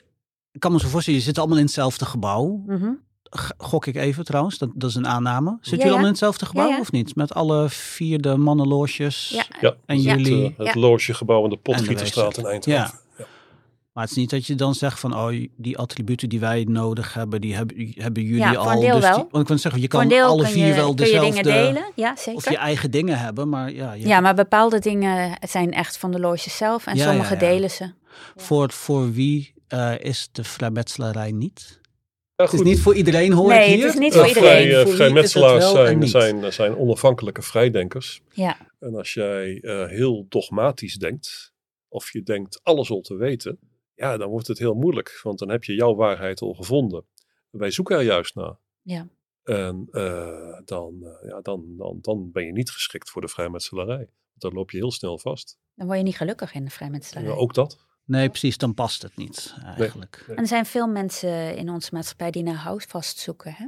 Ik 0.52 0.60
kan 0.60 0.72
me 0.72 0.80
zo 0.80 0.88
voorstellen, 0.88 1.18
je 1.20 1.24
zit 1.24 1.38
allemaal 1.38 1.56
in 1.58 1.64
hetzelfde 1.64 2.04
gebouw. 2.04 2.62
mhm. 2.66 2.90
Gok 3.58 3.86
ik 3.86 3.96
even 3.96 4.24
trouwens, 4.24 4.58
dat, 4.58 4.70
dat 4.74 4.90
is 4.90 4.96
een 4.96 5.06
aanname. 5.06 5.50
Zitten 5.50 5.70
Ja, 5.70 5.70
jullie 5.70 5.82
ja. 5.84 5.88
allemaal 5.90 6.04
in 6.06 6.10
hetzelfde 6.12 6.46
gebouw 6.46 6.66
Ja, 6.68 6.74
ja. 6.74 6.80
of 6.80 6.92
niet? 6.92 7.14
Met 7.16 7.34
alle 7.34 7.68
vier 7.68 8.20
de? 8.20 9.28
Ja. 9.28 9.44
Ja, 9.60 9.74
En 9.86 9.96
het, 9.96 10.04
jullie... 10.04 10.54
het 10.56 10.74
Ja. 10.74 10.80
logegebouw 10.80 11.44
in 11.44 11.50
de 11.50 11.56
En 11.56 11.62
de 11.62 11.72
Potgieterstraat 11.72 12.36
in. 12.38 12.44
Eindhoven. 12.46 12.72
Ja. 12.72 12.90
Maar 13.92 14.02
het 14.02 14.12
is 14.12 14.18
niet 14.18 14.30
dat 14.30 14.46
je 14.46 14.54
dan 14.54 14.74
zegt 14.74 15.00
van, 15.00 15.16
oh, 15.16 15.46
die 15.56 15.78
attributen 15.78 16.28
die 16.28 16.40
wij 16.40 16.66
nodig 16.68 17.14
hebben, 17.14 17.40
die 17.40 17.54
hebben, 17.54 17.92
hebben 17.94 18.22
jullie 18.22 18.38
Ja, 18.38 18.54
al. 18.54 18.80
deel 18.80 18.94
dus 18.94 19.02
wel. 19.04 19.14
die- 19.16 19.26
want 19.30 19.42
ik 19.42 19.48
wil 19.48 19.58
zeggen, 19.58 19.80
je 19.80 19.88
kan 19.88 20.08
deel 20.08 20.26
alle 20.26 20.42
kun 20.42 20.52
vier 20.52 20.66
je, 20.66 20.74
wel 20.74 20.94
kun 20.94 21.04
je 21.06 21.12
dezelfde... 21.12 21.42
dingen 21.42 21.64
delen. 21.64 21.84
Ja, 21.94 22.16
zeker. 22.16 22.34
Of 22.34 22.50
je 22.50 22.56
eigen 22.56 22.90
dingen 22.90 23.18
hebben, 23.18 23.48
maar 23.48 23.72
ja, 23.72 23.92
je- 23.92 24.06
Ja, 24.06 24.20
maar 24.20 24.34
bepaalde 24.34 24.78
dingen 24.78 25.38
zijn 25.48 25.72
echt 25.72 25.96
van 25.98 26.10
de 26.10 26.18
loges 26.20 26.56
zelf 26.56 26.86
en 26.86 26.96
Ja, 26.96 27.04
sommige 27.08 27.34
ja, 27.34 27.40
ja. 27.40 27.46
delen 27.52 27.70
ze. 27.70 27.90
Voor, 28.36 28.70
voor 28.72 29.12
wie 29.12 29.52
eh, 29.68 29.92
is 29.98 30.28
de 30.32 30.44
vrijmetselarij 30.44 31.30
niet? 31.32 31.80
Het 32.50 32.60
is 32.60 32.66
niet 32.66 32.80
voor 32.80 32.94
iedereen 32.94 33.32
hoor 33.32 33.48
Nee, 33.48 33.58
ik 33.64 33.70
het 33.70 33.74
hier. 33.78 33.86
is 33.88 33.94
niet 33.98 34.12
Eh, 34.12 34.18
voor 34.18 34.28
iedereen. 34.28 34.48
vrij, 34.50 34.68
eh, 34.70 34.76
Voor 34.76 34.84
wie 34.84 34.94
vrijmetselaars 34.94 35.70
zijn, 35.70 36.08
zijn, 36.08 36.52
zijn 36.52 36.76
onafhankelijke 36.76 37.42
vrijdenkers. 37.42 38.20
Ja, 38.32 38.56
En 38.78 38.94
als 38.94 39.14
jij 39.14 39.60
eh, 39.60 39.86
heel 39.88 40.26
dogmatisch 40.28 40.94
denkt, 40.94 41.52
of 41.88 42.12
je 42.12 42.22
denkt 42.22 42.60
alles 42.62 42.90
al 42.90 43.00
te 43.00 43.14
weten, 43.16 43.58
ja, 43.94 44.16
dan 44.16 44.28
wordt 44.28 44.46
het 44.46 44.58
heel 44.58 44.74
moeilijk. 44.74 45.20
Want 45.22 45.38
dan 45.38 45.48
heb 45.48 45.64
je 45.64 45.74
jouw 45.74 45.94
waarheid 45.94 46.40
al 46.40 46.52
gevonden. 46.54 47.04
Wij 47.50 47.70
zoeken 47.70 47.96
er 47.96 48.02
juist 48.02 48.34
naar. 48.34 48.56
Ja. 48.82 49.08
En 49.42 49.88
eh, 49.90 50.58
dan, 50.64 50.94
eh, 51.02 51.28
ja, 51.28 51.40
dan, 51.40 51.64
dan, 51.76 51.98
dan 52.00 52.30
ben 52.32 52.46
je 52.46 52.52
niet 52.52 52.70
geschikt 52.70 53.10
voor 53.10 53.22
de 53.22 53.28
vrijmetselarij. 53.28 54.08
Dan 54.34 54.52
loop 54.52 54.70
je 54.70 54.76
heel 54.76 54.92
snel 54.92 55.18
vast. 55.18 55.58
dan 55.74 55.86
word 55.86 55.98
je 55.98 56.04
niet 56.04 56.16
gelukkig 56.16 56.54
in 56.54 56.64
de 56.64 56.70
vrijmetselarij. 56.70 57.30
Ja, 57.30 57.36
ook 57.36 57.54
dat. 57.54 57.78
Nee, 58.04 58.28
precies, 58.28 58.56
dan 58.58 58.74
past 58.74 59.02
het 59.02 59.16
niet 59.16 59.54
eigenlijk. 59.76 60.24
Nee. 60.26 60.36
En 60.36 60.42
er 60.42 60.48
zijn 60.48 60.66
veel 60.66 60.86
mensen 60.86 61.56
in 61.56 61.70
onze 61.70 61.90
maatschappij 61.92 62.30
die 62.30 62.42
naar 62.42 62.54
houvast 62.54 63.18
zoeken. 63.18 63.54
Hè? 63.58 63.66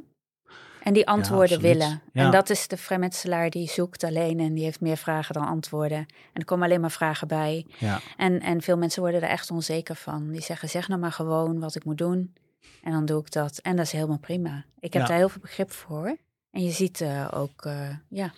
En 0.83 0.93
die 0.93 1.07
antwoorden 1.07 1.61
willen. 1.61 2.03
Ja. 2.13 2.25
En 2.25 2.31
dat 2.31 2.51
is 2.51 2.69
de 2.69 2.77
vrijmetselaar 2.77 3.51
die 3.51 3.69
zoekt 3.69 4.05
alleen 4.05 4.41
en 4.41 4.55
die 4.55 4.65
heeft 4.65 4.81
meer 4.81 4.97
vragen 4.97 5.35
dan 5.35 5.47
antwoorden. 5.47 5.99
En 5.99 6.07
er 6.33 6.45
komen 6.45 6.65
alleen 6.65 6.81
maar 6.81 6.91
vragen 6.91 7.29
bij. 7.29 7.67
Ja. 7.79 8.01
En, 8.17 8.41
en 8.41 8.63
veel 8.63 8.77
mensen 8.77 9.03
worden 9.03 9.23
er 9.23 9.29
echt 9.29 9.51
onzeker 9.51 9.95
van. 9.95 10.31
Die 10.31 10.41
zeggen, 10.41 10.69
zeg 10.69 10.89
nou 10.89 11.01
maar 11.01 11.13
gewoon 11.13 11.61
wat 11.61 11.75
ik 11.75 11.85
moet 11.85 11.99
doen. 11.99 12.35
En 12.83 12.93
dan 12.93 13.05
doe 13.05 13.21
ik 13.21 13.33
dat. 13.33 13.59
En 13.59 13.77
dat 13.77 13.85
is 13.87 13.93
helemaal 13.93 14.19
prima. 14.19 14.65
Ik 14.79 14.93
heb 14.93 15.03
Ja. 15.03 15.09
daar 15.09 15.17
heel 15.17 15.29
veel 15.29 15.41
begrip 15.41 15.71
voor. 15.73 16.17
En 16.51 16.63
je 16.65 16.71
ziet 16.71 17.01
eh, 17.01 17.29
ook, 17.35 17.65
eh, 17.65 17.89
ja, 18.09 18.33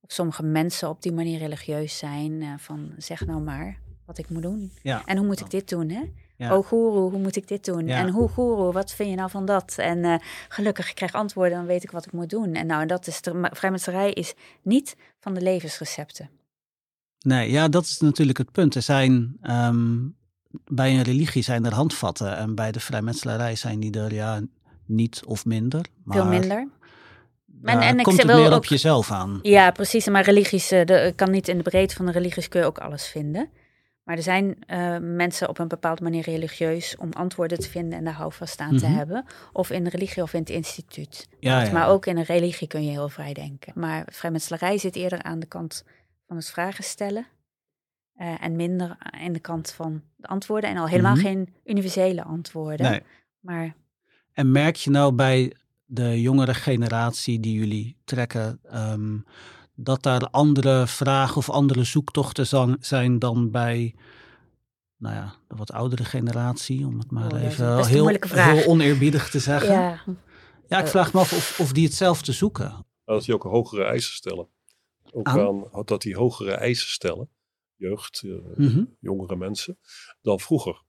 of 0.00 0.12
sommige 0.12 0.42
mensen 0.42 0.88
op 0.88 1.02
die 1.02 1.12
manier 1.12 1.38
religieus 1.38 1.98
zijn. 1.98 2.42
eh, 2.42 2.48
van, 2.58 2.92
zeg 2.96 3.26
nou 3.26 3.40
maar 3.40 3.78
wat 4.06 4.18
ik 4.18 4.28
moet 4.30 4.42
doen. 4.42 4.72
Ja. 4.82 5.02
En 5.04 5.16
hoe 5.16 5.26
moet 5.26 5.40
ik 5.40 5.50
dit 5.50 5.68
doen, 5.68 5.88
hè? 5.90 6.02
Ja. 6.36 6.56
Oh, 6.56 6.66
goeroe, 6.66 7.10
hoe 7.10 7.20
moet 7.20 7.36
ik 7.36 7.48
dit 7.48 7.64
doen? 7.64 7.86
Ja. 7.86 7.98
En 7.98 8.08
hoe, 8.10 8.28
goeroe, 8.28 8.72
wat 8.72 8.92
vind 8.92 9.10
je 9.10 9.16
nou 9.16 9.30
van 9.30 9.44
dat? 9.46 9.74
En 9.78 10.04
eh, 10.04 10.14
gelukkig, 10.48 10.88
ik 10.88 10.94
krijg 10.94 11.12
antwoorden, 11.12 11.56
dan 11.58 11.66
weet 11.66 11.82
ik 11.82 11.90
wat 11.90 12.06
ik 12.06 12.12
moet 12.12 12.30
doen. 12.30 12.54
En 12.54 12.66
nou, 12.66 12.86
dat 12.86 13.06
is 13.06 13.20
de 13.20 13.48
vrijmetselarij 13.52 14.12
is 14.12 14.34
niet 14.62 14.96
van 15.20 15.34
de 15.34 15.40
levensrecepten. 15.40 16.30
Nee, 17.18 17.50
ja, 17.50 17.68
dat 17.68 17.84
is 17.84 18.00
natuurlijk 18.00 18.38
het 18.38 18.52
punt. 18.52 18.74
Er 18.74 18.82
zijn 18.82 19.36
ehm, 19.42 19.96
bij 20.64 20.94
een 20.94 21.02
religie 21.02 21.42
zijn 21.42 21.64
er 21.64 21.74
handvatten 21.74 22.36
en 22.36 22.54
bij 22.54 22.72
de 22.72 22.80
vrijmetselarij 22.80 23.56
zijn 23.56 23.80
die 23.80 23.98
er 23.98 24.14
ja 24.14 24.40
niet 24.86 25.22
of 25.24 25.44
minder. 25.44 25.86
Maar 26.04 26.16
Veel 26.16 26.26
minder. 26.26 26.68
en 27.62 27.98
ik 27.98 28.04
komt 28.04 28.18
het 28.18 28.26
meer 28.26 28.46
ook- 28.50 28.56
op 28.56 28.64
jezelf 28.64 29.10
aan. 29.10 29.38
Ja, 29.42 29.70
precies. 29.70 30.06
Maar 30.08 30.24
religies, 30.24 30.70
eh, 30.70 30.84
de, 30.84 31.12
kan 31.16 31.30
niet 31.30 31.48
in 31.48 31.56
de 31.56 31.62
breedte 31.62 31.94
van 31.94 32.06
de 32.06 32.12
religies 32.12 32.48
kun 32.48 32.60
je 32.60 32.66
ook 32.66 32.78
alles 32.78 33.06
vinden. 33.06 33.48
Maar 34.06 34.16
er 34.16 34.22
zijn 34.22 34.56
eh, 34.66 34.96
mensen 34.98 35.48
op 35.48 35.58
een 35.58 35.68
bepaalde 35.68 36.02
manier 36.02 36.22
religieus 36.22 36.96
om 36.96 37.12
antwoorden 37.12 37.58
te 37.58 37.68
vinden 37.70 37.98
en 37.98 38.04
daar 38.04 38.14
houvast 38.14 38.60
aan 38.60 38.76
te 38.76 38.86
Mhm. 38.86 38.94
hebben. 38.96 39.24
Of 39.52 39.70
in 39.70 39.84
de 39.84 39.90
religie 39.90 40.22
of 40.22 40.32
in 40.32 40.40
het 40.40 40.50
instituut. 40.50 41.28
Ja, 41.40 41.62
ja. 41.62 41.72
Maar 41.72 41.88
ook 41.88 42.06
in 42.06 42.16
een 42.16 42.22
religie 42.24 42.66
kun 42.68 42.84
je 42.84 42.90
heel 42.90 43.08
vrij 43.08 43.32
denken. 43.32 43.72
Maar 43.76 44.06
vrijmetselarij 44.12 44.78
zit 44.78 44.96
eerder 44.96 45.22
aan 45.22 45.38
de 45.38 45.46
kant 45.46 45.84
van 46.26 46.36
het 46.36 46.50
vragen 46.50 46.84
stellen. 46.84 47.26
eh, 48.18 48.34
en 48.44 48.56
minder 48.56 48.96
aan 48.98 49.32
de 49.32 49.38
kant 49.40 49.70
van 49.70 50.02
de 50.16 50.26
antwoorden. 50.26 50.70
En 50.70 50.76
al 50.76 50.88
helemaal 50.88 51.14
Mhm. 51.14 51.24
geen 51.24 51.54
universele 51.64 52.22
antwoorden. 52.24 52.90
Nee. 52.90 53.02
Maar 53.40 53.74
En 54.32 54.52
merk 54.52 54.76
je 54.76 54.90
nou 54.90 55.12
bij 55.12 55.52
de 55.84 56.20
jongere 56.20 56.54
generatie 56.54 57.40
die 57.40 57.58
jullie 57.58 57.96
trekken, 58.04 58.58
ehm, 58.64 59.16
dat 59.76 60.02
daar 60.02 60.28
andere 60.30 60.86
vragen 60.86 61.36
of 61.36 61.50
andere 61.50 61.84
zoektochten 61.84 62.76
zijn 62.80 63.18
dan 63.18 63.50
bij, 63.50 63.94
nou 64.96 65.14
ja, 65.14 65.34
de 65.48 65.56
wat 65.56 65.72
oudere 65.72 66.04
generatie, 66.04 66.86
om 66.86 66.98
het 66.98 67.10
maar 67.10 67.32
Oh, 67.32 67.42
even 67.42 67.86
heel, 67.86 68.08
heel 68.08 68.66
oneerbiedig 68.66 69.30
te 69.30 69.38
zeggen. 69.38 69.72
Ja, 69.72 70.00
ja, 70.68 70.78
ik 70.78 70.86
vraag 70.86 71.12
me 71.12 71.20
af 71.20 71.32
of, 71.32 71.60
of 71.60 71.72
die 71.72 71.84
hetzelfde 71.86 72.32
zoeken. 72.32 72.86
Dat 73.04 73.24
die 73.24 73.34
ook 73.34 73.42
hogere 73.42 73.84
eisen 73.84 74.14
stellen. 74.14 74.48
Ook 75.12 75.26
Aan? 75.26 75.64
aan, 75.72 75.84
dat 75.84 76.02
die 76.02 76.16
hogere 76.16 76.50
eisen 76.52 76.88
stellen, 76.88 77.28
jeugd, 77.76 78.22
eh, 78.24 78.32
Mhm. 78.66 78.84
jongere 79.00 79.36
mensen, 79.36 79.78
dan 80.22 80.40
vroeger. 80.40 80.82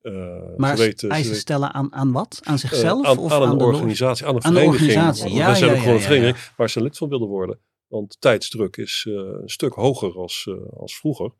Eh, 0.00 0.12
Maar 0.56 0.76
ze 0.76 0.82
weten, 0.82 0.98
ze 0.98 1.06
eisen 1.08 1.24
weten- 1.30 1.40
stellen 1.40 1.72
aan, 1.74 1.92
aan 1.94 2.12
wat? 2.12 2.40
Aan 2.44 2.54
eh, 2.54 2.60
zichzelf? 2.60 3.06
aan, 3.06 3.18
of 3.18 3.32
aan 3.32 3.42
een 3.42 3.60
organisatie, 3.60 4.26
aan 4.26 4.34
een 4.36 4.44
Aan 4.44 4.54
de 4.54 4.58
vereniging. 4.60 4.90
organisatie, 4.90 5.34
ja, 5.34 6.26
ja, 6.26 6.34
waar 6.56 6.70
ze 6.70 6.82
lid 6.82 6.96
van 6.96 7.08
wilden 7.08 7.28
worden. 7.28 7.58
Want 7.86 8.20
tijdsdruk 8.20 8.76
is 8.76 9.04
eh, 9.08 9.14
een 9.14 9.48
stuk 9.48 9.72
hoger 9.72 10.16
als, 10.16 10.46
eh, 10.48 10.78
als 10.78 10.98
vroeger. 10.98 11.32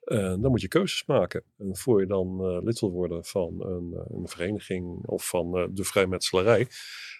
En 0.00 0.40
dan 0.40 0.50
moet 0.50 0.60
je 0.60 0.68
keuzes 0.68 1.06
maken. 1.06 1.44
En 1.58 1.76
voor 1.76 2.00
je 2.00 2.06
dan 2.06 2.44
eh, 2.44 2.62
lid 2.62 2.80
wil 2.80 2.90
worden 2.90 3.24
van 3.24 3.64
een, 3.66 4.04
een 4.08 4.28
vereniging 4.28 5.06
of 5.06 5.28
van 5.28 5.70
de 5.74 5.84
vrijmetselarij, 5.84 6.68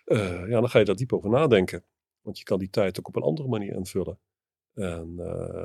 ja, 0.04 0.46
dan 0.46 0.68
ga 0.68 0.78
je 0.78 0.84
daar 0.84 0.96
diep 0.96 1.12
over 1.12 1.30
nadenken. 1.30 1.84
Want 2.20 2.38
je 2.38 2.44
kan 2.44 2.58
die 2.58 2.70
tijd 2.70 2.98
ook 2.98 3.08
op 3.08 3.16
een 3.16 3.22
andere 3.22 3.48
manier 3.48 3.74
invullen. 3.74 4.18
En 4.74 5.16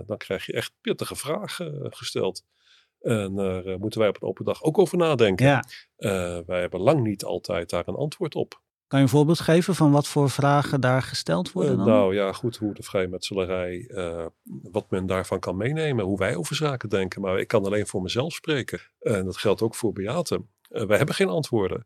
dan 0.06 0.18
krijg 0.18 0.46
je 0.46 0.54
echt 0.54 0.74
pittige 0.82 1.16
vragen 1.16 1.94
gesteld. 1.94 2.46
En 3.00 3.36
daar 3.36 3.80
moeten 3.80 4.00
wij 4.00 4.10
op 4.10 4.22
een 4.22 4.28
open 4.28 4.46
dag 4.46 4.64
ook 4.64 4.78
over 4.78 4.98
nadenken. 4.98 5.46
Ja. 5.46 5.64
Wij 6.46 6.60
hebben 6.60 6.80
lang 6.80 7.04
niet 7.04 7.24
altijd 7.24 7.70
daar 7.70 7.88
een 7.88 7.96
antwoord 7.96 8.36
op. 8.36 8.62
Kan 8.88 9.00
je 9.00 9.06
een 9.06 9.12
voorbeeld 9.12 9.40
geven 9.40 9.76
van 9.76 9.92
wat 9.92 10.08
voor 10.08 10.30
vragen 10.30 10.82
daar 10.82 11.02
gesteld 11.02 11.52
worden 11.52 11.80
Eh, 11.80 11.86
nou 11.86 12.16
ja, 12.16 12.32
goed, 12.32 12.58
hoe 12.58 12.74
de 12.74 12.84
vrijmetselarij, 12.84 13.88
eh 13.88 14.26
wat 14.44 14.90
men 14.90 15.06
daarvan 15.06 15.40
kan 15.40 15.58
meenemen, 15.58 16.06
hoe 16.06 16.18
wij 16.18 16.36
over 16.36 16.56
zaken 16.56 16.90
denken. 16.90 17.22
Maar 17.22 17.40
ik 17.40 17.48
kan 17.48 17.66
alleen 17.66 17.88
voor 17.88 18.02
mezelf 18.02 18.34
spreken. 18.34 18.80
En 19.00 19.26
dat 19.26 19.38
geldt 19.38 19.62
ook 19.62 19.76
voor 19.76 19.94
Beate. 19.94 20.46
Eh, 20.70 20.86
wij 20.86 20.98
hebben 20.98 21.16
geen 21.16 21.30
antwoorden. 21.30 21.86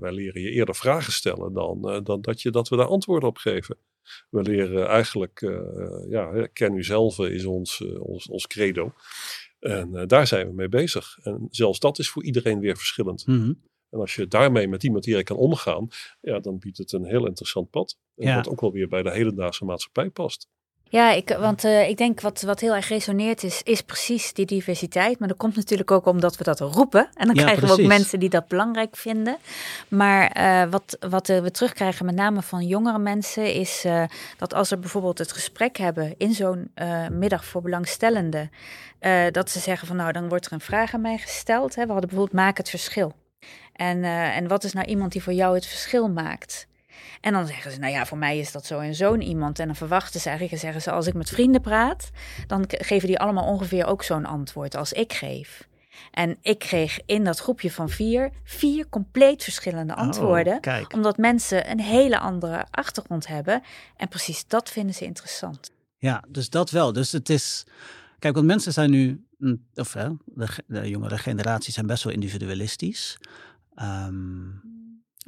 Wij 0.00 0.12
leren 0.12 0.40
je 0.40 0.50
eerder 0.50 0.74
vragen 0.74 1.12
stellen 1.12 1.52
dan, 1.52 2.00
dan 2.04 2.20
dat, 2.20 2.42
je, 2.42 2.50
dat 2.50 2.68
we 2.68 2.76
daar 2.76 2.86
antwoorden 2.86 3.28
op 3.28 3.36
geven. 3.36 3.76
We 4.30 4.42
leren 4.42 4.88
eigenlijk, 4.88 5.40
ja, 6.08 6.46
ken 6.52 6.74
u 6.74 6.84
zelf 6.84 7.18
is 7.18 7.44
ons, 7.44 7.84
ons, 7.98 8.28
ons 8.28 8.46
credo. 8.46 8.92
En 9.58 10.06
daar 10.06 10.26
zijn 10.26 10.46
we 10.46 10.54
mee 10.54 10.68
bezig. 10.68 11.18
En 11.22 11.46
zelfs 11.50 11.78
dat 11.78 11.98
is 11.98 12.10
voor 12.10 12.24
iedereen 12.24 12.60
weer 12.60 12.76
verschillend. 12.76 13.26
Mhm. 13.26 13.52
En 13.96 14.02
als 14.02 14.14
je 14.14 14.28
daarmee 14.28 14.68
met 14.68 14.80
die 14.80 14.92
materie 14.92 15.22
kan 15.24 15.36
omgaan, 15.36 15.88
ja, 16.20 16.38
dan 16.38 16.58
biedt 16.58 16.78
het 16.78 16.92
een 16.92 17.04
heel 17.04 17.26
interessant 17.26 17.70
pad. 17.70 17.96
En 18.16 18.26
Ja. 18.26 18.36
Wat 18.36 18.48
ook 18.48 18.60
wel 18.60 18.72
weer 18.72 18.88
bij 18.88 19.02
de 19.02 19.10
hedendaagse 19.10 19.64
maatschappij 19.64 20.10
past. 20.10 20.48
Ja, 20.88 21.12
ik, 21.12 21.36
want 21.40 21.64
eh, 21.64 21.88
ik 21.88 21.96
denk 21.96 22.20
wat, 22.20 22.42
wat 22.42 22.60
heel 22.60 22.74
erg 22.74 22.88
resoneert 22.88 23.42
is, 23.42 23.62
is 23.62 23.80
precies 23.82 24.32
die 24.32 24.46
diversiteit. 24.46 25.18
Maar 25.18 25.28
dat 25.28 25.36
komt 25.36 25.56
natuurlijk 25.56 25.90
ook 25.90 26.06
omdat 26.06 26.36
we 26.36 26.44
dat 26.44 26.60
roepen. 26.60 27.08
En 27.14 27.26
dan 27.26 27.34
Ja, 27.36 27.42
krijgen 27.42 27.66
we 27.66 27.72
ook 27.72 27.88
mensen 27.88 28.20
die 28.20 28.28
dat 28.28 28.48
belangrijk 28.48 28.96
vinden. 28.96 29.36
Maar 29.88 30.30
eh, 30.30 30.70
wat, 30.70 30.96
wat 31.08 31.28
eh, 31.28 31.40
we 31.40 31.50
terugkrijgen, 31.50 32.06
met 32.06 32.14
name 32.14 32.42
van 32.42 32.66
jongere 32.66 32.98
mensen, 32.98 33.54
is 33.54 33.84
eh, 33.84 34.04
dat 34.36 34.54
als 34.54 34.70
we 34.70 34.78
bijvoorbeeld 34.78 35.18
het 35.18 35.32
gesprek 35.32 35.76
hebben 35.76 36.14
in 36.16 36.32
zo'n 36.32 36.70
eh, 36.74 37.08
middag 37.08 37.44
voor 37.44 37.62
belangstellenden, 37.62 38.50
eh, 38.98 39.24
dat 39.30 39.50
ze 39.50 39.58
zeggen 39.58 39.86
van 39.86 39.96
nou, 39.96 40.12
dan 40.12 40.28
wordt 40.28 40.46
er 40.46 40.52
een 40.52 40.60
vraag 40.60 40.94
aan 40.94 41.00
mij 41.00 41.18
gesteld. 41.18 41.74
Hè. 41.74 41.86
We 41.86 41.92
hadden 41.92 42.08
bijvoorbeeld 42.08 42.40
maak 42.40 42.56
het 42.56 42.70
verschil. 42.70 43.12
En, 43.76 44.04
eh, 44.04 44.36
en 44.36 44.48
wat 44.48 44.64
is 44.64 44.72
nou 44.72 44.86
iemand 44.86 45.12
die 45.12 45.22
voor 45.22 45.32
jou 45.32 45.54
het 45.54 45.66
verschil 45.66 46.08
maakt? 46.10 46.66
En 47.20 47.32
dan 47.32 47.46
zeggen 47.46 47.70
ze, 47.72 47.78
nou 47.78 47.92
ja, 47.92 48.06
voor 48.06 48.18
mij 48.18 48.38
is 48.38 48.52
dat 48.52 48.66
zo 48.66 48.78
en 48.78 48.94
zo'n 48.94 49.20
iemand. 49.20 49.58
En 49.58 49.66
dan 49.66 49.76
verwachten 49.76 50.20
ze 50.20 50.28
eigenlijk, 50.28 50.56
en 50.56 50.62
zeggen 50.62 50.82
ze, 50.82 50.90
als 50.90 51.06
ik 51.06 51.14
met 51.14 51.28
vrienden 51.28 51.60
praat, 51.60 52.10
dan 52.46 52.64
geven 52.68 53.08
die 53.08 53.18
allemaal 53.18 53.46
ongeveer 53.46 53.86
ook 53.86 54.02
zo'n 54.02 54.26
antwoord 54.26 54.74
als 54.76 54.92
ik 54.92 55.12
geef. 55.12 55.68
En 56.10 56.36
ik 56.40 56.58
kreeg 56.58 56.98
in 57.06 57.24
dat 57.24 57.38
groepje 57.38 57.70
van 57.70 57.88
vier, 57.88 58.30
vier 58.44 58.88
compleet 58.88 59.42
verschillende 59.42 59.94
antwoorden. 59.94 60.54
Oh, 60.54 60.60
kijk. 60.60 60.92
Omdat 60.92 61.16
mensen 61.16 61.70
een 61.70 61.80
hele 61.80 62.18
andere 62.18 62.66
achtergrond 62.70 63.26
hebben. 63.26 63.62
En 63.96 64.08
precies 64.08 64.46
dat 64.46 64.70
vinden 64.70 64.94
ze 64.94 65.04
interessant. 65.04 65.70
Ja, 65.98 66.24
dus 66.28 66.50
dat 66.50 66.70
wel. 66.70 66.92
Dus 66.92 67.12
het 67.12 67.28
is. 67.30 67.64
Kijk, 68.18 68.34
want 68.34 68.46
mensen 68.46 68.72
zijn 68.72 68.90
nu. 68.90 69.24
mm, 69.38 69.66
Of 69.74 69.92
hè, 69.92 70.08
de, 70.24 70.48
de 70.66 70.88
jongere 70.88 71.18
generaties 71.18 71.74
zijn 71.74 71.86
best 71.86 72.02
wel 72.04 72.12
individualistisch. 72.12 73.18
Ehm, 73.76 74.64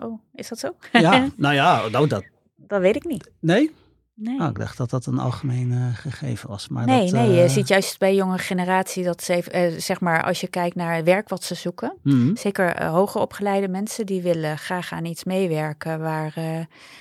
Oh, 0.03 0.21
is 0.35 0.49
dat 0.49 0.59
zo? 0.59 0.77
ja, 0.93 1.29
nou 1.37 1.55
ja, 1.55 1.89
nou 1.89 2.07
dat. 2.07 2.25
dat 2.57 2.81
weet 2.81 2.97
ik 2.97 3.05
niet. 3.05 3.31
Nee? 3.41 3.75
Nee. 4.21 4.41
Oh, 4.41 4.47
ik 4.47 4.59
dacht 4.59 4.77
dat 4.77 4.91
dat 4.91 5.07
een 5.07 5.19
algemeen 5.19 5.95
gegeven 5.95 6.49
was. 6.49 6.69
Maar 6.69 6.87
nee, 6.87 7.11
dat, 7.11 7.21
nee, 7.21 7.31
je 7.31 7.43
eh, 7.43 7.49
ziet 7.49 7.69
juist 7.69 7.99
bij 7.99 8.15
jonge 8.15 8.39
generatie 8.39 9.05
dat 9.05 9.23
ze, 9.23 9.43
eh, 9.43 9.79
zeg 9.79 10.01
maar, 10.01 10.25
als 10.25 10.41
je 10.41 10.49
kijkt 10.49 10.77
naar 10.77 10.97
het 10.97 11.05
werk 11.05 11.29
wat 11.29 11.45
ze 11.45 11.55
zoeken, 11.55 11.97
mhm. 12.03 12.37
Zeker 12.37 12.75
eh, 12.75 12.91
hoger 12.91 13.21
opgeleide 13.21 13.69
mensen 13.69 14.07
die 14.07 14.23
willen 14.23 14.59
graag 14.59 14.93
aan 14.93 15.05
iets 15.05 15.25
meewerken 15.25 16.01
waar, 16.01 16.35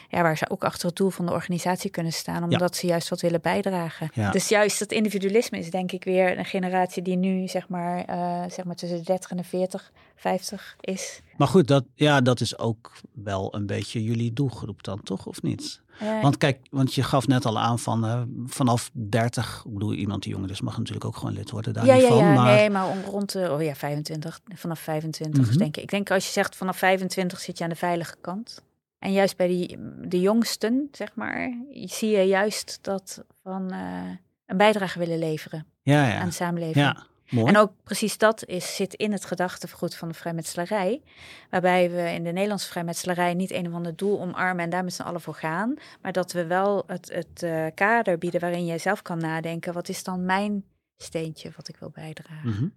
ja, 0.10 0.22
waar 0.22 0.38
ze 0.38 0.50
ook 0.50 0.64
achter 0.64 0.88
het 0.88 0.96
doel 0.96 1.10
van 1.10 1.26
de 1.26 1.32
organisatie 1.32 1.90
kunnen 1.90 2.14
staan, 2.14 2.44
omdat 2.44 2.76
ze 2.76 2.88
juist 2.88 3.10
wat 3.10 3.22
willen 3.22 3.42
bijdragen. 3.42 4.10
Ja. 4.14 4.32
Dus 4.32 4.50
juist 4.50 4.80
dat 4.80 4.92
individualisme 4.92 5.58
is 5.58 5.72
denk 5.72 5.92
ik 5.92 6.04
weer 6.04 6.38
een 6.38 6.46
generatie 6.46 7.04
die 7.04 7.16
nu 7.16 7.48
zeg 7.48 7.70
maar, 7.70 8.06
zeg 8.50 8.66
maar 8.66 8.76
tussen 8.76 8.98
de 8.98 9.04
30 9.04 9.30
en 9.32 9.38
de 9.38 9.44
40, 9.44 9.92
50 10.16 10.76
is. 10.80 11.22
Maar 11.38 11.48
goed, 11.48 11.68
dat, 11.68 11.84
ja, 11.96 12.22
dat 12.22 12.42
is 12.42 12.58
ook 12.58 12.92
wel 13.14 13.56
een 13.56 13.66
beetje 13.66 14.04
jullie 14.04 14.34
doelgroep 14.34 14.84
dan, 14.84 15.04
toch? 15.04 15.26
Of 15.26 15.42
niet? 15.42 15.82
Want 16.22 16.38
kijk, 16.38 16.60
want 16.70 16.94
je 16.94 17.04
gaf 17.04 17.28
net 17.28 17.46
al 17.46 17.60
aan 17.60 17.80
van 17.80 18.06
eh, 18.06 18.22
vanaf 18.46 18.90
30, 18.94 19.64
ik 19.66 19.74
bedoel 19.74 19.94
iemand 19.94 20.24
die 20.24 20.32
jonger 20.34 20.50
is, 20.50 20.62
mag 20.62 20.78
natuurlijk 20.78 21.06
ook 21.06 21.18
gewoon 21.18 21.34
lid 21.34 21.50
worden 21.52 21.74
daar 21.74 21.86
ja, 21.86 21.94
niet 21.94 22.02
ja, 22.04 22.08
van. 22.10 22.18
ja, 22.18 22.34
maar 22.34 22.56
nee, 22.56 22.70
maar 22.70 22.88
om, 22.88 23.02
rond 23.06 23.32
de, 23.32 23.52
oh 23.52 23.62
ja, 23.62 23.76
25, 23.76 24.40
vanaf 24.56 24.80
25 24.80 25.50
Mhm. 25.50 25.58
denk 25.58 25.78
ik. 25.78 25.84
Ik 25.84 25.90
denk 25.90 26.12
als 26.12 26.26
je 26.26 26.32
zegt 26.32 26.56
vanaf 26.56 26.78
25 26.78 27.40
zit 27.40 27.58
je 27.58 27.64
aan 27.64 27.70
de 27.70 27.76
veilige 27.76 28.16
kant. 28.22 28.64
En 29.00 29.12
juist 29.12 29.38
bij 29.38 29.48
die, 29.48 29.78
de 30.08 30.20
jongsten, 30.22 30.88
zeg 30.92 31.10
maar, 31.16 31.54
zie 31.72 32.10
je 32.10 32.24
juist 32.24 32.80
dat 32.82 33.24
van 33.44 33.72
eh, 33.72 33.80
een 34.46 34.58
bijdrage 34.58 35.00
willen 35.00 35.20
leveren 35.20 35.66
ja, 35.82 36.04
aan 36.04 36.10
ja, 36.20 36.26
de 36.26 36.32
samenleving. 36.32 36.86
ja, 36.86 37.04
mooi. 37.30 37.48
En 37.48 37.58
ook 37.58 37.72
precies 37.84 38.18
dat 38.18 38.46
is, 38.46 38.76
zit 38.76 38.94
in 38.94 39.12
het 39.12 39.26
gedachtegoed 39.26 39.96
van 39.96 40.08
de 40.08 40.14
vrijmetselarij. 40.14 41.02
Waarbij 41.50 41.92
we 41.92 42.12
in 42.12 42.24
de 42.24 42.32
Nederlandse 42.32 42.68
vrijmetselarij 42.68 43.34
niet 43.34 43.52
een 43.52 43.68
of 43.68 43.74
ander 43.74 43.96
doel 43.96 44.22
omarmen 44.22 44.64
en 44.64 44.70
daar 44.70 44.84
met 44.84 44.94
z'n 44.94 45.02
allen 45.02 45.22
voor 45.22 45.36
gaan. 45.36 45.74
Maar 46.02 46.12
dat 46.12 46.32
we 46.32 46.46
wel 46.46 46.84
het, 46.88 47.12
het 47.14 47.44
eh, 47.44 47.66
kader 47.76 48.18
bieden 48.18 48.40
waarin 48.40 48.66
jij 48.66 48.78
zelf 48.78 49.02
kan 49.02 49.18
nadenken. 49.18 49.74
Wat 49.74 49.90
is 49.90 50.04
dan 50.04 50.26
mijn 50.26 50.64
steentje 50.98 51.52
wat 51.56 51.68
ik 51.68 51.76
wil 51.80 51.92
bijdragen? 51.94 52.50
Mhm. 52.50 52.68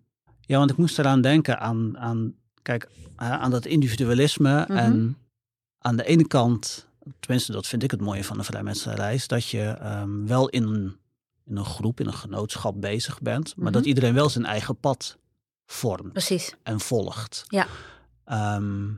Ja, 0.40 0.58
want 0.58 0.70
ik 0.70 0.76
moest 0.76 0.98
eraan 0.98 1.20
denken 1.20 1.60
aan, 1.60 1.98
aan 1.98 2.34
kijk, 2.62 2.88
eh, 3.16 3.32
aan 3.32 3.50
dat 3.50 3.66
individualisme. 3.66 4.64
Mhm. 4.68 4.76
En 4.76 5.16
aan 5.78 5.96
de 5.96 6.04
ene 6.04 6.26
kant, 6.26 6.86
tenminste 7.20 7.52
dat 7.52 7.66
vind 7.66 7.82
ik 7.82 7.90
het 7.90 8.00
mooie 8.00 8.24
van 8.24 8.38
de 8.38 8.44
vrijmetselarij, 8.44 9.14
is 9.14 9.28
dat 9.28 9.48
je 9.48 9.62
ehm, 9.62 10.26
wel 10.26 10.48
in 10.48 10.62
een, 10.62 10.96
in 11.46 11.56
een 11.56 11.64
groep, 11.64 12.00
in 12.00 12.06
een 12.06 12.12
genootschap 12.12 12.80
bezig 12.80 13.20
bent. 13.20 13.56
Maar 13.56 13.64
Mhm. 13.64 13.72
dat 13.74 13.84
iedereen 13.86 14.14
wel 14.14 14.28
zijn 14.28 14.44
eigen 14.44 14.76
pad 14.76 15.18
vormt 15.66 16.12
Precies. 16.12 16.54
en 16.62 16.80
volgt. 16.80 17.44
Ja. 17.48 17.66
Ehm, 18.24 18.88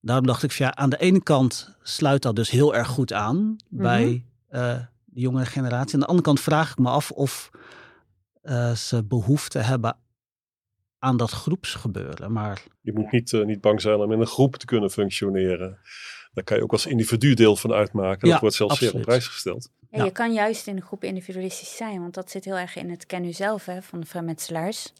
daarom 0.00 0.26
dacht 0.26 0.42
ik, 0.42 0.52
van, 0.52 0.66
ja, 0.66 0.74
aan 0.74 0.90
de 0.90 0.98
ene 0.98 1.22
kant 1.22 1.76
sluit 1.82 2.22
dat 2.22 2.36
dus 2.36 2.50
heel 2.50 2.74
erg 2.74 2.88
goed 2.88 3.12
aan 3.12 3.56
Mhm. 3.68 3.82
bij 3.82 4.24
eh, 4.48 4.78
de 5.04 5.20
jongere 5.20 5.46
generatie. 5.46 5.94
Aan 5.94 6.00
de 6.00 6.06
andere 6.06 6.24
kant 6.26 6.40
vraag 6.40 6.70
ik 6.70 6.78
me 6.78 6.88
af 6.88 7.10
of 7.10 7.50
eh, 8.42 8.72
ze 8.74 9.04
behoefte 9.04 9.58
hebben 9.58 9.96
aan 10.98 11.16
dat 11.16 11.30
groepsgebeuren. 11.30 12.32
Maar 12.32 12.62
Je 12.80 12.92
moet 12.92 13.10
niet, 13.12 13.32
eh, 13.32 13.44
niet 13.44 13.60
bang 13.60 13.80
zijn 13.80 13.98
om 13.98 14.12
in 14.12 14.20
een 14.20 14.26
groep 14.26 14.56
te 14.56 14.66
kunnen 14.66 14.90
functioneren. 14.90 15.78
Daar 16.32 16.44
kan 16.44 16.56
je 16.56 16.62
ook 16.62 16.72
als 16.72 16.86
individu 16.86 17.34
deel 17.34 17.56
van 17.56 17.72
uitmaken. 17.72 18.26
Ja, 18.26 18.32
dat 18.32 18.40
wordt 18.40 18.56
zelfs 18.56 18.78
zeer 18.78 18.94
op 18.94 19.02
prijs 19.02 19.26
gesteld. 19.26 19.70
Ja, 19.90 19.98
Ja. 19.98 20.04
Je 20.04 20.10
kan 20.10 20.32
juist 20.32 20.66
in 20.66 20.76
een 20.76 20.82
groep 20.82 21.04
individualistisch 21.04 21.76
zijn, 21.76 22.00
want 22.00 22.14
dat 22.14 22.30
zit 22.30 22.44
heel 22.44 22.58
erg 22.58 22.76
in 22.76 22.90
het 22.90 23.06
ken 23.06 23.24
u 23.24 23.32
zelf 23.32 23.64
hè, 23.66 23.82
van 23.82 24.00
de 24.00 24.06
vrijmetselaars. 24.06 24.92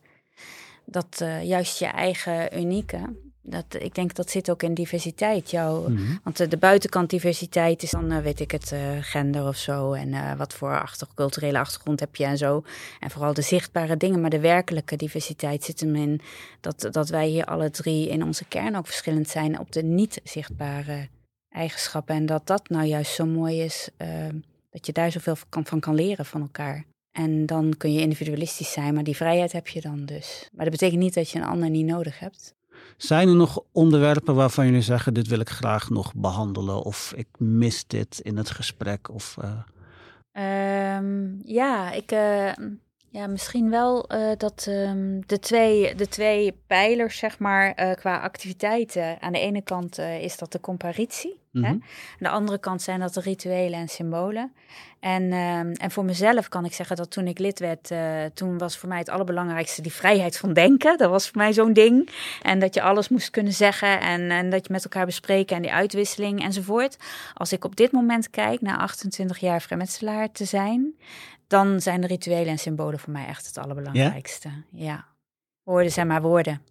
Dat 0.85 1.21
eh, 1.21 1.45
juist 1.45 1.79
je 1.79 1.87
eigen 1.87 2.59
unieke, 2.59 2.99
dat, 3.43 3.65
ik 3.79 3.95
denk 3.95 4.15
dat 4.15 4.31
zit 4.31 4.51
ook 4.51 4.63
in 4.63 4.75
diversiteit. 4.75 5.51
Jouw, 5.51 5.89
Mhm. 5.89 6.17
Want 6.25 6.41
eh, 6.41 6.49
de 6.49 6.57
buitenkant 6.57 7.11
diversiteit 7.11 7.83
is 7.83 7.91
dan, 7.91 8.11
eh, 8.11 8.19
weet 8.19 8.41
ik 8.41 8.51
het, 8.51 8.75
gender 9.01 9.47
of 9.47 9.57
zo. 9.57 9.93
En 9.93 10.37
wat 10.37 10.55
voor 10.55 10.81
achter, 10.81 11.07
culturele 11.15 11.59
achtergrond 11.59 12.01
heb 12.01 12.17
je 12.17 12.25
en 12.25 12.39
zo. 12.39 12.65
En 13.01 13.11
vooral 13.11 13.35
de 13.35 13.43
zichtbare 13.43 13.97
dingen. 13.97 14.21
Maar 14.21 14.31
de 14.31 14.41
werkelijke 14.41 14.97
diversiteit 14.97 15.65
zit 15.65 15.81
hem 15.81 15.97
in 15.97 16.21
dat, 16.61 16.89
dat 16.91 17.09
wij 17.09 17.27
hier 17.27 17.45
alle 17.45 17.71
drie 17.71 18.09
in 18.09 18.25
onze 18.25 18.45
kern 18.45 18.77
ook 18.77 18.87
verschillend 18.87 19.29
zijn 19.29 19.59
op 19.59 19.73
de 19.73 19.83
niet 19.83 20.21
zichtbare 20.25 21.09
eigenschappen. 21.51 22.15
En 22.15 22.27
dat 22.27 22.47
dat 22.47 22.69
nou 22.69 22.87
juist 22.87 23.15
zo 23.15 23.27
mooi 23.27 23.63
is, 23.63 23.89
dat 24.71 24.87
je 24.87 24.93
daar 24.93 25.13
zoveel 25.13 25.37
van 25.37 25.49
kan, 25.49 25.67
van 25.67 25.81
kan 25.81 25.95
leren 25.95 26.25
van 26.25 26.41
elkaar. 26.41 26.85
En 27.13 27.47
dan 27.47 27.75
kun 27.77 27.93
je 27.93 28.01
individualistisch 28.01 28.73
zijn, 28.73 28.95
maar 28.95 29.05
die 29.05 29.17
vrijheid 29.17 29.53
heb 29.53 29.69
je 29.69 29.81
dan 29.81 30.05
dus. 30.05 30.49
Maar 30.53 30.65
dat 30.65 30.73
betekent 30.73 31.01
niet 31.01 31.15
dat 31.15 31.31
je 31.31 31.39
een 31.39 31.45
ander 31.45 31.71
niet 31.71 31.87
nodig 31.87 32.19
hebt. 32.19 32.55
Zijn 32.97 33.29
er 33.29 33.37
nog 33.37 33.63
onderwerpen 33.73 34.35
waarvan 34.35 34.67
jullie 34.67 34.83
zeggen, 34.83 35.15
dit 35.15 35.27
wil 35.27 35.41
ik 35.41 35.49
graag 35.49 35.91
nog 35.91 36.15
behandelen? 36.15 36.83
Of 36.83 37.13
ik 37.17 37.29
mis 37.39 37.87
dit 37.87 38.21
in 38.23 38.37
het 38.37 38.51
gesprek? 38.51 39.11
Of, 39.11 39.37
eh, 39.41 39.59
Ehm, 40.33 41.29
ja, 41.43 41.93
ik, 41.93 42.13
eh, 42.13 42.53
ja, 43.11 43.27
misschien 43.27 43.71
wel 43.71 44.09
eh, 44.09 44.31
dat 44.37 44.67
ehm, 44.69 45.21
de, 45.27 45.39
twee, 45.39 45.95
de 45.95 46.09
twee 46.09 46.61
pijlers, 46.67 47.19
zeg 47.19 47.39
maar, 47.39 47.73
eh, 47.73 47.95
qua 47.95 48.21
activiteiten. 48.21 49.23
Aan 49.23 49.33
de 49.33 49.41
ene 49.41 49.63
kant 49.63 49.99
eh, 49.99 50.23
is 50.23 50.39
dat 50.39 50.53
de 50.53 50.61
comparitie. 50.61 51.41
Hè? 51.53 51.69
Aan 51.69 51.83
de 52.19 52.29
andere 52.29 52.59
kant 52.59 52.83
zijn 52.83 53.01
dat 53.01 53.15
de 53.15 53.21
rituelen 53.21 53.79
en 53.79 53.89
symbolen. 53.89 54.53
En, 55.01 55.33
ehm, 55.33 55.73
en 55.73 55.91
voor 55.91 56.05
mezelf 56.05 56.49
kan 56.49 56.65
ik 56.65 56.73
zeggen 56.73 56.97
dat 56.97 57.11
toen 57.11 57.27
ik 57.27 57.39
lid 57.39 57.59
werd, 57.59 57.91
eh, 57.91 58.25
toen 58.35 58.59
was 58.59 58.77
voor 58.79 58.89
mij 58.89 58.99
het 58.99 59.09
allerbelangrijkste 59.09 59.83
die 59.83 59.93
vrijheid 59.93 60.39
van 60.39 60.53
denken. 60.53 60.99
Dat 60.99 61.11
was 61.11 61.29
voor 61.29 61.37
mij 61.37 61.53
zo'n 61.53 61.73
ding. 61.73 62.11
En 62.43 62.59
dat 62.59 62.75
je 62.75 62.83
alles 62.83 63.09
moest 63.09 63.31
kunnen 63.31 63.53
zeggen 63.53 64.01
en, 64.01 64.31
en 64.31 64.51
dat 64.51 64.67
je 64.67 64.73
met 64.73 64.85
elkaar 64.85 65.07
bespreken 65.07 65.57
en 65.57 65.63
die 65.63 65.73
uitwisseling 65.73 66.43
enzovoort. 66.43 66.97
Als 67.35 67.53
ik 67.53 67.65
op 67.65 67.77
dit 67.77 67.93
moment 67.93 68.31
kijk, 68.31 68.61
na 68.61 68.79
28 68.79 69.39
jaar 69.39 69.61
vrijmetselaar 69.61 70.33
te 70.33 70.45
zijn, 70.45 70.95
dan 71.47 71.81
zijn 71.81 72.01
de 72.01 72.07
rituelen 72.07 72.49
en 72.49 72.59
symbolen 72.59 72.99
voor 72.99 73.13
mij 73.13 73.27
echt 73.27 73.47
het 73.47 73.59
allerbelangrijkste. 73.59 74.51
Ja, 74.71 75.05
woorden 75.63 75.93
zijn 75.93 76.07
maar 76.07 76.23
woorden. 76.23 76.63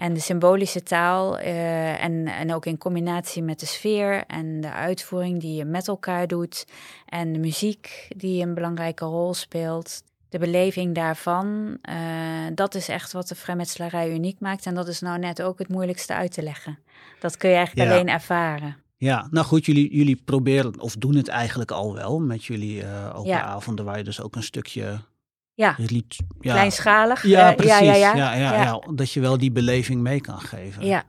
En 0.00 0.14
de 0.14 0.20
symbolische 0.20 0.82
taal 0.82 1.38
eh, 1.38 2.04
en, 2.04 2.26
en 2.26 2.54
ook 2.54 2.66
in 2.66 2.78
combinatie 2.78 3.42
met 3.42 3.60
de 3.60 3.66
sfeer 3.66 4.24
en 4.26 4.60
de 4.60 4.72
uitvoering 4.72 5.40
die 5.40 5.56
je 5.56 5.64
met 5.64 5.88
elkaar 5.88 6.26
doet 6.26 6.66
en 7.06 7.32
de 7.32 7.38
muziek 7.38 8.06
die 8.16 8.42
een 8.42 8.54
belangrijke 8.54 9.04
rol 9.04 9.34
speelt, 9.34 10.02
de 10.28 10.38
beleving 10.38 10.94
daarvan, 10.94 11.78
eh, 11.82 11.96
dat 12.54 12.74
is 12.74 12.88
echt 12.88 13.12
wat 13.12 13.28
de 13.28 13.34
vrijmetselarij 13.34 14.12
uniek 14.12 14.40
maakt. 14.40 14.66
En 14.66 14.74
dat 14.74 14.88
is 14.88 15.00
nou 15.00 15.18
net 15.18 15.42
ook 15.42 15.58
het 15.58 15.68
moeilijkste 15.68 16.14
uit 16.14 16.32
te 16.32 16.42
leggen. 16.42 16.78
Dat 17.20 17.36
kun 17.36 17.50
je 17.50 17.56
eigenlijk 17.56 17.88
Ja. 17.88 17.94
alleen 17.94 18.08
ervaren. 18.08 18.76
Ja, 18.96 19.28
nou 19.30 19.46
goed, 19.46 19.66
jullie, 19.66 19.94
jullie 19.96 20.22
proberen 20.24 20.80
of 20.80 20.94
doen 20.96 21.14
het 21.14 21.28
eigenlijk 21.28 21.70
al 21.70 21.94
wel 21.94 22.20
met 22.20 22.44
jullie 22.44 22.82
eh 22.82 23.08
open 23.14 23.30
Ja. 23.30 23.42
avonden, 23.42 23.84
waar 23.84 23.98
je 23.98 24.04
dus 24.04 24.20
ook 24.20 24.36
een 24.36 24.42
stukje 24.42 25.00
Ja, 25.60 25.74
rit- 25.78 26.16
ja, 26.40 26.52
kleinschalig. 26.52 27.22
Ja, 27.22 27.50
eh, 27.50 27.56
precies. 27.56 27.78
ja, 27.78 27.94
ja, 27.94 27.94
Ja, 27.94 28.14
ja. 28.14 28.34
ja, 28.34 28.52
Ja. 28.54 28.62
ja, 28.62 28.80
dat 28.94 29.12
je 29.12 29.20
wel 29.20 29.38
die 29.38 29.52
beleving 29.52 30.00
mee 30.00 30.20
kan 30.20 30.40
geven. 30.40 30.86
Ja, 30.86 31.02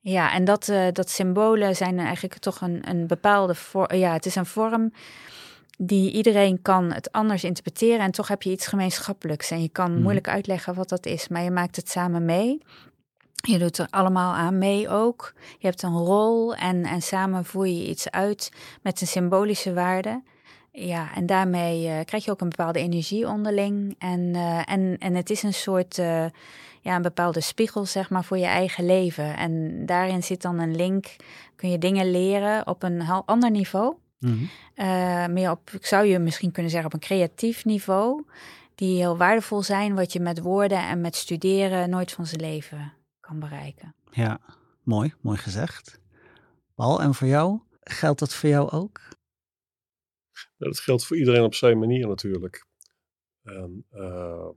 ja 0.00 0.32
en 0.32 0.44
dat, 0.44 0.68
eh, 0.68 0.86
dat 0.92 1.10
symbolen 1.10 1.76
zijn 1.76 1.98
eigenlijk 1.98 2.38
toch 2.38 2.60
een, 2.60 2.88
een 2.88 3.06
bepaalde 3.06 3.54
vorm. 3.54 3.94
Ja, 3.96 4.12
het 4.12 4.26
is 4.26 4.34
een 4.34 4.46
vorm 4.46 4.92
die 5.78 6.12
iedereen 6.12 6.62
kan 6.62 6.92
het 6.92 7.12
anders 7.12 7.44
interpreteren. 7.44 8.00
En 8.00 8.10
toch 8.10 8.28
heb 8.28 8.42
je 8.42 8.50
iets 8.50 8.66
gemeenschappelijks. 8.66 9.50
En 9.50 9.62
je 9.62 9.68
kan 9.68 9.92
Mhm. 9.92 10.02
moeilijk 10.02 10.28
uitleggen 10.28 10.74
wat 10.74 10.88
dat 10.88 11.06
is, 11.06 11.28
maar 11.28 11.42
je 11.42 11.50
maakt 11.50 11.76
het 11.76 11.90
samen 11.90 12.24
mee. 12.24 12.62
Je 13.48 13.58
doet 13.58 13.78
er 13.78 13.86
allemaal 13.90 14.34
aan 14.34 14.58
mee 14.58 14.88
ook. 14.88 15.32
Je 15.58 15.66
hebt 15.66 15.82
een 15.82 15.96
rol 15.96 16.54
en, 16.54 16.84
en 16.84 17.02
samen 17.02 17.44
voer 17.44 17.66
je 17.66 17.88
iets 17.88 18.10
uit 18.10 18.52
met 18.82 19.00
een 19.00 19.06
symbolische 19.06 19.72
waarde. 19.72 20.22
Ja, 20.78 21.14
en 21.14 21.26
daarmee 21.26 21.88
eh, 21.88 22.04
krijg 22.04 22.24
je 22.24 22.30
ook 22.30 22.40
een 22.40 22.48
bepaalde 22.48 22.78
energie 22.78 23.28
onderling. 23.28 23.94
En, 23.98 24.34
eh, 24.34 24.72
en, 24.72 24.98
en 24.98 25.14
het 25.14 25.30
is 25.30 25.42
een 25.42 25.54
soort, 25.54 25.98
eh, 25.98 26.26
ja, 26.80 26.96
een 26.96 27.02
bepaalde 27.02 27.40
spiegel, 27.40 27.86
zeg 27.86 28.10
maar, 28.10 28.24
voor 28.24 28.38
je 28.38 28.44
eigen 28.44 28.86
leven. 28.86 29.36
En 29.36 29.86
daarin 29.86 30.22
zit 30.22 30.42
dan 30.42 30.58
een 30.58 30.76
link. 30.76 31.16
Kun 31.54 31.70
je 31.70 31.78
dingen 31.78 32.10
leren 32.10 32.66
op 32.66 32.82
een 32.82 33.02
heel 33.02 33.22
ander 33.26 33.50
niveau. 33.50 33.94
Mhm. 34.18 35.32
Meer 35.32 35.50
op, 35.50 35.70
ik 35.70 35.86
zou 35.86 36.06
je 36.06 36.18
misschien 36.18 36.52
kunnen 36.52 36.70
zeggen, 36.70 36.88
op 36.88 36.94
een 36.94 37.08
creatief 37.08 37.64
niveau. 37.64 38.24
Die 38.74 38.96
heel 38.96 39.16
waardevol 39.16 39.62
zijn, 39.62 39.94
wat 39.94 40.12
je 40.12 40.20
met 40.20 40.40
woorden 40.40 40.78
en 40.78 41.00
met 41.00 41.16
studeren 41.16 41.90
nooit 41.90 42.12
van 42.12 42.26
zijn 42.26 42.40
leven 42.40 42.92
kan 43.20 43.38
bereiken. 43.38 43.94
ja. 44.10 44.38
mooi, 44.82 45.14
mooi 45.20 45.38
gezegd. 45.38 46.00
Paul, 46.74 47.00
en 47.02 47.14
voor 47.14 47.26
jou? 47.26 47.60
Geldt 47.80 48.18
dat 48.18 48.34
voor 48.34 48.48
jou 48.48 48.70
ook? 48.70 49.00
Nou, 50.56 50.72
dat 50.72 50.80
geldt 50.80 51.04
voor 51.06 51.16
iedereen 51.16 51.42
op 51.42 51.54
zijn 51.54 51.78
manier 51.78 52.06
natuurlijk. 52.08 52.66
En, 53.42 53.84
eh, 53.90 54.48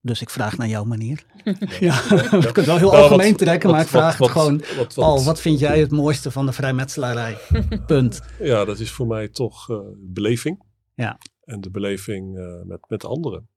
Dus 0.00 0.20
ik 0.20 0.30
vraag 0.30 0.56
naar 0.56 0.68
jouw 0.68 0.84
manier. 0.84 1.24
ja. 1.44 1.54
Ja, 1.80 2.08
we 2.08 2.28
kunnen 2.28 2.54
het 2.54 2.64
wel 2.66 2.76
heel 2.78 2.90
Nou, 2.90 3.02
algemeen 3.02 3.28
wat- 3.28 3.38
trekken, 3.38 3.70
maar 3.70 3.80
ik 3.80 3.86
vraag 3.86 4.16
wat- 4.18 4.28
het 4.28 4.38
gewoon. 4.38 4.58
wat- 4.58 4.74
wat- 4.74 4.94
Paul, 4.94 5.24
wat 5.24 5.40
vind 5.40 5.58
jij 5.58 5.78
het 5.80 5.90
mooiste 5.90 6.30
van 6.30 6.46
de 6.46 6.52
vrijmetselarij? 6.52 7.38
Punt. 7.86 8.22
Ja, 8.38 8.64
dat 8.64 8.78
is 8.78 8.90
voor 8.90 9.06
mij 9.06 9.28
toch 9.28 9.70
eh, 9.70 9.78
beleving. 9.96 10.62
Ja. 10.94 11.18
En 11.40 11.60
de 11.60 11.70
beleving 11.70 12.38
eh, 12.38 12.62
met, 12.62 12.88
met 12.88 13.04
anderen. 13.04 13.48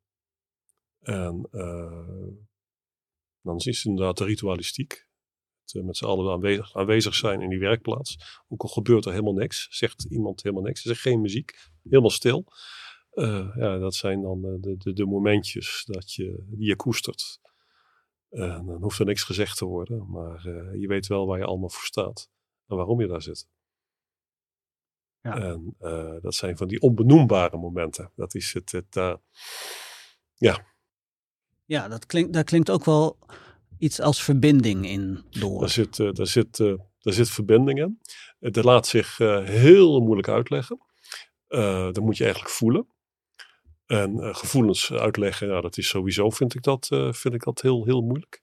En 0.99 1.47
eh, 1.51 2.35
dan 3.41 3.55
is 3.57 3.65
het 3.77 3.85
inderdaad 3.85 4.17
de 4.17 4.23
ritualistiek. 4.25 5.06
Eh, 5.73 5.83
met 5.83 5.97
z'n 5.97 6.05
allen 6.05 6.31
aanwezig, 6.31 6.75
aanwezig 6.75 7.15
zijn 7.15 7.41
in 7.41 7.49
die 7.49 7.59
werkplaats. 7.59 8.41
Ook 8.47 8.61
al 8.61 8.69
gebeurt 8.69 9.05
er 9.05 9.11
helemaal 9.11 9.33
niks, 9.33 9.67
zegt 9.69 10.05
iemand 10.09 10.43
helemaal 10.43 10.63
niks. 10.63 10.85
Er 10.85 10.91
is 10.91 11.01
geen 11.01 11.21
muziek, 11.21 11.69
helemaal 11.83 12.09
stil. 12.09 12.45
Eh, 13.11 13.55
ja, 13.55 13.77
dat 13.77 13.95
zijn 13.95 14.21
dan 14.21 14.45
eh, 14.45 14.51
de, 14.59 14.77
de, 14.77 14.93
de 14.93 15.05
momentjes 15.05 15.83
dat 15.85 16.13
je, 16.13 16.43
die 16.47 16.67
je 16.67 16.75
koestert. 16.75 17.39
En 18.29 18.65
dan 18.65 18.81
hoeft 18.81 18.99
er 18.99 19.05
niks 19.05 19.23
gezegd 19.23 19.57
te 19.57 19.65
worden, 19.65 20.09
maar 20.09 20.49
je 20.77 20.87
weet 20.87 21.07
wel 21.07 21.27
waar 21.27 21.37
je 21.37 21.45
allemaal 21.45 21.69
voor 21.69 21.83
staat. 21.83 22.29
En 22.67 22.75
waarom 22.75 23.01
je 23.01 23.07
daar 23.07 23.21
zit. 23.21 23.47
Ja. 25.21 25.37
En 25.37 25.75
dat 26.21 26.35
zijn 26.35 26.57
van 26.57 26.67
die 26.67 26.81
onbenoembare 26.81 27.57
momenten. 27.57 28.11
Dat 28.15 28.35
is 28.35 28.53
het, 28.53 28.71
het 28.71 28.95
eh, 28.95 29.15
Ja, 31.65 31.87
dat 31.87 32.05
klinkt, 32.05 32.33
daar 32.33 32.43
klinkt 32.43 32.69
ook 32.69 32.85
wel 32.85 33.17
iets 33.79 34.01
als 34.01 34.23
verbinding 34.23 34.85
in 34.85 35.23
door. 35.29 35.59
daar 35.59 35.69
zit, 35.69 35.99
eh, 35.99 36.11
daar 36.11 36.27
zit, 36.27 36.59
eh, 36.59 36.73
daar 36.99 37.13
zit 37.13 37.29
verbinding 37.29 37.79
in. 37.79 37.99
Het 38.39 38.63
laat 38.63 38.87
zich 38.87 39.19
uh, 39.19 39.43
heel 39.43 39.99
moeilijk 39.99 40.27
uitleggen. 40.27 40.81
Dat 41.47 41.99
moet 41.99 42.17
je 42.17 42.23
eigenlijk 42.23 42.53
voelen. 42.53 42.87
En 43.85 44.35
gevoelens 44.35 44.91
uitleggen, 44.91 45.47
ja, 45.47 45.61
dat 45.61 45.77
is 45.77 45.87
sowieso, 45.87 46.29
vind 46.29 46.55
ik 46.55 46.61
dat, 46.61 46.87
vind 47.09 47.33
ik 47.33 47.43
dat 47.43 47.61
heel, 47.61 47.85
heel 47.85 48.01
moeilijk. 48.01 48.41